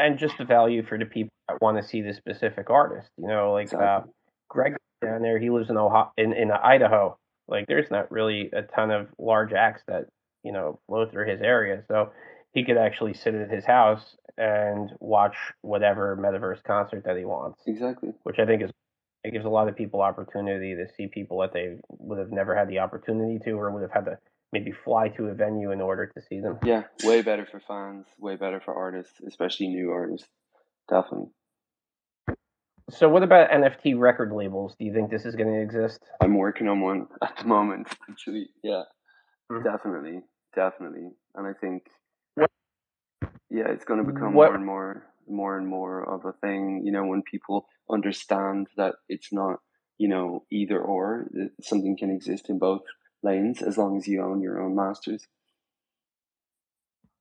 And 0.01 0.19
just 0.19 0.39
the 0.39 0.45
value 0.45 0.85
for 0.85 0.99
the 0.99 1.05
people 1.05 1.31
that 1.49 1.61
want 1.61 1.81
to 1.81 1.87
see 1.87 2.01
the 2.03 2.15
specific 2.15 2.71
artist. 2.71 3.09
You 3.19 3.29
know, 3.29 3.53
like 3.53 3.73
uh, 3.73 4.03
Greg 4.49 4.77
down 5.03 5.23
there, 5.23 5.39
he 5.39 5.51
lives 5.51 5.71
in 5.71 5.77
Ohio, 5.77 6.13
in, 6.17 6.33
in 6.33 6.51
Idaho. 6.51 7.17
Like, 7.49 7.67
there's 7.67 7.91
not 7.91 8.11
really 8.11 8.51
a 8.53 8.63
ton 8.63 8.91
of 8.91 9.09
large 9.19 9.53
acts 9.53 9.83
that 9.89 10.07
you 10.43 10.53
know 10.53 10.79
flow 10.87 11.07
through 11.07 11.29
his 11.29 11.41
area, 11.43 11.83
so 11.89 12.13
he 12.53 12.65
could 12.65 12.77
actually 12.77 13.15
sit 13.15 13.35
at 13.35 13.51
his 13.51 13.65
house 13.65 14.17
and 14.39 14.91
watch 15.01 15.37
whatever 15.63 16.17
metaverse 16.17 16.63
concert 16.65 17.05
that 17.05 17.17
he 17.17 17.25
wants, 17.25 17.61
Exactly. 17.67 18.11
which 18.23 18.39
I 18.39 18.47
think 18.47 18.63
is 18.63 18.71
it 19.23 19.33
gives 19.33 19.45
a 19.45 19.51
lot 19.51 19.69
of 19.69 19.77
people 19.77 20.01
opportunity 20.01 20.75
to 20.75 20.87
see 20.97 21.07
people 21.07 21.41
that 21.41 21.53
they 21.53 21.77
would 21.89 22.19
have 22.19 22.31
never 22.31 22.57
had 22.57 22.69
the 22.69 22.79
opportunity 22.79 23.39
to, 23.45 23.53
or 23.53 23.71
would 23.71 23.83
have 23.83 23.93
had 23.93 24.07
to 24.07 24.19
maybe 24.53 24.73
fly 24.73 25.09
to 25.09 25.27
a 25.27 25.35
venue 25.35 25.71
in 25.73 25.81
order 25.81 26.07
to 26.07 26.21
see 26.23 26.41
them. 26.41 26.59
Yeah, 26.65 26.85
way 27.05 27.23
better 27.23 27.47
for 27.51 27.61
fans, 27.61 28.07
way 28.19 28.37
better 28.37 28.61
for 28.65 28.75
artists, 28.75 29.21
especially 29.27 29.69
new 29.69 29.91
artists. 29.91 30.29
Definitely. 30.89 31.29
So, 32.91 33.09
what 33.09 33.23
about 33.23 33.51
NFT 33.51 33.97
record 33.99 34.33
labels? 34.33 34.75
Do 34.79 34.85
you 34.85 34.93
think 34.93 35.11
this 35.11 35.25
is 35.25 35.37
going 35.37 35.53
to 35.53 35.61
exist? 35.61 36.01
I'm 36.21 36.37
working 36.37 36.67
on 36.69 36.81
one 36.81 37.07
at 37.23 37.37
the 37.37 37.45
moment, 37.45 37.89
actually. 38.11 38.49
Yeah, 38.63 38.83
Mhm. 39.51 39.63
definitely. 39.65 40.23
definitely. 40.55 41.11
And 41.37 41.47
I 41.47 41.53
think, 41.53 41.87
yeah, 43.49 43.69
it's 43.69 43.85
going 43.85 44.05
to 44.05 44.13
become 44.13 44.35
What 44.35 44.47
more 44.47 44.55
and 44.57 44.67
more, 44.67 45.07
more 45.29 45.57
and 45.57 45.69
more 45.69 46.03
of 46.03 46.25
a 46.25 46.33
thing. 46.33 46.83
You 46.85 46.91
know, 46.91 47.05
when 47.07 47.23
people 47.23 47.67
understand 47.89 48.67
that 48.77 48.97
it's 49.09 49.33
not, 49.33 49.61
you 49.99 50.09
know, 50.09 50.45
either 50.51 50.81
or, 50.81 51.29
something 51.63 51.97
can 51.97 52.11
exist 52.11 52.49
in 52.51 52.59
both 52.59 52.83
lanes 53.22 53.62
as 53.62 53.76
long 53.76 53.96
as 53.96 54.06
you 54.06 54.22
own 54.22 54.40
your 54.40 54.61
own 54.61 54.74
masters. 54.74 55.26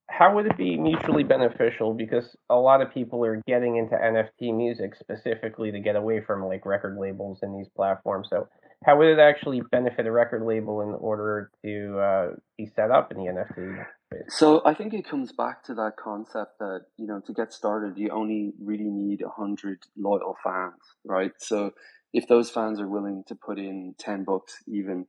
how 0.09 0.33
would 0.35 0.47
it 0.47 0.57
be 0.57 0.75
mutually 0.75 1.23
beneficial? 1.23 1.93
Because 1.93 2.35
a 2.49 2.55
lot 2.55 2.81
of 2.81 2.93
people 2.93 3.23
are 3.23 3.41
getting 3.47 3.77
into 3.77 3.95
NFT 3.95 4.55
music 4.55 4.95
specifically 4.95 5.71
to 5.71 5.79
get 5.79 5.95
away 5.95 6.21
from 6.25 6.43
like 6.43 6.65
record 6.65 6.97
labels 6.99 7.39
and 7.41 7.57
these 7.57 7.69
platforms. 7.75 8.27
So 8.29 8.47
how 8.85 8.97
would 8.97 9.07
it 9.07 9.19
actually 9.19 9.61
benefit 9.71 10.07
a 10.07 10.11
record 10.11 10.43
label 10.45 10.81
in 10.81 10.89
order 10.89 11.51
to 11.63 11.99
uh, 11.99 12.27
be 12.57 12.65
set 12.75 12.91
up 12.91 13.11
in 13.11 13.17
the 13.17 13.25
NFT 13.25 13.85
space? 14.07 14.37
So 14.37 14.61
I 14.65 14.73
think 14.73 14.93
it 14.93 15.07
comes 15.07 15.31
back 15.31 15.63
to 15.65 15.73
that 15.75 15.93
concept 16.01 16.59
that, 16.59 16.85
you 16.97 17.05
know, 17.05 17.21
to 17.27 17.33
get 17.33 17.53
started, 17.53 17.97
you 17.97 18.09
only 18.09 18.53
really 18.61 18.89
need 18.89 19.21
a 19.21 19.29
hundred 19.29 19.79
loyal 19.97 20.35
fans, 20.43 20.79
right? 21.05 21.31
So 21.37 21.71
if 22.13 22.27
those 22.27 22.49
fans 22.49 22.79
are 22.79 22.87
willing 22.87 23.23
to 23.27 23.35
put 23.35 23.59
in 23.59 23.95
10 23.99 24.23
bucks 24.23 24.63
even 24.67 25.05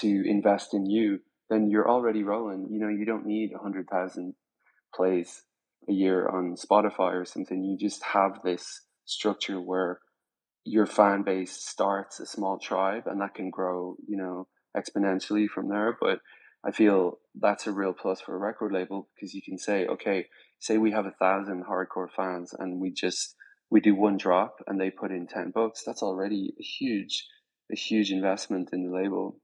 to 0.00 0.22
invest 0.26 0.74
in 0.74 0.86
you, 0.86 1.20
then 1.50 1.68
you're 1.68 1.88
already 1.88 2.22
rolling. 2.22 2.68
You 2.70 2.80
know, 2.80 2.88
you 2.88 3.04
don't 3.04 3.26
need 3.26 3.52
a 3.54 3.62
hundred 3.62 3.88
thousand 3.88 4.34
plays 4.94 5.42
a 5.88 5.92
year 5.92 6.28
on 6.28 6.56
Spotify 6.56 7.14
or 7.14 7.24
something. 7.24 7.62
You 7.62 7.76
just 7.78 8.02
have 8.04 8.42
this 8.42 8.82
structure 9.04 9.60
where 9.60 10.00
your 10.64 10.86
fan 10.86 11.22
base 11.22 11.52
starts 11.52 12.20
a 12.20 12.26
small 12.26 12.58
tribe 12.58 13.04
and 13.06 13.20
that 13.20 13.34
can 13.34 13.50
grow, 13.50 13.96
you 14.06 14.16
know, 14.16 14.46
exponentially 14.76 15.48
from 15.48 15.68
there. 15.68 15.96
But 16.00 16.20
I 16.64 16.70
feel 16.70 17.18
that's 17.34 17.66
a 17.66 17.72
real 17.72 17.92
plus 17.92 18.20
for 18.20 18.34
a 18.34 18.38
record 18.38 18.72
label 18.72 19.08
because 19.14 19.34
you 19.34 19.42
can 19.42 19.58
say, 19.58 19.86
okay, 19.86 20.26
say 20.60 20.78
we 20.78 20.92
have 20.92 21.06
a 21.06 21.14
thousand 21.18 21.64
hardcore 21.64 22.10
fans 22.16 22.54
and 22.56 22.80
we 22.80 22.92
just 22.92 23.34
we 23.70 23.80
do 23.80 23.94
one 23.94 24.16
drop 24.16 24.56
and 24.66 24.80
they 24.80 24.90
put 24.90 25.10
in 25.10 25.26
ten 25.26 25.50
bucks. 25.52 25.82
That's 25.84 26.02
already 26.02 26.52
a 26.60 26.62
huge, 26.62 27.26
a 27.72 27.76
huge 27.76 28.12
investment 28.12 28.68
in 28.72 28.84
the 28.84 28.94
label. 28.94 29.38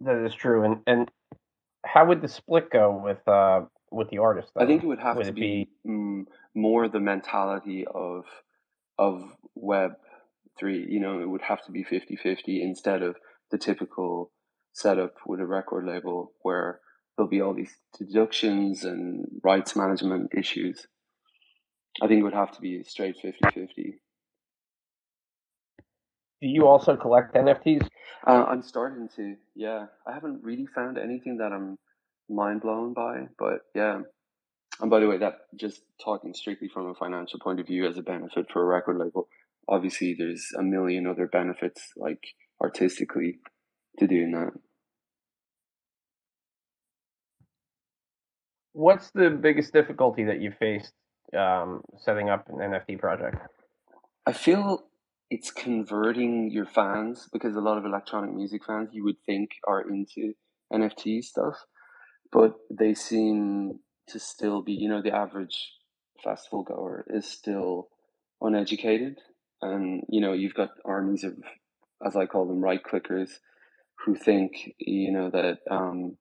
That 0.00 0.24
is 0.24 0.34
true. 0.34 0.64
And 0.64 0.80
and 0.86 1.10
how 1.84 2.06
would 2.06 2.22
the 2.22 2.28
split 2.28 2.70
go 2.70 3.00
with 3.02 3.26
uh 3.28 3.62
with 3.90 4.10
the 4.10 4.18
artist 4.18 4.50
I 4.56 4.66
think 4.66 4.82
it 4.82 4.86
would 4.86 4.98
have 4.98 5.16
Would 5.16 5.26
to 5.26 5.32
be 5.32 5.68
be 5.84 5.90
mm, 5.90 6.24
more 6.54 6.88
the 6.88 7.00
mentality 7.00 7.86
of 7.86 8.24
of 8.98 9.22
Web 9.54 9.92
three. 10.58 10.86
You 10.88 11.00
know, 11.00 11.20
it 11.20 11.28
would 11.28 11.42
have 11.42 11.64
to 11.64 11.72
be 11.72 11.84
50-50 11.84 12.62
instead 12.62 13.02
of 13.02 13.16
the 13.50 13.58
typical 13.58 14.30
setup 14.72 15.14
with 15.26 15.40
a 15.40 15.46
record 15.46 15.86
label 15.86 16.32
where 16.42 16.80
there'll 17.16 17.30
be 17.30 17.40
all 17.40 17.54
these 17.54 17.76
deductions 17.98 18.84
and 18.84 19.26
rights 19.42 19.76
management 19.76 20.30
issues. 20.36 20.86
I 22.02 22.08
think 22.08 22.20
it 22.20 22.24
would 22.24 22.34
have 22.34 22.52
to 22.52 22.60
be 22.60 22.82
straight 22.84 23.16
50-50. 23.22 23.68
Do 26.44 26.50
you 26.50 26.66
also 26.66 26.94
collect 26.94 27.34
NFTs? 27.34 27.88
Uh, 28.26 28.44
I'm 28.46 28.62
starting 28.62 29.08
to, 29.16 29.34
yeah. 29.54 29.86
I 30.06 30.12
haven't 30.12 30.44
really 30.44 30.66
found 30.74 30.98
anything 30.98 31.38
that 31.38 31.52
I'm 31.52 31.78
mind 32.28 32.60
blown 32.60 32.92
by, 32.92 33.28
but 33.38 33.60
yeah. 33.74 34.00
And 34.78 34.90
by 34.90 35.00
the 35.00 35.08
way, 35.08 35.16
that 35.16 35.36
just 35.58 35.80
talking 36.04 36.34
strictly 36.34 36.68
from 36.68 36.90
a 36.90 36.94
financial 36.94 37.40
point 37.40 37.60
of 37.60 37.66
view 37.66 37.86
as 37.86 37.96
a 37.96 38.02
benefit 38.02 38.48
for 38.52 38.60
a 38.60 38.66
record 38.66 38.98
label, 38.98 39.26
obviously 39.66 40.14
there's 40.18 40.46
a 40.58 40.62
million 40.62 41.06
other 41.06 41.26
benefits, 41.26 41.80
like 41.96 42.22
artistically, 42.62 43.38
to 43.98 44.06
doing 44.06 44.32
that. 44.32 44.52
What's 48.74 49.10
the 49.12 49.30
biggest 49.30 49.72
difficulty 49.72 50.24
that 50.24 50.42
you 50.42 50.52
faced 50.58 50.92
um, 51.34 51.80
setting 52.00 52.28
up 52.28 52.50
an 52.50 52.56
NFT 52.56 52.98
project? 52.98 53.38
I 54.26 54.32
feel 54.32 54.84
it's 55.30 55.50
converting 55.50 56.50
your 56.50 56.66
fans 56.66 57.28
because 57.32 57.56
a 57.56 57.60
lot 57.60 57.78
of 57.78 57.84
electronic 57.84 58.34
music 58.34 58.62
fans 58.66 58.90
you 58.92 59.04
would 59.04 59.20
think 59.26 59.50
are 59.66 59.80
into 59.80 60.34
NFT 60.72 61.22
stuff, 61.22 61.54
but 62.32 62.54
they 62.70 62.94
seem 62.94 63.80
to 64.08 64.18
still 64.18 64.62
be, 64.62 64.72
you 64.72 64.88
know, 64.88 65.02
the 65.02 65.14
average 65.14 65.72
festival 66.22 66.62
goer 66.62 67.04
is 67.08 67.26
still 67.26 67.88
uneducated. 68.40 69.18
And, 69.62 70.02
you 70.08 70.20
know, 70.20 70.32
you've 70.32 70.54
got 70.54 70.70
armies 70.84 71.24
of, 71.24 71.34
as 72.06 72.16
I 72.16 72.26
call 72.26 72.46
them, 72.46 72.60
right 72.60 72.80
clickers 72.82 73.30
who 74.04 74.14
think, 74.14 74.74
you 74.78 75.12
know, 75.12 75.30
that 75.30 75.58
um, 75.70 76.18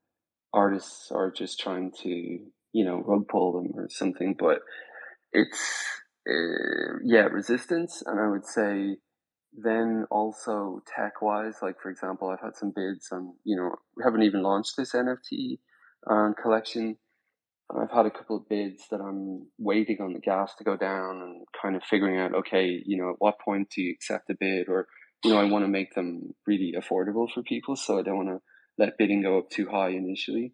artists 0.54 1.12
are 1.12 1.32
just 1.32 1.60
trying 1.60 1.92
to, 2.04 2.10
you 2.10 2.86
know, 2.86 3.04
rug 3.06 3.28
pull 3.28 3.52
them 3.54 3.72
or 3.76 3.90
something. 3.90 4.36
But 4.38 4.60
it's, 5.34 5.86
uh, 6.30 7.00
yeah, 7.04 7.24
resistance. 7.24 8.04
And 8.06 8.20
I 8.20 8.28
would 8.28 8.46
say 8.46 8.98
then 9.56 10.06
also 10.10 10.82
tech 10.96 11.22
wise, 11.22 11.56
like 11.62 11.80
for 11.82 11.90
example, 11.90 12.30
I've 12.30 12.44
had 12.44 12.56
some 12.56 12.74
bids 12.76 13.10
on, 13.12 13.34
you 13.44 13.56
know, 13.56 13.76
we 13.96 14.04
haven't 14.04 14.24
even 14.24 14.42
launched 14.42 14.74
this 14.78 14.94
NFT 14.94 15.60
um, 16.10 16.34
collection. 16.42 16.98
I've 17.76 17.92
had 17.92 18.06
a 18.06 18.12
couple 18.12 18.38
of 18.38 18.50
bids 18.50 18.84
that 18.92 19.00
I'm 19.00 19.48
waiting 19.58 19.98
on 20.02 20.14
the 20.14 20.20
gas 20.20 20.54
to 20.58 20.64
go 20.64 20.76
down 20.76 21.22
and 21.22 21.46
kind 21.60 21.76
of 21.76 21.84
figuring 21.84 22.20
out, 22.20 22.36
okay, 22.36 22.82
you 22.86 22.98
know, 22.98 23.12
at 23.12 23.16
what 23.20 23.40
point 23.40 23.70
do 23.74 23.82
you 23.82 23.94
accept 23.94 24.30
a 24.30 24.36
bid 24.40 24.68
or, 24.68 24.88
you 25.24 25.32
know, 25.32 25.40
I 25.40 25.46
want 25.46 25.64
to 25.64 25.70
make 25.70 25.94
them 25.96 26.34
really 26.46 26.74
affordable 26.78 27.28
for 27.34 27.42
people. 27.42 27.76
So 27.76 27.98
I 27.98 28.04
don't 28.04 28.18
want 28.18 28.30
to 28.30 28.42
let 28.78 28.98
bidding 28.98 29.24
go 29.24 29.40
up 29.40 29.50
too 29.50 29.68
high 29.72 29.90
initially. 29.90 30.54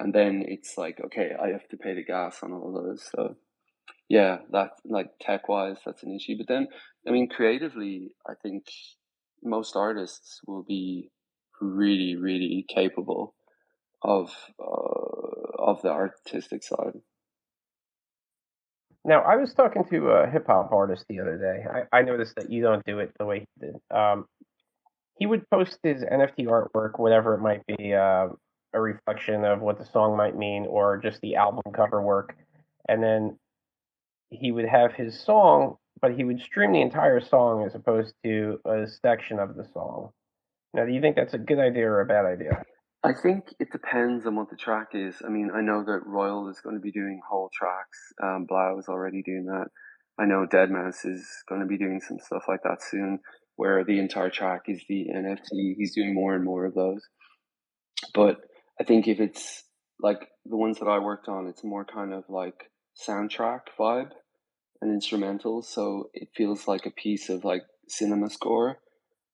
And 0.00 0.14
then 0.14 0.44
it's 0.46 0.74
like, 0.76 1.00
okay, 1.06 1.30
I 1.40 1.48
have 1.48 1.68
to 1.70 1.76
pay 1.76 1.94
the 1.94 2.04
gas 2.04 2.38
on 2.42 2.52
all 2.52 2.72
those. 2.72 3.08
So 3.14 3.36
yeah, 4.08 4.38
that 4.50 4.70
like 4.84 5.10
tech 5.20 5.48
wise, 5.48 5.76
that's 5.84 6.02
an 6.02 6.14
issue. 6.14 6.36
But 6.38 6.48
then, 6.48 6.68
I 7.06 7.10
mean, 7.10 7.28
creatively, 7.28 8.14
I 8.26 8.34
think 8.42 8.64
most 9.42 9.76
artists 9.76 10.40
will 10.46 10.62
be 10.62 11.10
really, 11.60 12.16
really 12.16 12.64
capable 12.68 13.34
of 14.02 14.30
uh, 14.58 15.62
of 15.62 15.82
the 15.82 15.90
artistic 15.90 16.62
side. 16.62 16.94
Now, 19.04 19.22
I 19.22 19.36
was 19.36 19.54
talking 19.54 19.84
to 19.90 20.08
a 20.08 20.28
hip 20.28 20.46
hop 20.46 20.72
artist 20.72 21.04
the 21.08 21.20
other 21.20 21.38
day. 21.38 21.64
I, 21.92 21.98
I 21.98 22.02
noticed 22.02 22.34
that 22.36 22.50
you 22.50 22.62
don't 22.62 22.84
do 22.84 22.98
it 22.98 23.12
the 23.18 23.26
way 23.26 23.40
he 23.40 23.66
did. 23.66 23.76
Um, 23.90 24.26
he 25.18 25.26
would 25.26 25.48
post 25.50 25.78
his 25.82 26.02
NFT 26.02 26.46
artwork, 26.46 26.98
whatever 26.98 27.34
it 27.34 27.40
might 27.40 27.64
be, 27.66 27.94
uh, 27.94 28.28
a 28.72 28.80
reflection 28.80 29.44
of 29.44 29.60
what 29.60 29.78
the 29.78 29.84
song 29.84 30.16
might 30.16 30.36
mean, 30.36 30.66
or 30.68 30.98
just 30.98 31.20
the 31.20 31.36
album 31.36 31.62
cover 31.74 32.02
work, 32.02 32.36
and 32.88 33.02
then 33.02 33.38
he 34.30 34.52
would 34.52 34.66
have 34.66 34.92
his 34.92 35.18
song, 35.18 35.76
but 36.00 36.14
he 36.14 36.24
would 36.24 36.40
stream 36.40 36.72
the 36.72 36.80
entire 36.80 37.20
song 37.20 37.64
as 37.64 37.74
opposed 37.74 38.14
to 38.24 38.58
a 38.64 38.86
section 38.86 39.38
of 39.38 39.56
the 39.56 39.64
song. 39.72 40.10
Now, 40.74 40.84
do 40.84 40.92
you 40.92 41.00
think 41.00 41.16
that's 41.16 41.34
a 41.34 41.38
good 41.38 41.58
idea 41.58 41.88
or 41.88 42.00
a 42.00 42.06
bad 42.06 42.26
idea? 42.26 42.62
I 43.02 43.12
think 43.12 43.54
it 43.60 43.70
depends 43.70 44.26
on 44.26 44.36
what 44.36 44.50
the 44.50 44.56
track 44.56 44.88
is. 44.92 45.16
I 45.24 45.28
mean, 45.28 45.50
I 45.54 45.60
know 45.60 45.84
that 45.84 46.06
Royal 46.06 46.48
is 46.50 46.60
going 46.60 46.76
to 46.76 46.80
be 46.80 46.92
doing 46.92 47.20
whole 47.28 47.48
tracks. 47.54 47.98
Um, 48.22 48.46
3LAU 48.50 48.80
is 48.80 48.88
already 48.88 49.22
doing 49.22 49.46
that. 49.46 49.66
I 50.18 50.26
know 50.26 50.46
Deadmau5 50.52 51.06
is 51.06 51.26
going 51.48 51.60
to 51.60 51.66
be 51.66 51.78
doing 51.78 52.00
some 52.00 52.18
stuff 52.18 52.42
like 52.48 52.62
that 52.64 52.82
soon, 52.82 53.20
where 53.54 53.84
the 53.84 54.00
entire 54.00 54.30
track 54.30 54.62
is 54.66 54.82
the 54.88 55.06
NFT. 55.14 55.76
He's 55.76 55.94
doing 55.94 56.12
more 56.12 56.34
and 56.34 56.44
more 56.44 56.64
of 56.64 56.74
those. 56.74 57.00
But 58.14 58.38
I 58.80 58.84
think 58.84 59.06
if 59.06 59.20
it's 59.20 59.62
like 60.00 60.28
the 60.44 60.56
ones 60.56 60.80
that 60.80 60.86
I 60.86 60.98
worked 60.98 61.28
on, 61.28 61.46
it's 61.46 61.64
more 61.64 61.84
kind 61.84 62.12
of 62.12 62.24
like 62.28 62.70
soundtrack 63.08 63.60
vibe 63.78 64.10
and 64.80 64.92
instrumental. 64.92 65.62
So 65.62 66.10
it 66.14 66.28
feels 66.36 66.68
like 66.68 66.86
a 66.86 66.90
piece 66.90 67.28
of 67.28 67.44
like 67.44 67.62
cinema 67.88 68.30
score 68.30 68.78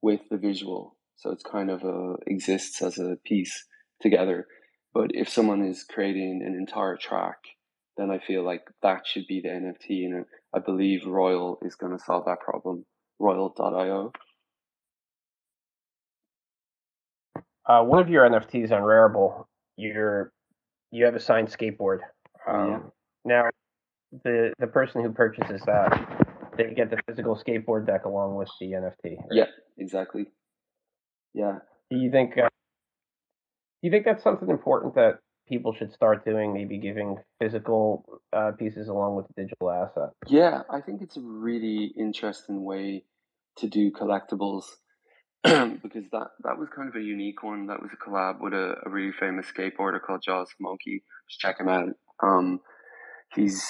with 0.02 0.20
the 0.30 0.36
visual. 0.36 0.96
So 1.16 1.30
it's 1.30 1.42
kind 1.42 1.70
of 1.70 1.82
a, 1.84 2.14
exists 2.26 2.82
as 2.82 2.98
a 2.98 3.16
piece 3.24 3.66
together. 4.00 4.46
But 4.92 5.10
if 5.12 5.28
someone 5.28 5.64
is 5.64 5.84
creating 5.84 6.42
an 6.46 6.54
entire 6.54 6.96
track, 6.96 7.38
then 7.96 8.10
I 8.10 8.18
feel 8.18 8.44
like 8.44 8.62
that 8.82 9.06
should 9.06 9.26
be 9.28 9.40
the 9.40 9.48
NFT. 9.48 10.04
And 10.04 10.24
I 10.54 10.58
believe 10.58 11.06
Royal 11.06 11.58
is 11.62 11.74
going 11.74 11.96
to 11.96 12.02
solve 12.02 12.24
that 12.26 12.40
problem. 12.40 12.84
Royal.io. 13.18 14.12
Uh, 17.66 17.82
one 17.82 18.00
of 18.00 18.10
your 18.10 18.28
NFTs 18.28 18.72
on 18.72 18.82
Rarible, 18.82 19.46
you're 19.76 20.32
you 20.90 21.04
have 21.06 21.14
a 21.14 21.20
signed 21.20 21.48
skateboard. 21.48 22.00
Um, 22.46 22.68
Yeah. 22.68 22.80
Now, 23.24 23.50
the 24.22 24.52
the 24.58 24.66
person 24.66 25.02
who 25.02 25.12
purchases 25.12 25.60
that, 25.66 26.52
they 26.56 26.74
get 26.74 26.90
the 26.90 26.98
physical 27.06 27.36
skateboard 27.36 27.86
deck 27.86 28.04
along 28.04 28.36
with 28.36 28.48
the 28.60 28.66
NFT. 28.66 29.04
right? 29.04 29.28
Yeah, 29.30 29.46
exactly. 29.78 30.26
Yeah. 31.32 31.58
Do 31.90 31.98
you 31.98 32.10
think? 32.10 32.38
Uh, 32.38 32.48
do 33.82 33.88
you 33.88 33.90
think 33.90 34.04
that's 34.04 34.22
something 34.22 34.48
important 34.48 34.94
that 34.94 35.18
people 35.48 35.74
should 35.74 35.92
start 35.92 36.24
doing? 36.24 36.54
Maybe 36.54 36.78
giving 36.78 37.16
physical 37.40 38.04
uh, 38.32 38.52
pieces 38.58 38.88
along 38.88 39.16
with 39.16 39.26
the 39.28 39.42
digital 39.42 39.70
asset. 39.70 40.10
Yeah, 40.28 40.62
I 40.70 40.80
think 40.80 41.02
it's 41.02 41.16
a 41.16 41.22
really 41.22 41.92
interesting 41.98 42.64
way 42.64 43.04
to 43.58 43.68
do 43.68 43.90
collectibles. 43.90 44.64
because 45.44 46.08
that 46.10 46.28
that 46.42 46.58
was 46.58 46.70
kind 46.74 46.88
of 46.88 46.96
a 46.96 47.04
unique 47.04 47.42
one. 47.42 47.66
That 47.66 47.82
was 47.82 47.90
a 47.92 47.96
collab 48.02 48.40
with 48.40 48.54
a, 48.54 48.76
a 48.86 48.88
really 48.88 49.12
famous 49.12 49.44
skateboarder 49.54 50.00
called 50.00 50.22
Jaws 50.24 50.48
Homoki. 50.58 51.02
Just 51.28 51.40
check 51.40 51.60
him 51.60 51.68
out. 51.68 51.90
Um, 52.22 52.60
he's 53.34 53.62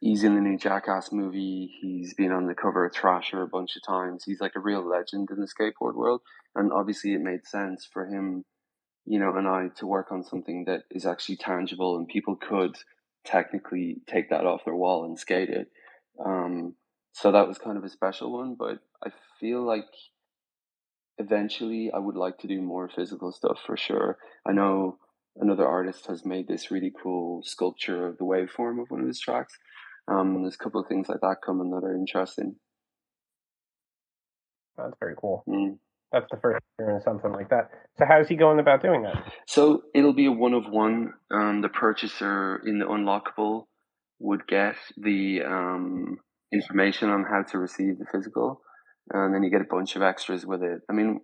he's 0.00 0.24
in 0.24 0.34
the 0.34 0.40
new 0.40 0.56
Jackass 0.56 1.12
movie. 1.12 1.70
He's 1.80 2.14
been 2.14 2.32
on 2.32 2.46
the 2.46 2.54
cover 2.54 2.86
of 2.86 2.94
Thrasher 2.94 3.42
a 3.42 3.48
bunch 3.48 3.76
of 3.76 3.82
times. 3.86 4.24
He's 4.24 4.40
like 4.40 4.56
a 4.56 4.60
real 4.60 4.88
legend 4.88 5.28
in 5.30 5.40
the 5.40 5.48
skateboard 5.48 5.94
world, 5.94 6.22
and 6.54 6.72
obviously 6.72 7.14
it 7.14 7.20
made 7.20 7.46
sense 7.46 7.88
for 7.90 8.06
him, 8.06 8.44
you 9.04 9.18
know, 9.18 9.34
and 9.34 9.48
I 9.48 9.68
to 9.76 9.86
work 9.86 10.12
on 10.12 10.24
something 10.24 10.64
that 10.66 10.82
is 10.90 11.06
actually 11.06 11.36
tangible 11.36 11.96
and 11.96 12.08
people 12.08 12.36
could 12.36 12.76
technically 13.24 13.96
take 14.06 14.30
that 14.30 14.46
off 14.46 14.64
their 14.64 14.74
wall 14.74 15.04
and 15.04 15.18
skate 15.18 15.50
it. 15.50 15.68
Um, 16.24 16.74
so 17.12 17.32
that 17.32 17.48
was 17.48 17.58
kind 17.58 17.76
of 17.76 17.84
a 17.84 17.88
special 17.88 18.32
one, 18.32 18.56
but 18.58 18.78
I 19.04 19.10
feel 19.40 19.66
like 19.66 19.86
eventually 21.18 21.90
I 21.92 21.98
would 21.98 22.16
like 22.16 22.38
to 22.38 22.46
do 22.46 22.62
more 22.62 22.88
physical 22.88 23.32
stuff 23.32 23.58
for 23.66 23.76
sure. 23.76 24.18
I 24.46 24.52
know 24.52 24.98
another 25.36 25.66
artist 25.66 26.06
has 26.06 26.24
made 26.24 26.48
this 26.48 26.70
really 26.70 26.92
cool 27.02 27.42
sculpture 27.44 28.06
of 28.06 28.18
the 28.18 28.24
waveform 28.24 28.80
of 28.80 28.90
one 28.90 29.00
of 29.00 29.06
his 29.06 29.20
tracks. 29.20 29.58
Um, 30.08 30.42
there's 30.42 30.54
a 30.54 30.58
couple 30.58 30.80
of 30.80 30.88
things 30.88 31.08
like 31.08 31.20
that 31.20 31.36
coming 31.44 31.70
that 31.70 31.84
are 31.84 31.94
interesting. 31.94 32.56
That's 34.76 34.94
very 35.00 35.14
cool. 35.20 35.44
Mm. 35.48 35.78
That's 36.12 36.26
the 36.30 36.38
first 36.38 36.64
experience 36.70 37.04
something 37.04 37.32
like 37.32 37.50
that. 37.50 37.70
So 37.98 38.06
how's 38.08 38.28
he 38.28 38.36
going 38.36 38.60
about 38.60 38.80
doing 38.80 39.02
that? 39.02 39.30
So 39.46 39.82
it'll 39.94 40.14
be 40.14 40.26
a 40.26 40.32
one 40.32 40.54
of 40.54 40.64
one. 40.66 41.12
Um, 41.30 41.60
the 41.60 41.68
purchaser 41.68 42.62
in 42.64 42.78
the 42.78 42.86
unlockable 42.86 43.64
would 44.18 44.46
get 44.46 44.76
the 44.96 45.42
um, 45.42 46.16
information 46.52 47.10
on 47.10 47.24
how 47.24 47.42
to 47.50 47.58
receive 47.58 47.98
the 47.98 48.06
physical, 48.10 48.62
and 49.12 49.34
then 49.34 49.42
you 49.42 49.50
get 49.50 49.60
a 49.60 49.68
bunch 49.70 49.96
of 49.96 50.02
extras 50.02 50.46
with 50.46 50.62
it. 50.62 50.80
I 50.88 50.94
mean, 50.94 51.20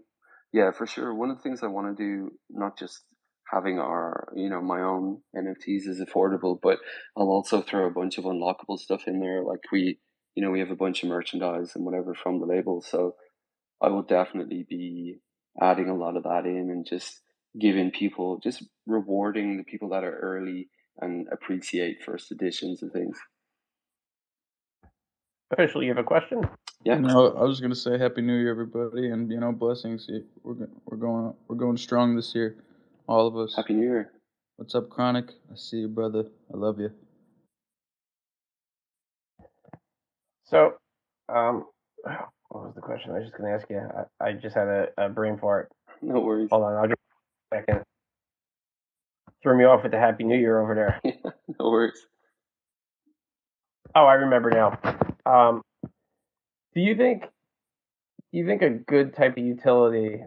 yeah, 0.53 0.71
for 0.71 0.87
sure. 0.87 1.15
One 1.15 1.31
of 1.31 1.39
the 1.39 1.43
things 1.43 1.63
I 1.63 1.69
want 1.69 1.97
to 1.97 2.03
do, 2.03 2.31
not 2.51 2.79
just 2.79 3.05
having 3.53 3.79
our, 3.79 4.33
you 4.35 4.49
know, 4.49 4.61
my 4.61 4.81
own 4.81 5.21
NFTs 5.37 5.87
is 5.87 6.03
affordable, 6.03 6.59
but 6.63 6.79
I'll 7.17 7.29
also 7.29 7.63
throw 7.63 7.87
a 7.87 7.91
bunch 7.91 8.19
of 8.19 8.25
unlockable 8.25 8.79
stuff 8.79 9.03
in 9.07 9.21
there. 9.21 9.43
Like 9.43 9.61
we, 9.73 9.99
you 10.35 10.43
know, 10.43 10.51
we 10.51 10.61
have 10.61 10.71
a 10.71 10.77
bunch 10.77 11.03
of 11.03 11.09
merchandise 11.09 11.73
and 11.75 11.85
whatever 11.85 12.15
from 12.15 12.41
the 12.41 12.47
label. 12.47 12.83
So 12.83 13.15
I 13.83 13.89
will 13.89 14.03
definitely 14.03 14.67
be 14.69 15.19
adding 15.61 15.89
a 15.89 15.97
lot 15.97 16.17
of 16.17 16.25
that 16.25 16.47
in 16.47 16.71
and 16.71 16.87
just 16.87 17.21
giving 17.61 17.91
people, 17.91 18.41
just 18.43 18.65
rewarding 18.87 19.57
the 19.57 19.65
people 19.65 19.91
that 19.91 20.05
are 20.05 20.19
early 20.19 20.69
and 21.01 21.27
appreciate 21.33 22.03
first 22.05 22.33
editions 22.33 22.83
and 22.83 22.93
things. 22.93 23.19
Officially, 25.53 25.87
you 25.87 25.93
have 25.93 25.99
a 25.99 26.05
question? 26.05 26.43
Yeah. 26.85 26.99
No, 26.99 27.29
I 27.29 27.45
was 27.45 27.61
gonna 27.61 27.75
say 27.75 27.99
Happy 27.99 28.23
New 28.23 28.37
Year, 28.37 28.51
everybody, 28.51 29.11
and 29.11 29.31
you 29.31 29.39
know, 29.39 29.53
blessings. 29.53 30.09
We're 30.43 30.69
we're 30.87 30.97
going 30.97 31.35
we're 31.49 31.57
going 31.57 31.77
strong 31.77 32.17
this 32.17 32.35
year, 32.35 32.57
all 33.09 33.27
of 33.27 33.37
us. 33.37 33.55
Happy 33.57 33.75
New 33.75 33.83
Year. 33.83 34.11
What's 34.57 34.75
up, 34.75 34.89
Chronic? 34.89 35.31
I 35.51 35.57
see 35.57 35.79
you, 35.79 35.89
brother. 35.89 36.25
I 36.53 36.57
love 36.57 36.79
you. 36.79 36.91
So, 40.45 40.75
um, 41.29 41.67
what 42.05 42.65
was 42.65 42.73
the 42.75 42.81
question? 42.81 43.11
I 43.11 43.15
was 43.15 43.25
just 43.25 43.37
going 43.37 43.51
to 43.51 43.57
ask 43.57 43.69
you. 43.69 43.81
I, 44.21 44.29
I 44.29 44.33
just 44.33 44.55
had 44.55 44.69
a, 44.69 44.87
a, 44.99 45.09
brain 45.09 45.39
fart. 45.39 45.71
No 46.03 46.21
worries. 46.21 46.49
Hold 46.51 46.65
on, 46.65 46.75
I'll 46.75 46.87
just 46.87 47.01
a 47.53 47.57
second. 47.57 47.83
Threw 49.43 49.59
me 49.59 49.65
off 49.65 49.83
with 49.83 49.93
the 49.93 49.99
Happy 49.99 50.25
New 50.25 50.39
Year 50.39 50.61
over 50.61 50.75
there. 50.75 51.01
no 51.61 51.71
worries. 51.71 52.07
Oh, 53.95 54.05
I 54.05 54.15
remember 54.15 54.51
now. 54.51 54.79
Um, 55.27 55.63
do 56.75 56.81
you 56.81 56.97
think 56.97 57.23
do 57.23 58.39
you 58.39 58.47
think 58.47 58.63
a 58.63 58.71
good 58.71 59.15
type 59.15 59.37
of 59.37 59.45
utility 59.45 60.21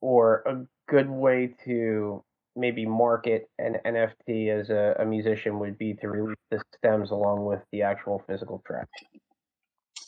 or 0.00 0.42
a 0.46 0.81
good 0.92 1.08
way 1.08 1.54
to 1.64 2.22
maybe 2.54 2.84
market 2.84 3.48
an 3.58 3.76
NFT 3.86 4.48
as 4.48 4.68
a, 4.70 4.96
a 4.98 5.04
musician 5.04 5.58
would 5.58 5.78
be 5.78 5.94
to 5.94 6.08
release 6.08 6.36
the 6.50 6.60
stems 6.76 7.10
along 7.10 7.46
with 7.46 7.60
the 7.72 7.82
actual 7.82 8.22
physical 8.26 8.62
track? 8.66 8.88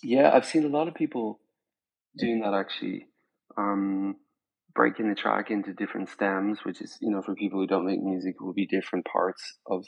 Yeah, 0.02 0.30
I've 0.34 0.44
seen 0.44 0.64
a 0.64 0.68
lot 0.68 0.88
of 0.88 0.94
people 0.94 1.40
doing 2.18 2.40
that 2.40 2.54
actually. 2.54 3.06
Um, 3.56 4.16
breaking 4.74 5.08
the 5.08 5.14
track 5.14 5.50
into 5.50 5.72
different 5.72 6.08
stems, 6.08 6.58
which 6.64 6.82
is, 6.82 6.98
you 7.00 7.10
know, 7.10 7.22
for 7.22 7.34
people 7.34 7.60
who 7.60 7.66
don't 7.66 7.86
make 7.86 8.02
music, 8.02 8.40
will 8.40 8.52
be 8.52 8.66
different 8.66 9.06
parts 9.06 9.58
of 9.66 9.84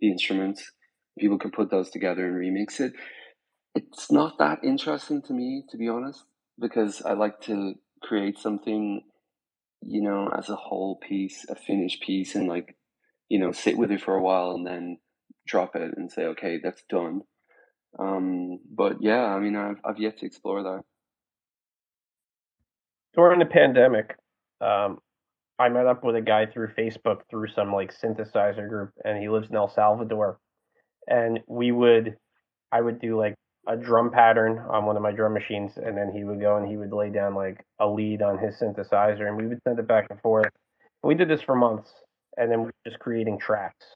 the 0.00 0.10
instruments. 0.10 0.72
People 1.18 1.38
can 1.38 1.50
put 1.50 1.70
those 1.70 1.90
together 1.90 2.26
and 2.26 2.36
remix 2.36 2.80
it 2.80 2.94
it's 3.74 4.10
not 4.10 4.38
that 4.38 4.58
interesting 4.62 5.22
to 5.22 5.32
me, 5.32 5.64
to 5.70 5.76
be 5.76 5.88
honest, 5.88 6.24
because 6.60 7.02
I 7.02 7.12
like 7.14 7.40
to 7.42 7.74
create 8.02 8.38
something, 8.38 9.02
you 9.86 10.02
know, 10.02 10.28
as 10.36 10.48
a 10.48 10.56
whole 10.56 10.96
piece, 10.96 11.44
a 11.48 11.54
finished 11.54 12.02
piece, 12.02 12.34
and 12.34 12.48
like, 12.48 12.76
you 13.28 13.38
know, 13.38 13.52
sit 13.52 13.76
with 13.76 13.90
it 13.90 14.00
for 14.00 14.14
a 14.14 14.22
while 14.22 14.52
and 14.52 14.66
then 14.66 14.98
drop 15.46 15.74
it 15.76 15.94
and 15.96 16.10
say, 16.10 16.24
okay, 16.26 16.58
that's 16.62 16.82
done. 16.88 17.22
Um, 17.98 18.58
but 18.74 18.98
yeah, 19.00 19.24
I 19.24 19.38
mean, 19.38 19.56
I've 19.56 19.80
I've 19.84 19.98
yet 19.98 20.18
to 20.18 20.26
explore 20.26 20.62
that. 20.62 20.82
During 23.14 23.38
the 23.38 23.46
pandemic, 23.46 24.16
um, 24.60 24.98
I 25.58 25.68
met 25.68 25.86
up 25.86 26.02
with 26.02 26.16
a 26.16 26.22
guy 26.22 26.46
through 26.46 26.68
Facebook 26.78 27.20
through 27.30 27.48
some 27.48 27.72
like 27.72 27.94
synthesizer 27.94 28.68
group, 28.68 28.90
and 29.04 29.20
he 29.20 29.28
lives 29.28 29.50
in 29.50 29.56
El 29.56 29.68
Salvador, 29.68 30.38
and 31.06 31.40
we 31.46 31.72
would, 31.72 32.16
I 32.70 32.80
would 32.80 33.00
do 33.00 33.18
like 33.18 33.34
a 33.66 33.76
drum 33.76 34.10
pattern 34.10 34.58
on 34.58 34.84
one 34.86 34.96
of 34.96 35.02
my 35.02 35.12
drum 35.12 35.34
machines, 35.34 35.72
and 35.76 35.96
then 35.96 36.10
he 36.12 36.24
would 36.24 36.40
go 36.40 36.56
and 36.56 36.68
he 36.68 36.76
would 36.76 36.92
lay 36.92 37.10
down 37.10 37.34
like 37.34 37.64
a 37.78 37.86
lead 37.86 38.22
on 38.22 38.38
his 38.38 38.56
synthesizer, 38.56 39.26
and 39.26 39.36
we 39.36 39.46
would 39.46 39.60
send 39.66 39.78
it 39.78 39.86
back 39.86 40.06
and 40.10 40.20
forth. 40.20 40.50
We 41.02 41.14
did 41.14 41.28
this 41.28 41.42
for 41.42 41.54
months, 41.54 41.90
and 42.36 42.50
then 42.50 42.62
we 42.62 42.68
are 42.68 42.74
just 42.86 42.98
creating 42.98 43.38
tracks. 43.38 43.86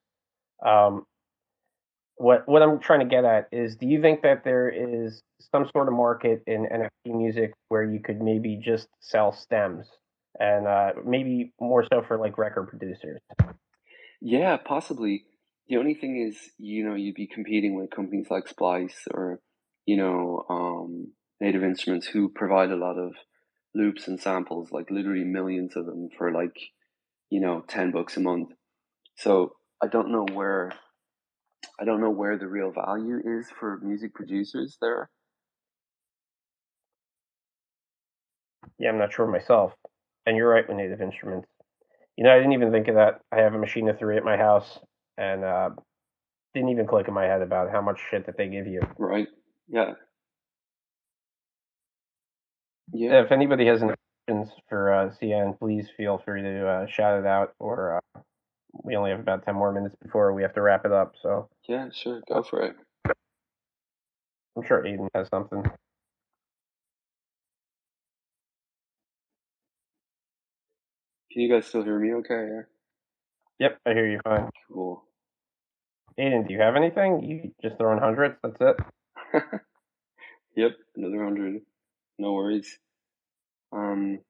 Um, 0.64 1.04
what 2.16 2.48
what 2.48 2.62
I'm 2.62 2.78
trying 2.78 3.00
to 3.00 3.06
get 3.06 3.24
at 3.24 3.48
is, 3.52 3.76
do 3.76 3.86
you 3.86 4.00
think 4.00 4.22
that 4.22 4.44
there 4.44 4.68
is 4.68 5.20
some 5.52 5.68
sort 5.74 5.88
of 5.88 5.94
market 5.94 6.42
in 6.46 6.66
NFT 6.66 7.16
music 7.16 7.52
where 7.68 7.84
you 7.84 8.00
could 8.00 8.22
maybe 8.22 8.56
just 8.56 8.88
sell 9.00 9.32
stems, 9.32 9.88
and 10.38 10.66
uh, 10.66 10.92
maybe 11.04 11.52
more 11.60 11.84
so 11.92 12.02
for 12.06 12.16
like 12.18 12.38
record 12.38 12.68
producers? 12.68 13.20
Yeah, 14.20 14.56
possibly. 14.56 15.24
The 15.68 15.76
only 15.78 15.94
thing 15.94 16.24
is, 16.28 16.38
you 16.58 16.88
know, 16.88 16.94
you'd 16.94 17.16
be 17.16 17.26
competing 17.26 17.74
with 17.74 17.90
companies 17.90 18.28
like 18.30 18.46
Splice 18.46 19.08
or 19.12 19.40
you 19.86 19.96
know, 19.96 20.44
um, 20.50 21.12
Native 21.40 21.62
Instruments 21.62 22.06
who 22.06 22.28
provide 22.28 22.70
a 22.70 22.76
lot 22.76 22.98
of 22.98 23.14
loops 23.74 24.08
and 24.08 24.20
samples, 24.20 24.70
like 24.72 24.90
literally 24.90 25.24
millions 25.24 25.76
of 25.76 25.86
them 25.86 26.08
for 26.18 26.32
like, 26.32 26.56
you 27.30 27.40
know, 27.40 27.62
10 27.68 27.92
bucks 27.92 28.16
a 28.16 28.20
month. 28.20 28.50
So 29.16 29.52
I 29.82 29.86
don't 29.86 30.10
know 30.10 30.26
where, 30.32 30.72
I 31.80 31.84
don't 31.84 32.00
know 32.00 32.10
where 32.10 32.38
the 32.38 32.48
real 32.48 32.72
value 32.72 33.20
is 33.24 33.48
for 33.58 33.78
music 33.82 34.14
producers 34.14 34.76
there. 34.80 35.08
Yeah, 38.78 38.90
I'm 38.90 38.98
not 38.98 39.12
sure 39.12 39.26
myself. 39.26 39.72
And 40.26 40.36
you're 40.36 40.50
right 40.50 40.66
with 40.66 40.76
Native 40.76 41.00
Instruments. 41.00 41.48
You 42.16 42.24
know, 42.24 42.32
I 42.32 42.36
didn't 42.38 42.54
even 42.54 42.72
think 42.72 42.88
of 42.88 42.96
that. 42.96 43.20
I 43.30 43.36
have 43.40 43.54
a 43.54 43.58
machine 43.58 43.88
of 43.88 43.98
three 43.98 44.16
at 44.16 44.24
my 44.24 44.36
house, 44.36 44.78
and 45.18 45.44
uh, 45.44 45.70
didn't 46.54 46.70
even 46.70 46.86
click 46.86 47.08
in 47.08 47.14
my 47.14 47.24
head 47.24 47.42
about 47.42 47.70
how 47.70 47.82
much 47.82 48.00
shit 48.10 48.26
that 48.26 48.36
they 48.38 48.48
give 48.48 48.66
you. 48.66 48.80
Right. 48.98 49.28
Yeah. 49.68 49.92
Yeah. 52.92 53.22
If 53.22 53.32
anybody 53.32 53.66
has 53.66 53.82
any 53.82 53.94
questions 54.26 54.52
for 54.68 54.92
uh, 54.92 55.12
Sian, 55.18 55.54
please 55.58 55.86
feel 55.96 56.18
free 56.24 56.42
to 56.42 56.68
uh, 56.68 56.86
shout 56.86 57.18
it 57.18 57.26
out. 57.26 57.54
Or 57.58 57.96
uh, 57.96 58.20
we 58.84 58.96
only 58.96 59.10
have 59.10 59.20
about 59.20 59.44
ten 59.44 59.54
more 59.54 59.72
minutes 59.72 59.96
before 60.02 60.32
we 60.32 60.42
have 60.42 60.54
to 60.54 60.62
wrap 60.62 60.84
it 60.84 60.92
up. 60.92 61.14
So 61.22 61.48
yeah, 61.68 61.88
sure, 61.92 62.20
go 62.28 62.42
for 62.42 62.62
it. 62.62 62.76
I'm 64.56 64.64
sure 64.66 64.82
Aiden 64.82 65.08
has 65.14 65.28
something. 65.28 65.62
Can 71.32 71.42
you 71.42 71.52
guys 71.52 71.66
still 71.66 71.82
hear 71.84 71.98
me? 71.98 72.14
Okay. 72.14 72.48
Yeah. 72.50 72.62
Yep, 73.58 73.78
I 73.86 73.92
hear 73.92 74.06
you 74.10 74.20
fine. 74.24 74.48
Cool. 74.72 75.02
Aiden, 76.18 76.46
do 76.46 76.54
you 76.54 76.60
have 76.60 76.76
anything? 76.76 77.22
You 77.22 77.52
just 77.62 77.76
throwing 77.78 77.98
hundreds? 77.98 78.36
That's 78.42 78.56
it. 78.60 78.76
yep, 80.56 80.72
another 80.96 81.24
hundred. 81.24 81.62
No 82.18 82.32
worries. 82.32 82.78
Um, 83.72 84.20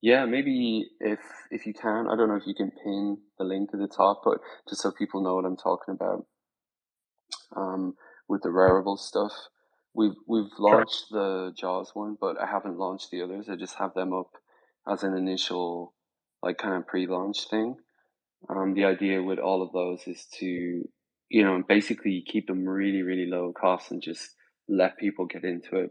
yeah, 0.00 0.26
maybe 0.26 0.86
if 1.00 1.18
if 1.50 1.66
you 1.66 1.74
can, 1.74 2.06
I 2.08 2.16
don't 2.16 2.28
know 2.28 2.36
if 2.36 2.46
you 2.46 2.54
can 2.54 2.70
pin 2.70 3.18
the 3.38 3.44
link 3.44 3.70
to 3.70 3.76
the 3.76 3.88
top, 3.88 4.22
but 4.24 4.38
just 4.68 4.82
so 4.82 4.92
people 4.92 5.22
know 5.22 5.34
what 5.34 5.44
I'm 5.44 5.56
talking 5.56 5.94
about. 5.94 6.26
Um, 7.56 7.94
with 8.28 8.42
the 8.42 8.50
Rarible 8.50 8.98
stuff, 8.98 9.32
we've 9.94 10.16
we've 10.26 10.52
launched 10.58 11.06
sure. 11.10 11.48
the 11.48 11.52
Jaws 11.58 11.90
one, 11.94 12.16
but 12.20 12.36
I 12.40 12.46
haven't 12.46 12.78
launched 12.78 13.10
the 13.10 13.22
others. 13.22 13.48
I 13.48 13.56
just 13.56 13.76
have 13.78 13.94
them 13.94 14.12
up 14.12 14.30
as 14.86 15.02
an 15.02 15.16
initial, 15.16 15.94
like 16.42 16.58
kind 16.58 16.76
of 16.76 16.86
pre-launch 16.86 17.48
thing. 17.50 17.76
Um, 18.48 18.74
the 18.74 18.84
idea 18.84 19.22
with 19.22 19.40
all 19.40 19.62
of 19.62 19.72
those 19.72 20.06
is 20.06 20.26
to 20.38 20.88
you 21.30 21.44
know, 21.44 21.62
basically 21.66 22.12
you 22.12 22.22
keep 22.26 22.46
them 22.46 22.66
really, 22.66 23.02
really 23.02 23.26
low 23.26 23.52
cost 23.52 23.90
and 23.90 24.02
just 24.02 24.34
let 24.68 24.96
people 24.98 25.26
get 25.26 25.44
into 25.44 25.76
it. 25.76 25.90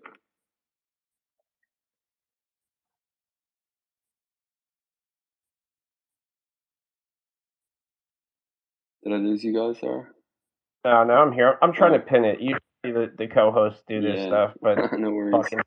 Did 9.03 9.13
I 9.13 9.17
lose 9.17 9.43
you 9.43 9.53
guys 9.53 9.79
there? 9.81 10.13
No, 10.83 11.03
no, 11.03 11.13
I'm 11.13 11.31
here. 11.31 11.57
I'm 11.61 11.71
trying 11.71 11.93
to 11.93 11.99
pin 11.99 12.25
it. 12.25 12.41
You 12.41 12.57
the, 12.83 13.11
the 13.17 13.27
co-hosts 13.27 13.81
do 13.87 14.01
this 14.01 14.19
yeah. 14.19 14.27
stuff, 14.27 14.53
but 14.61 14.77
no 14.99 15.11
worries. 15.11 15.35
Fucking... 15.43 15.59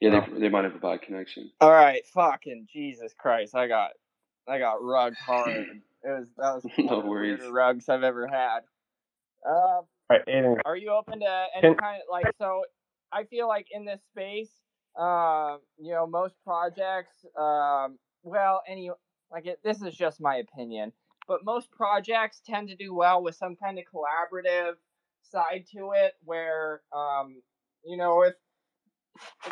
Yeah, 0.00 0.26
they, 0.32 0.40
they 0.40 0.48
might 0.48 0.64
have 0.64 0.74
a 0.74 0.78
bad 0.78 1.02
connection. 1.02 1.50
All 1.60 1.70
right, 1.70 2.02
fucking 2.14 2.68
Jesus 2.72 3.12
Christ, 3.18 3.54
I 3.54 3.68
got 3.68 3.90
I 4.48 4.58
got 4.58 4.82
rugged 4.82 5.18
hard. 5.18 5.48
it 5.48 5.68
was 6.04 6.28
that 6.38 6.54
was 6.54 6.64
no 6.78 7.02
the 7.02 7.06
worries. 7.06 7.40
rugs 7.50 7.88
I've 7.88 8.02
ever 8.02 8.26
had. 8.26 8.60
Uh, 9.48 9.80
right, 10.10 10.20
are 10.64 10.76
you 10.76 10.90
open 10.90 11.20
to 11.20 11.44
any 11.56 11.74
kind 11.74 11.96
of 11.96 12.02
like? 12.10 12.26
So, 12.38 12.62
I 13.12 13.24
feel 13.24 13.48
like 13.48 13.66
in 13.72 13.84
this 13.84 14.00
space, 14.12 14.50
um, 14.98 15.60
you 15.78 15.92
know, 15.92 16.06
most 16.06 16.34
projects, 16.44 17.24
um, 17.38 17.98
well, 18.22 18.62
any 18.68 18.90
like 19.32 19.46
it, 19.46 19.60
this 19.64 19.82
is 19.82 19.94
just 19.94 20.20
my 20.20 20.36
opinion, 20.36 20.92
but 21.26 21.44
most 21.44 21.70
projects 21.70 22.40
tend 22.44 22.68
to 22.68 22.76
do 22.76 22.94
well 22.94 23.22
with 23.22 23.34
some 23.36 23.56
kind 23.56 23.78
of 23.78 23.84
collaborative 23.84 24.74
side 25.22 25.64
to 25.74 25.92
it, 25.94 26.14
where, 26.24 26.82
um, 26.94 27.40
you 27.84 27.96
know, 27.96 28.22
if 28.22 28.34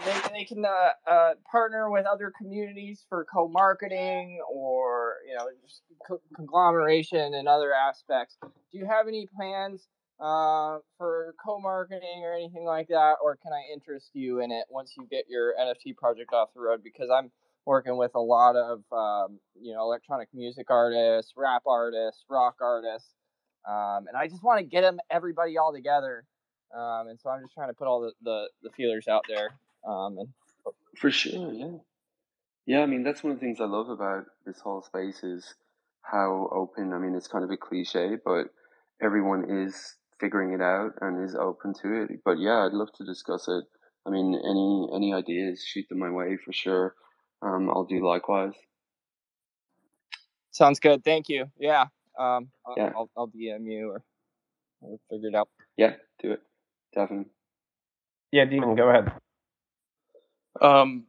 they, 0.05 0.21
they 0.33 0.45
can 0.45 0.65
uh, 0.65 1.11
uh, 1.11 1.31
partner 1.51 1.91
with 1.91 2.07
other 2.07 2.33
communities 2.37 3.05
for 3.09 3.27
co-marketing 3.33 4.41
or 4.53 5.17
you 5.29 5.35
know 5.35 5.47
just 5.67 5.83
co- 6.07 6.21
conglomeration 6.35 7.35
and 7.35 7.49
other 7.49 7.73
aspects. 7.73 8.37
Do 8.43 8.79
you 8.79 8.87
have 8.87 9.09
any 9.09 9.27
plans 9.37 9.89
uh, 10.21 10.79
for 10.97 11.35
co-marketing 11.45 12.23
or 12.25 12.35
anything 12.35 12.65
like 12.65 12.89
that? 12.89 13.17
Or 13.23 13.37
can 13.37 13.53
i 13.53 13.73
interest 13.73 14.11
you 14.15 14.41
in 14.41 14.51
it 14.51 14.65
once 14.71 14.95
you 14.97 15.07
get 15.11 15.25
your 15.29 15.55
nft 15.61 15.97
project 15.97 16.33
off 16.33 16.51
the 16.55 16.61
road? 16.61 16.83
Because 16.83 17.09
i'm 17.15 17.31
working 17.67 17.99
with 17.99 18.13
a 18.15 18.21
lot 18.21 18.57
of 18.57 18.83
um, 18.93 19.39
you 19.61 19.75
know 19.75 19.83
electronic 19.83 20.29
music 20.33 20.71
artists 20.71 21.33
rap 21.37 21.63
artists 21.67 22.25
rock 22.31 22.57
artists 22.63 23.15
um, 23.69 24.07
and 24.09 24.17
i 24.17 24.27
just 24.27 24.43
want 24.43 24.59
to 24.59 24.65
get 24.65 24.81
them 24.81 24.99
everybody 25.11 25.59
all 25.59 25.73
together 25.73 26.25
um, 26.75 27.09
and 27.09 27.19
so 27.21 27.31
I'm 27.31 27.43
just 27.43 27.55
trying 27.55 27.69
to 27.69 27.75
put 27.75 27.87
all 27.87 28.01
the, 28.01 28.13
the, 28.23 28.49
the 28.63 28.71
feelers 28.71 29.09
out 29.09 29.25
there. 29.29 29.51
Um, 29.87 30.19
and 30.19 30.29
For 30.97 31.11
sure, 31.11 31.53
yeah. 31.53 31.79
Yeah, 32.67 32.81
I 32.83 32.87
mean, 32.87 33.03
that's 33.03 33.23
one 33.23 33.33
of 33.33 33.41
the 33.41 33.47
things 33.47 33.61
I 33.61 33.65
love 33.65 33.89
about 33.89 34.25
this 34.45 34.61
whole 34.61 34.83
space 34.83 35.23
is 35.23 35.55
how 36.03 36.51
open, 36.53 36.93
I 36.93 36.99
mean, 36.99 37.15
it's 37.15 37.29
kind 37.29 37.45
of 37.45 37.51
a 37.51 37.57
cliche, 37.57 38.17
but 38.23 38.49
everyone 39.03 39.51
is 39.51 39.97
figuring 40.21 40.53
it 40.53 40.61
out 40.61 40.93
and 41.01 41.25
is 41.25 41.35
open 41.35 41.73
to 41.83 42.03
it. 42.03 42.11
But 42.25 42.39
yeah, 42.39 42.67
I'd 42.67 42.73
love 42.73 42.93
to 42.99 43.05
discuss 43.05 43.49
it. 43.49 43.65
I 44.07 44.11
mean, 44.11 44.35
any 44.35 44.89
any 44.95 45.13
ideas, 45.15 45.63
shoot 45.67 45.87
them 45.89 45.99
my 45.99 46.11
way 46.11 46.37
for 46.45 46.53
sure. 46.53 46.95
Um, 47.43 47.69
I'll 47.71 47.85
do 47.85 48.05
likewise. 48.07 48.55
sounds 50.51 50.81
good. 50.81 51.05
Thank 51.05 51.29
you. 51.29 51.47
Yeah. 51.59 51.87
Um, 52.19 52.49
I'll, 52.67 52.75
Yeah. 52.77 52.93
I'll, 52.97 53.11
I'll 53.17 53.29
DM 53.29 53.65
you 53.71 53.91
or 53.91 54.03
we'll 54.81 55.01
figure 55.11 55.29
it 55.29 55.35
out. 55.35 55.49
Yeah, 55.77 55.95
do 56.21 56.33
it. 56.33 56.43
Definitely. 56.95 57.31
yeah, 58.33 58.45
Demon, 58.45 58.75
go 58.77 58.89
ahead. 58.89 59.13
Um, 60.61 61.05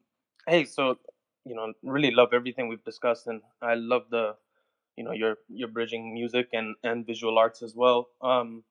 hey, 0.48 0.66
so 0.66 0.98
you 1.46 1.56
know, 1.56 1.74
really 1.84 2.12
love 2.12 2.30
everything 2.34 2.68
we've 2.68 2.84
discussed, 2.84 3.28
and 3.28 3.42
I 3.62 3.76
love 3.76 4.04
the, 4.12 4.36
you 4.96 5.04
know, 5.04 5.12
your 5.12 5.38
your 5.50 5.68
bridging 5.68 6.14
music 6.14 6.50
and 6.54 6.76
and 6.84 7.06
visual 7.06 7.38
arts 7.38 7.62
as 7.64 7.76
well. 7.76 8.10
Um, 8.22 8.64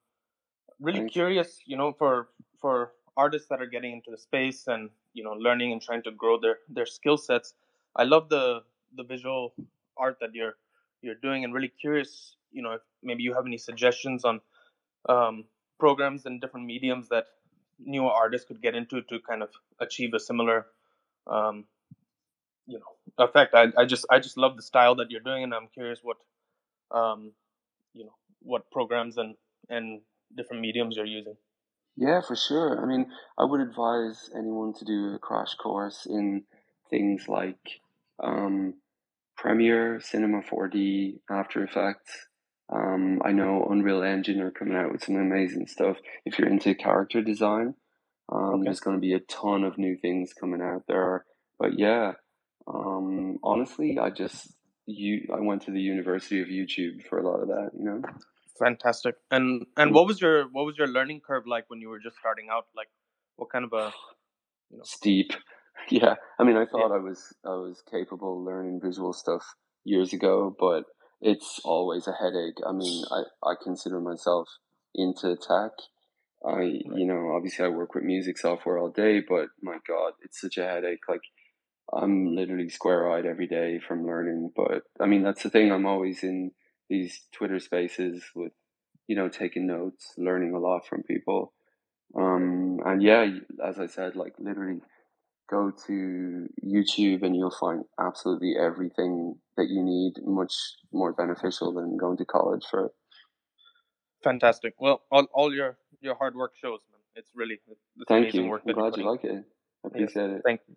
really 0.80 1.00
Thanks. 1.00 1.12
curious, 1.12 1.60
you 1.66 1.76
know, 1.76 1.92
for 1.92 2.28
for 2.60 2.92
artists 3.16 3.48
that 3.48 3.60
are 3.60 3.66
getting 3.66 3.92
into 3.92 4.10
the 4.10 4.18
space 4.18 4.68
and 4.68 4.90
you 5.14 5.24
know 5.24 5.32
learning 5.32 5.72
and 5.72 5.82
trying 5.82 6.02
to 6.04 6.12
grow 6.12 6.38
their 6.40 6.58
their 6.68 6.86
skill 6.86 7.16
sets. 7.16 7.54
I 7.96 8.04
love 8.04 8.28
the 8.28 8.62
the 8.96 9.02
visual 9.04 9.54
art 9.96 10.18
that 10.20 10.34
you're 10.34 10.56
you're 11.02 11.16
doing, 11.22 11.44
and 11.44 11.54
really 11.54 11.72
curious, 11.80 12.36
you 12.52 12.62
know, 12.62 12.72
if 12.72 12.82
maybe 13.02 13.22
you 13.22 13.34
have 13.34 13.46
any 13.46 13.58
suggestions 13.58 14.24
on 14.24 14.40
um, 15.08 15.44
programs 15.78 16.26
and 16.26 16.40
different 16.40 16.66
mediums 16.66 17.08
that 17.08 17.26
newer 17.78 18.10
artists 18.10 18.46
could 18.46 18.60
get 18.60 18.74
into 18.74 19.02
to 19.02 19.18
kind 19.20 19.42
of 19.42 19.50
achieve 19.80 20.12
a 20.14 20.20
similar 20.20 20.66
um, 21.26 21.64
you 22.66 22.78
know 22.78 23.24
effect 23.24 23.54
I, 23.54 23.68
I 23.76 23.84
just 23.84 24.06
i 24.10 24.18
just 24.18 24.36
love 24.36 24.56
the 24.56 24.62
style 24.62 24.94
that 24.96 25.10
you're 25.10 25.20
doing 25.20 25.42
and 25.42 25.54
i'm 25.54 25.68
curious 25.72 26.00
what 26.02 26.18
um, 26.90 27.32
you 27.94 28.04
know 28.04 28.14
what 28.42 28.70
programs 28.70 29.16
and 29.16 29.34
and 29.68 30.00
different 30.36 30.62
mediums 30.62 30.96
you're 30.96 31.06
using 31.06 31.36
Yeah, 31.96 32.20
for 32.20 32.36
sure. 32.36 32.80
I 32.80 32.86
mean, 32.86 33.10
I 33.36 33.44
would 33.44 33.60
advise 33.60 34.30
anyone 34.36 34.72
to 34.74 34.84
do 34.84 35.14
a 35.14 35.18
crash 35.18 35.56
course 35.56 36.06
in 36.06 36.44
things 36.90 37.24
like 37.26 37.58
um, 38.22 38.74
Premiere, 39.36 40.00
Cinema 40.00 40.42
4D, 40.42 41.18
After 41.28 41.64
Effects. 41.64 42.27
Um, 42.72 43.20
I 43.24 43.32
know 43.32 43.66
Unreal 43.70 44.02
Engine 44.02 44.40
are 44.40 44.50
coming 44.50 44.76
out 44.76 44.92
with 44.92 45.02
some 45.04 45.16
amazing 45.16 45.66
stuff. 45.66 45.96
If 46.24 46.38
you're 46.38 46.48
into 46.48 46.74
character 46.74 47.22
design, 47.22 47.74
um, 48.30 48.54
Okay. 48.56 48.64
there's 48.64 48.80
going 48.80 48.96
to 48.96 49.00
be 49.00 49.14
a 49.14 49.20
ton 49.20 49.64
of 49.64 49.78
new 49.78 49.96
things 49.96 50.34
coming 50.34 50.60
out 50.60 50.84
there. 50.86 51.24
But 51.58 51.78
yeah, 51.78 52.12
um, 52.66 53.38
honestly, 53.42 53.98
I 53.98 54.10
just 54.10 54.54
you 54.86 55.28
I 55.34 55.40
went 55.40 55.62
to 55.62 55.70
the 55.70 55.80
University 55.80 56.40
of 56.42 56.48
YouTube 56.48 57.06
for 57.08 57.18
a 57.18 57.26
lot 57.28 57.40
of 57.40 57.48
that. 57.48 57.70
You 57.78 57.84
know. 57.84 58.02
fantastic 58.58 59.14
and 59.30 59.66
and 59.76 59.94
what 59.94 60.06
was 60.06 60.20
your 60.20 60.44
what 60.48 60.64
was 60.66 60.76
your 60.76 60.88
learning 60.88 61.20
curve 61.24 61.46
like 61.46 61.64
when 61.68 61.80
you 61.80 61.88
were 61.88 62.00
just 62.00 62.16
starting 62.18 62.48
out 62.50 62.66
like 62.76 62.88
what 63.36 63.48
kind 63.50 63.64
of 63.64 63.72
a 63.72 63.92
you 64.70 64.78
know 64.78 64.84
steep. 64.84 65.32
Yeah, 65.90 66.16
I 66.38 66.44
mean, 66.44 66.56
I 66.56 66.66
thought 66.66 66.90
I 66.92 66.98
was 66.98 67.32
I 67.46 67.50
was 67.50 67.82
capable 67.88 68.38
of 68.40 68.44
learning 68.44 68.80
visual 68.82 69.12
stuff 69.12 69.44
years 69.84 70.12
ago, 70.12 70.54
but 70.58 70.84
it's 71.20 71.60
always 71.64 72.06
a 72.06 72.12
headache. 72.12 72.58
I 72.66 72.72
mean, 72.72 73.04
I 73.10 73.22
I 73.42 73.54
consider 73.62 74.00
myself 74.00 74.48
into 74.94 75.36
tech. 75.36 75.72
I 76.46 76.62
you 76.62 77.06
know 77.06 77.32
obviously 77.34 77.64
I 77.64 77.68
work 77.68 77.94
with 77.94 78.04
music 78.04 78.38
software 78.38 78.78
all 78.78 78.90
day, 78.90 79.20
but 79.26 79.48
my 79.62 79.78
God, 79.86 80.12
it's 80.22 80.40
such 80.40 80.56
a 80.58 80.64
headache. 80.64 81.08
Like 81.08 81.22
I'm 81.92 82.34
literally 82.34 82.68
square 82.68 83.10
eyed 83.10 83.26
every 83.26 83.46
day 83.46 83.80
from 83.86 84.06
learning. 84.06 84.52
But 84.54 84.82
I 85.00 85.06
mean, 85.06 85.22
that's 85.22 85.42
the 85.42 85.50
thing. 85.50 85.72
I'm 85.72 85.86
always 85.86 86.22
in 86.22 86.52
these 86.88 87.22
Twitter 87.32 87.58
spaces 87.58 88.22
with 88.34 88.52
you 89.06 89.16
know 89.16 89.28
taking 89.28 89.66
notes, 89.66 90.12
learning 90.16 90.54
a 90.54 90.58
lot 90.58 90.86
from 90.86 91.02
people. 91.02 91.52
Um, 92.16 92.78
and 92.84 93.02
yeah, 93.02 93.26
as 93.64 93.78
I 93.78 93.86
said, 93.86 94.16
like 94.16 94.34
literally 94.38 94.80
go 95.48 95.70
to 95.86 96.46
YouTube 96.64 97.22
and 97.22 97.34
you'll 97.36 97.50
find 97.58 97.84
absolutely 97.98 98.54
everything 98.58 99.36
that 99.56 99.68
you 99.68 99.82
need 99.82 100.12
much 100.24 100.52
more 100.92 101.12
beneficial 101.12 101.72
than 101.72 101.96
going 101.96 102.16
to 102.18 102.24
college 102.24 102.64
for 102.70 102.86
it. 102.86 102.92
fantastic 104.22 104.74
well 104.78 105.02
all, 105.10 105.26
all 105.32 105.54
your 105.54 105.76
your 106.00 106.14
hard 106.16 106.34
work 106.34 106.52
shows 106.60 106.80
man 106.90 107.00
it's 107.14 107.30
really 107.34 107.58
it's 107.70 107.80
Thank 108.08 108.24
amazing 108.24 108.44
you. 108.44 108.50
work 108.50 108.62
I'm 108.66 108.74
glad 108.74 108.96
you 108.96 109.10
like 109.10 109.24
it. 109.24 109.44
I 109.84 109.88
appreciate 109.88 110.30
it. 110.30 110.42
thank 110.44 110.60
you 110.68 110.76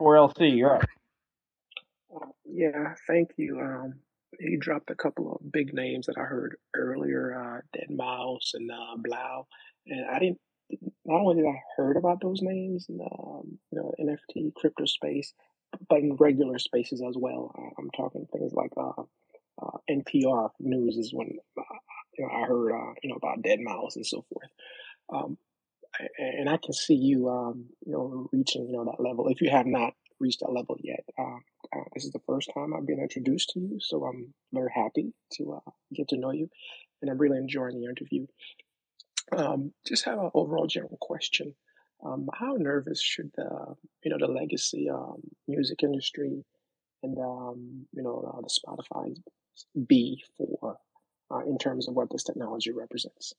4LC, 0.00 0.56
you're 0.58 0.76
up. 0.76 0.82
Yeah, 2.44 2.94
thank 3.06 3.30
you. 3.36 3.60
Um, 3.60 3.94
he 4.38 4.56
dropped 4.56 4.90
a 4.90 4.94
couple 4.94 5.32
of 5.34 5.52
big 5.52 5.72
names 5.72 6.06
that 6.06 6.16
I 6.18 6.22
heard 6.22 6.56
earlier, 6.74 7.34
uh, 7.34 7.60
Deadmau5 7.78 8.38
and 8.54 8.70
uh, 8.70 8.96
3LAU, 8.98 9.44
and 9.86 10.10
I 10.10 10.18
didn't. 10.18 10.38
Not 11.04 11.20
only 11.20 11.36
did 11.36 11.46
I 11.48 11.62
heard 11.76 11.96
about 11.96 12.20
those 12.20 12.40
names 12.42 12.86
in 12.88 12.98
the 12.98 13.04
um, 13.04 13.58
you 13.70 13.78
know 13.78 13.92
NFT 14.00 14.54
crypto 14.54 14.84
space, 14.86 15.32
but 15.88 15.98
in 15.98 16.16
regular 16.16 16.58
spaces 16.58 17.02
as 17.06 17.16
well. 17.16 17.52
I'm 17.78 17.90
talking 17.90 18.26
things 18.32 18.52
like 18.52 18.72
uh, 18.76 19.02
uh, 19.62 19.78
NPR 19.90 20.50
news 20.60 20.96
is 20.96 21.12
when 21.12 21.38
uh, 21.58 21.62
you 22.18 22.26
know 22.26 22.32
I 22.32 22.46
heard 22.46 22.72
uh, 22.72 22.94
you 23.02 23.10
know 23.10 23.16
about 23.16 23.42
Deadmau5 23.42 23.96
and 23.96 24.06
so 24.06 24.24
forth. 24.32 24.50
Um, 25.12 25.38
and 26.18 26.50
I 26.50 26.58
can 26.58 26.74
see 26.74 26.94
you 26.94 27.28
um, 27.28 27.66
you 27.84 27.92
know 27.92 28.28
reaching 28.32 28.66
you 28.66 28.76
know 28.76 28.84
that 28.84 29.02
level 29.02 29.28
if 29.28 29.40
you 29.40 29.50
have 29.50 29.66
not 29.66 29.94
reached 30.18 30.40
that 30.40 30.52
level 30.52 30.76
yet. 30.82 31.04
Uh, 31.18 31.38
uh, 31.74 31.84
this 31.94 32.04
is 32.04 32.12
the 32.12 32.20
first 32.26 32.50
time 32.54 32.72
I've 32.74 32.86
been 32.86 33.00
introduced 33.00 33.50
to 33.50 33.60
you, 33.60 33.78
so 33.80 34.04
I'm 34.04 34.32
very 34.52 34.70
happy 34.74 35.12
to 35.34 35.58
get 35.94 36.08
to 36.08 36.16
know 36.16 36.32
you, 36.32 36.48
and 37.02 37.10
I'm 37.10 37.18
really 37.18 37.38
enjoying 37.38 37.80
the 37.80 37.86
interview. 37.86 38.26
Um, 39.32 39.72
just 39.86 40.04
have 40.04 40.18
an 40.18 40.30
overall 40.34 40.66
general 40.66 40.98
question. 41.00 41.54
Um, 42.04 42.28
how 42.34 42.56
nervous 42.58 43.02
should 43.02 43.30
the 43.36 43.74
you 44.04 44.10
know 44.10 44.18
the 44.18 44.32
legacy 44.32 44.88
um, 44.90 45.22
music 45.48 45.82
industry 45.82 46.44
and 47.02 47.18
um, 47.18 47.86
you 47.92 48.02
know 48.02 48.32
uh, 48.34 48.40
the 48.40 48.48
Spotify 48.48 49.16
be 49.86 50.22
for 50.36 50.78
uh, 51.30 51.40
in 51.40 51.58
terms 51.58 51.88
of 51.88 51.94
what 51.94 52.08
this 52.10 52.24
technology 52.24 52.70
represents? 52.70 53.34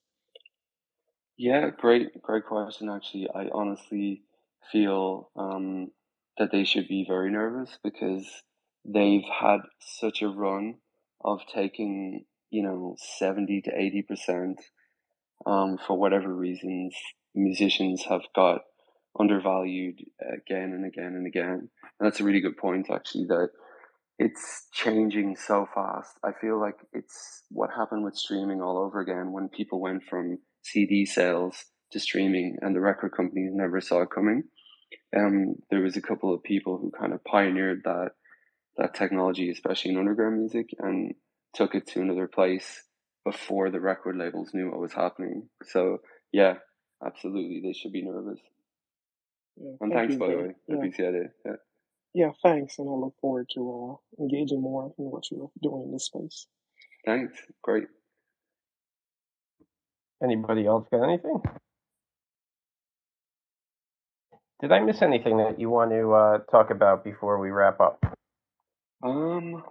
Yeah, 1.38 1.70
great, 1.70 2.20
great 2.22 2.46
question. 2.46 2.90
Actually, 2.90 3.28
I 3.34 3.48
honestly 3.54 4.24
feel 4.72 5.30
um, 5.36 5.92
that 6.38 6.52
they 6.52 6.64
should 6.64 6.88
be 6.88 7.06
very 7.08 7.32
nervous 7.32 7.78
because 7.84 8.26
they've 8.84 9.24
had 9.40 9.60
such 9.80 10.22
a 10.22 10.28
run 10.28 10.76
of 11.24 11.42
taking, 11.54 12.26
you 12.50 12.64
know, 12.64 12.96
70 13.20 13.62
to 13.62 13.72
80%. 13.72 14.56
Um, 15.48 15.78
for 15.78 15.98
whatever 15.98 16.34
reasons, 16.34 16.94
musicians 17.34 18.04
have 18.10 18.24
got 18.36 18.62
undervalued 19.18 20.00
again 20.22 20.74
and 20.74 20.86
again 20.86 21.14
and 21.16 21.26
again. 21.26 21.70
And 22.00 22.06
that's 22.06 22.20
a 22.20 22.24
really 22.24 22.42
good 22.42 22.58
point, 22.58 22.88
actually, 22.92 23.26
that 23.26 23.50
it's 24.20 24.68
changing 24.74 25.38
so 25.38 25.68
fast. 25.74 26.12
I 26.24 26.32
feel 26.42 26.60
like 26.60 26.76
it's 26.92 27.44
what 27.50 27.70
happened 27.76 28.04
with 28.04 28.16
streaming 28.16 28.62
all 28.62 28.78
over 28.78 29.00
again 29.00 29.32
when 29.32 29.48
people 29.48 29.80
went 29.80 30.04
from 30.10 30.40
CD 30.64 31.06
sales 31.06 31.66
to 31.92 32.00
streaming 32.00 32.58
and 32.62 32.76
the 32.76 32.82
record 32.82 33.14
companies 33.16 33.52
never 33.54 33.80
saw 33.80 34.02
it 34.02 34.10
coming. 34.14 34.44
Um, 35.16 35.56
there 35.70 35.82
was 35.82 35.96
a 35.96 36.02
couple 36.02 36.34
of 36.34 36.44
people 36.44 36.78
who 36.78 36.92
kind 37.00 37.14
of 37.14 37.24
pioneered 37.24 37.82
that 37.86 38.12
that 38.78 38.94
technology, 38.94 39.50
especially 39.50 39.92
in 39.92 39.98
underground 39.98 40.38
music, 40.38 40.68
and 40.78 41.14
took 41.56 41.74
it 41.74 41.88
to 41.88 42.02
another 42.02 42.28
place 42.28 42.84
before 43.32 43.72
the 43.72 43.82
record 43.82 44.18
labels 44.18 44.52
knew 44.54 44.72
what 44.72 44.80
was 44.82 44.94
happening. 44.94 45.50
So 45.68 46.00
yeah, 46.34 46.56
absolutely, 47.06 47.62
they 47.64 47.74
should 47.74 47.94
be 47.94 48.04
nervous. 48.04 48.40
Yeah, 49.58 49.78
And 49.82 49.94
thank 49.94 49.94
thanks, 49.94 50.16
you, 50.16 50.20
by 50.20 50.30
the 50.30 50.38
Jay. 50.38 50.40
way, 50.40 50.50
I 50.72 50.74
Yeah, 50.74 50.76
appreciate 50.76 51.16
it. 51.16 51.32
Yeah, 51.46 51.54
yeah, 52.14 52.32
thanks, 52.44 52.80
and 52.80 52.90
I 52.90 52.94
look 52.94 53.16
forward 53.22 53.50
to 53.56 54.00
uh, 54.20 54.24
engaging 54.24 54.62
more 54.62 54.94
in 55.00 55.06
what 55.06 55.26
you're 55.32 55.52
doing 55.64 55.84
in 55.88 55.94
this 55.94 56.06
space. 56.08 56.48
thanks, 57.06 57.38
great. 57.64 57.86
Anybody 60.24 60.68
else 60.68 60.88
got 60.92 61.04
anything? 61.04 61.42
Did 64.62 64.72
I 64.74 64.80
miss 64.82 65.02
anything 65.04 65.38
that 65.38 65.60
you 65.60 65.70
want 65.70 65.92
to 65.92 66.14
uh, 66.14 66.40
talk 66.52 66.72
about 66.72 67.04
before 67.04 67.40
we 67.40 67.52
wrap 67.52 67.80
up? 67.82 68.00
Um, 69.04 69.64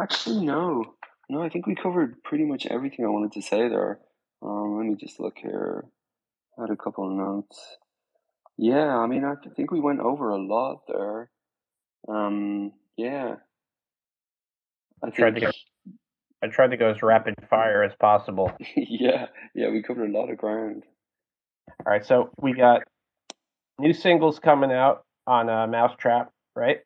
actually, 0.00 0.46
no, 0.46 0.94
no, 1.28 1.42
I 1.42 1.48
think 1.48 1.66
we 1.66 1.74
covered 1.74 2.22
pretty 2.22 2.44
much 2.44 2.66
everything 2.66 3.04
I 3.04 3.08
wanted 3.08 3.32
to 3.32 3.42
say 3.42 3.68
there. 3.68 3.98
Um, 4.42 4.76
let 4.76 4.86
me 4.86 4.94
just 4.94 5.20
look 5.20 5.38
here. 5.38 5.84
I 6.58 6.62
had 6.62 6.70
a 6.70 6.76
couple 6.76 7.06
of 7.06 7.12
notes. 7.12 7.58
Yeah, 8.56 8.96
I 8.96 9.06
mean, 9.06 9.24
I 9.24 9.34
think 9.56 9.70
we 9.70 9.80
went 9.80 10.00
over 10.00 10.30
a 10.30 10.40
lot 10.40 10.82
there. 10.86 11.30
Um, 12.08 12.72
yeah, 12.96 13.36
I 15.02 15.10
Tried 15.10 15.34
to 15.34 15.40
go. 15.40 15.50
I 16.42 16.48
tried 16.48 16.70
to 16.70 16.76
go 16.76 16.90
as 16.90 17.02
rapid 17.02 17.34
fire 17.48 17.82
as 17.82 17.92
possible. 17.98 18.52
yeah, 18.76 19.26
yeah, 19.54 19.70
we 19.70 19.82
covered 19.82 20.10
a 20.10 20.12
lot 20.12 20.30
of 20.30 20.36
ground. 20.36 20.84
All 21.68 21.92
right, 21.92 22.04
so 22.04 22.30
we 22.40 22.52
got 22.52 22.82
new 23.78 23.92
singles 23.92 24.38
coming 24.38 24.70
out 24.70 25.04
on 25.26 25.48
uh, 25.48 25.66
mau5trap, 25.66 26.28
right? 26.54 26.80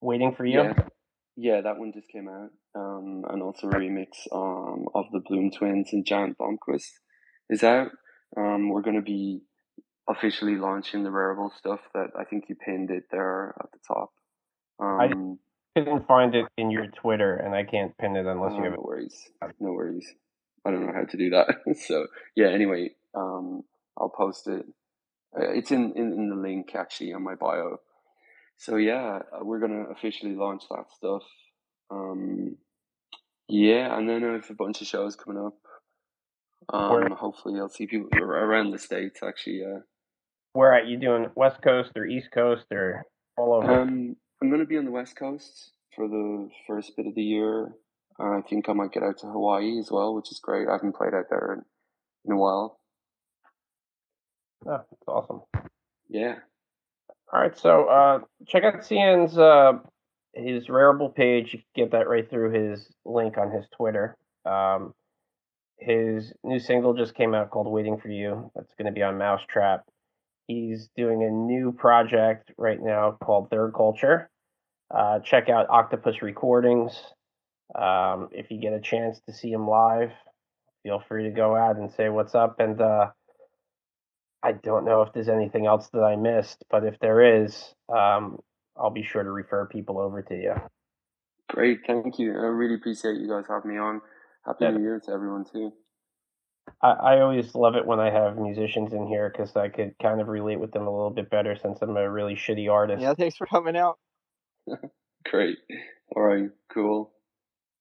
Waiting 0.00 0.34
for 0.34 0.44
you. 0.44 0.62
Yeah, 0.62 0.74
yeah, 1.36 1.60
that 1.62 1.78
one 1.78 1.92
just 1.92 2.08
came 2.08 2.28
out. 2.28 2.50
Um, 2.74 3.24
and 3.28 3.42
also 3.42 3.68
a 3.68 3.72
remix 3.72 4.08
um 4.32 4.86
of 4.94 5.04
the 5.12 5.20
Bloom 5.20 5.50
Twins 5.50 5.90
and 5.92 6.06
Giant 6.06 6.38
Blomquist 6.38 6.90
is 7.50 7.62
out. 7.62 7.90
Um, 8.36 8.70
we're 8.70 8.82
gonna 8.82 9.02
be 9.02 9.42
officially 10.08 10.56
launching 10.56 11.04
the 11.04 11.10
Rarible 11.10 11.52
stuff 11.56 11.80
that 11.94 12.08
I 12.18 12.24
think 12.24 12.44
you 12.48 12.56
pinned 12.56 12.90
it 12.90 13.04
there 13.10 13.54
at 13.60 13.70
the 13.72 13.78
top. 13.86 14.10
I 14.80 15.06
Um, 15.06 15.38
couldn't 15.76 16.06
find 16.06 16.34
it 16.34 16.46
in 16.56 16.70
your 16.70 16.86
Twitter, 16.88 17.34
and 17.34 17.54
I 17.54 17.64
can't 17.64 17.96
pin 17.98 18.16
it 18.16 18.26
unless 18.26 18.52
you 18.52 18.60
uh, 18.60 18.64
have 18.64 18.72
no 18.74 18.82
worries, 18.82 19.30
no 19.60 19.72
worries. 19.72 20.14
I 20.64 20.70
don't 20.70 20.86
know 20.86 20.92
how 20.92 21.04
to 21.04 21.16
do 21.16 21.30
that. 21.30 21.56
so 21.86 22.06
yeah, 22.36 22.48
anyway, 22.48 22.94
um, 23.14 23.62
I'll 23.96 24.10
post 24.10 24.48
it. 24.48 24.64
Uh, 25.36 25.50
It's 25.50 25.70
in, 25.70 25.92
in 25.96 26.12
in 26.12 26.28
the 26.28 26.36
link 26.36 26.74
actually 26.74 27.12
on 27.12 27.22
my 27.22 27.34
bio. 27.34 27.78
So 28.56 28.76
yeah, 28.76 29.20
uh, 29.32 29.44
we're 29.44 29.60
gonna 29.60 29.84
officially 29.90 30.34
launch 30.34 30.62
that 30.70 30.90
stuff. 30.96 31.22
Um, 31.92 32.56
yeah, 33.48 33.96
and 33.96 34.08
then 34.08 34.24
I 34.24 34.32
have 34.32 34.50
a 34.50 34.54
bunch 34.54 34.80
of 34.80 34.86
shows 34.86 35.14
coming 35.16 35.42
up. 35.42 35.54
Um, 36.72 37.10
hopefully 37.12 37.58
I'll 37.58 37.68
see 37.68 37.86
people 37.86 38.08
around 38.18 38.70
the 38.70 38.78
states. 38.78 39.20
Actually, 39.22 39.60
yeah. 39.60 39.78
where 40.54 40.72
at 40.72 40.86
you 40.86 40.98
doing? 40.98 41.26
West 41.34 41.60
Coast 41.60 41.90
or 41.96 42.06
East 42.06 42.30
Coast 42.32 42.66
or 42.70 43.04
all 43.36 43.54
over? 43.54 43.80
Um, 43.80 44.16
I'm 44.40 44.50
gonna 44.50 44.64
be 44.64 44.78
on 44.78 44.84
the 44.84 44.90
West 44.90 45.16
Coast 45.16 45.72
for 45.94 46.08
the 46.08 46.48
first 46.66 46.96
bit 46.96 47.06
of 47.06 47.14
the 47.14 47.22
year. 47.22 47.74
Uh, 48.18 48.38
I 48.38 48.40
think 48.48 48.68
I 48.68 48.72
might 48.72 48.92
get 48.92 49.02
out 49.02 49.18
to 49.18 49.26
Hawaii 49.26 49.78
as 49.78 49.90
well, 49.90 50.14
which 50.14 50.30
is 50.30 50.38
great. 50.38 50.68
I 50.68 50.72
haven't 50.72 50.96
played 50.96 51.14
out 51.14 51.26
there 51.28 51.54
in, 51.54 51.62
in 52.26 52.32
a 52.32 52.36
while. 52.36 52.78
Oh, 54.66 54.80
that's 54.90 55.08
awesome. 55.08 55.40
Yeah, 56.08 56.36
All 57.32 57.40
right, 57.40 57.56
so 57.56 57.88
uh, 57.88 58.18
check 58.46 58.64
out 58.64 58.84
Sian's 58.84 59.36
uh, 59.38 59.72
his 60.34 60.66
Rarible 60.66 61.14
page. 61.14 61.52
You 61.52 61.60
can 61.60 61.84
get 61.84 61.92
that 61.92 62.08
right 62.08 62.28
through 62.28 62.52
his 62.52 62.88
link 63.04 63.38
on 63.38 63.50
his 63.50 63.66
Twitter. 63.76 64.16
Um, 64.44 64.94
his 65.78 66.32
new 66.44 66.58
single 66.58 66.94
just 66.94 67.14
came 67.14 67.34
out 67.34 67.50
called 67.50 67.66
"Waiting 67.66 67.98
for 67.98 68.08
You." 68.08 68.50
That's 68.54 68.74
going 68.74 68.86
to 68.86 68.92
be 68.92 69.02
on 69.02 69.18
mau5trap. 69.18 69.80
He's 70.46 70.88
doing 70.96 71.22
a 71.22 71.30
new 71.30 71.72
project 71.72 72.52
right 72.56 72.80
now 72.80 73.16
called 73.22 73.50
Third 73.50 73.72
Culture. 73.74 74.28
Uh, 74.94 75.20
check 75.20 75.48
out 75.48 75.70
Octopus 75.70 76.20
Recordings. 76.20 76.92
Um, 77.74 78.28
if 78.32 78.50
you 78.50 78.60
get 78.60 78.74
a 78.74 78.80
chance 78.80 79.20
to 79.26 79.32
see 79.32 79.50
him 79.50 79.66
live, 79.66 80.10
feel 80.82 81.02
free 81.08 81.24
to 81.24 81.30
go 81.30 81.56
out 81.56 81.76
and 81.76 81.90
say 81.90 82.10
what's 82.10 82.34
up. 82.34 82.60
And 82.60 82.80
uh, 82.80 83.10
I 84.42 84.52
don't 84.52 84.84
know 84.84 85.02
if 85.02 85.12
there's 85.12 85.28
anything 85.28 85.66
else 85.66 85.88
that 85.92 86.02
I 86.02 86.16
missed, 86.16 86.64
but 86.70 86.84
if 86.84 86.98
there 86.98 87.42
is, 87.42 87.74
um, 87.88 88.40
I'll 88.76 88.90
be 88.90 89.02
sure 89.02 89.22
to 89.22 89.30
refer 89.30 89.66
people 89.66 89.98
over 89.98 90.22
to 90.22 90.34
you. 90.34 90.54
great. 91.48 91.80
Thank 91.86 92.18
you. 92.18 92.32
I 92.32 92.46
really 92.46 92.74
appreciate 92.74 93.16
you 93.16 93.28
guys 93.28 93.44
having 93.48 93.70
me 93.70 93.78
on. 93.78 94.00
Happy 94.46 94.64
Yeah. 94.64 94.70
New 94.72 94.82
Year 94.82 95.00
to 95.04 95.12
everyone 95.12 95.44
too. 95.44 95.72
I, 96.80 96.90
I 96.90 97.20
always 97.20 97.54
love 97.54 97.74
it 97.74 97.86
when 97.86 98.00
I 98.00 98.10
have 98.10 98.38
musicians 98.38 98.92
in 98.92 99.06
here 99.06 99.30
because 99.30 99.54
I 99.56 99.68
could 99.68 99.94
kind 100.00 100.20
of 100.20 100.28
relate 100.28 100.60
with 100.60 100.72
them 100.72 100.86
a 100.86 100.90
little 100.90 101.10
bit 101.10 101.30
better 101.30 101.56
since 101.56 101.80
I'm 101.82 101.96
a 101.96 102.10
really 102.10 102.34
shitty 102.34 102.70
artist. 102.70 103.02
Yeah, 103.02 103.14
thanks 103.14 103.36
for 103.36 103.46
coming 103.46 103.76
out. 103.76 103.98
Great. 105.30 105.58
All 106.14 106.22
right. 106.22 106.50
Cool. 106.72 107.12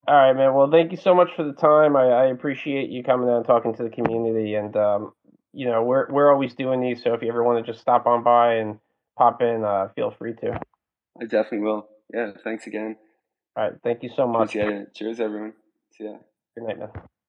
All 0.08 0.16
right, 0.16 0.34
man. 0.34 0.54
Well, 0.54 0.70
thank 0.72 0.92
you 0.92 0.98
so 0.98 1.14
much 1.14 1.30
for 1.36 1.44
the 1.44 1.54
time. 1.54 1.96
I, 1.96 2.06
I 2.06 2.26
appreciate 2.26 2.90
you 2.90 3.04
coming 3.04 3.30
out 3.30 3.38
and 3.38 3.46
talking 3.46 3.76
to 3.76 3.84
the 3.84 3.90
community. 3.90 4.56
And 4.56 4.76
um, 4.76 5.14
you 5.54 5.68
know, 5.68 5.84
we're 5.84 6.12
we're 6.12 6.32
always 6.32 6.56
doing 6.56 6.82
these, 6.82 7.04
so 7.04 7.14
if 7.14 7.22
you 7.22 7.30
ever 7.30 7.44
want 7.44 7.64
to 7.64 7.72
just 7.72 7.82
stop 7.82 8.08
on 8.08 8.24
by 8.24 8.56
and 8.56 8.80
pop 9.18 9.42
in, 9.42 9.64
uh, 9.64 9.90
feel 9.96 10.12
free 10.18 10.34
to. 10.42 10.60
I 11.20 11.26
definitely 11.26 11.60
will. 11.60 11.88
Yeah. 12.14 12.32
Thanks 12.44 12.68
again. 12.68 12.98
All 13.56 13.64
right, 13.64 13.74
thank 13.84 14.04
you 14.04 14.10
so 14.16 14.28
much. 14.28 14.56
Appreciate 14.56 14.76
it. 14.82 14.96
Cheers, 14.96 15.20
everyone. 15.20 15.54
See 15.98 16.06
ya. 16.06 16.18
Good 16.56 16.68
night, 16.68 16.80
man. 16.80 16.90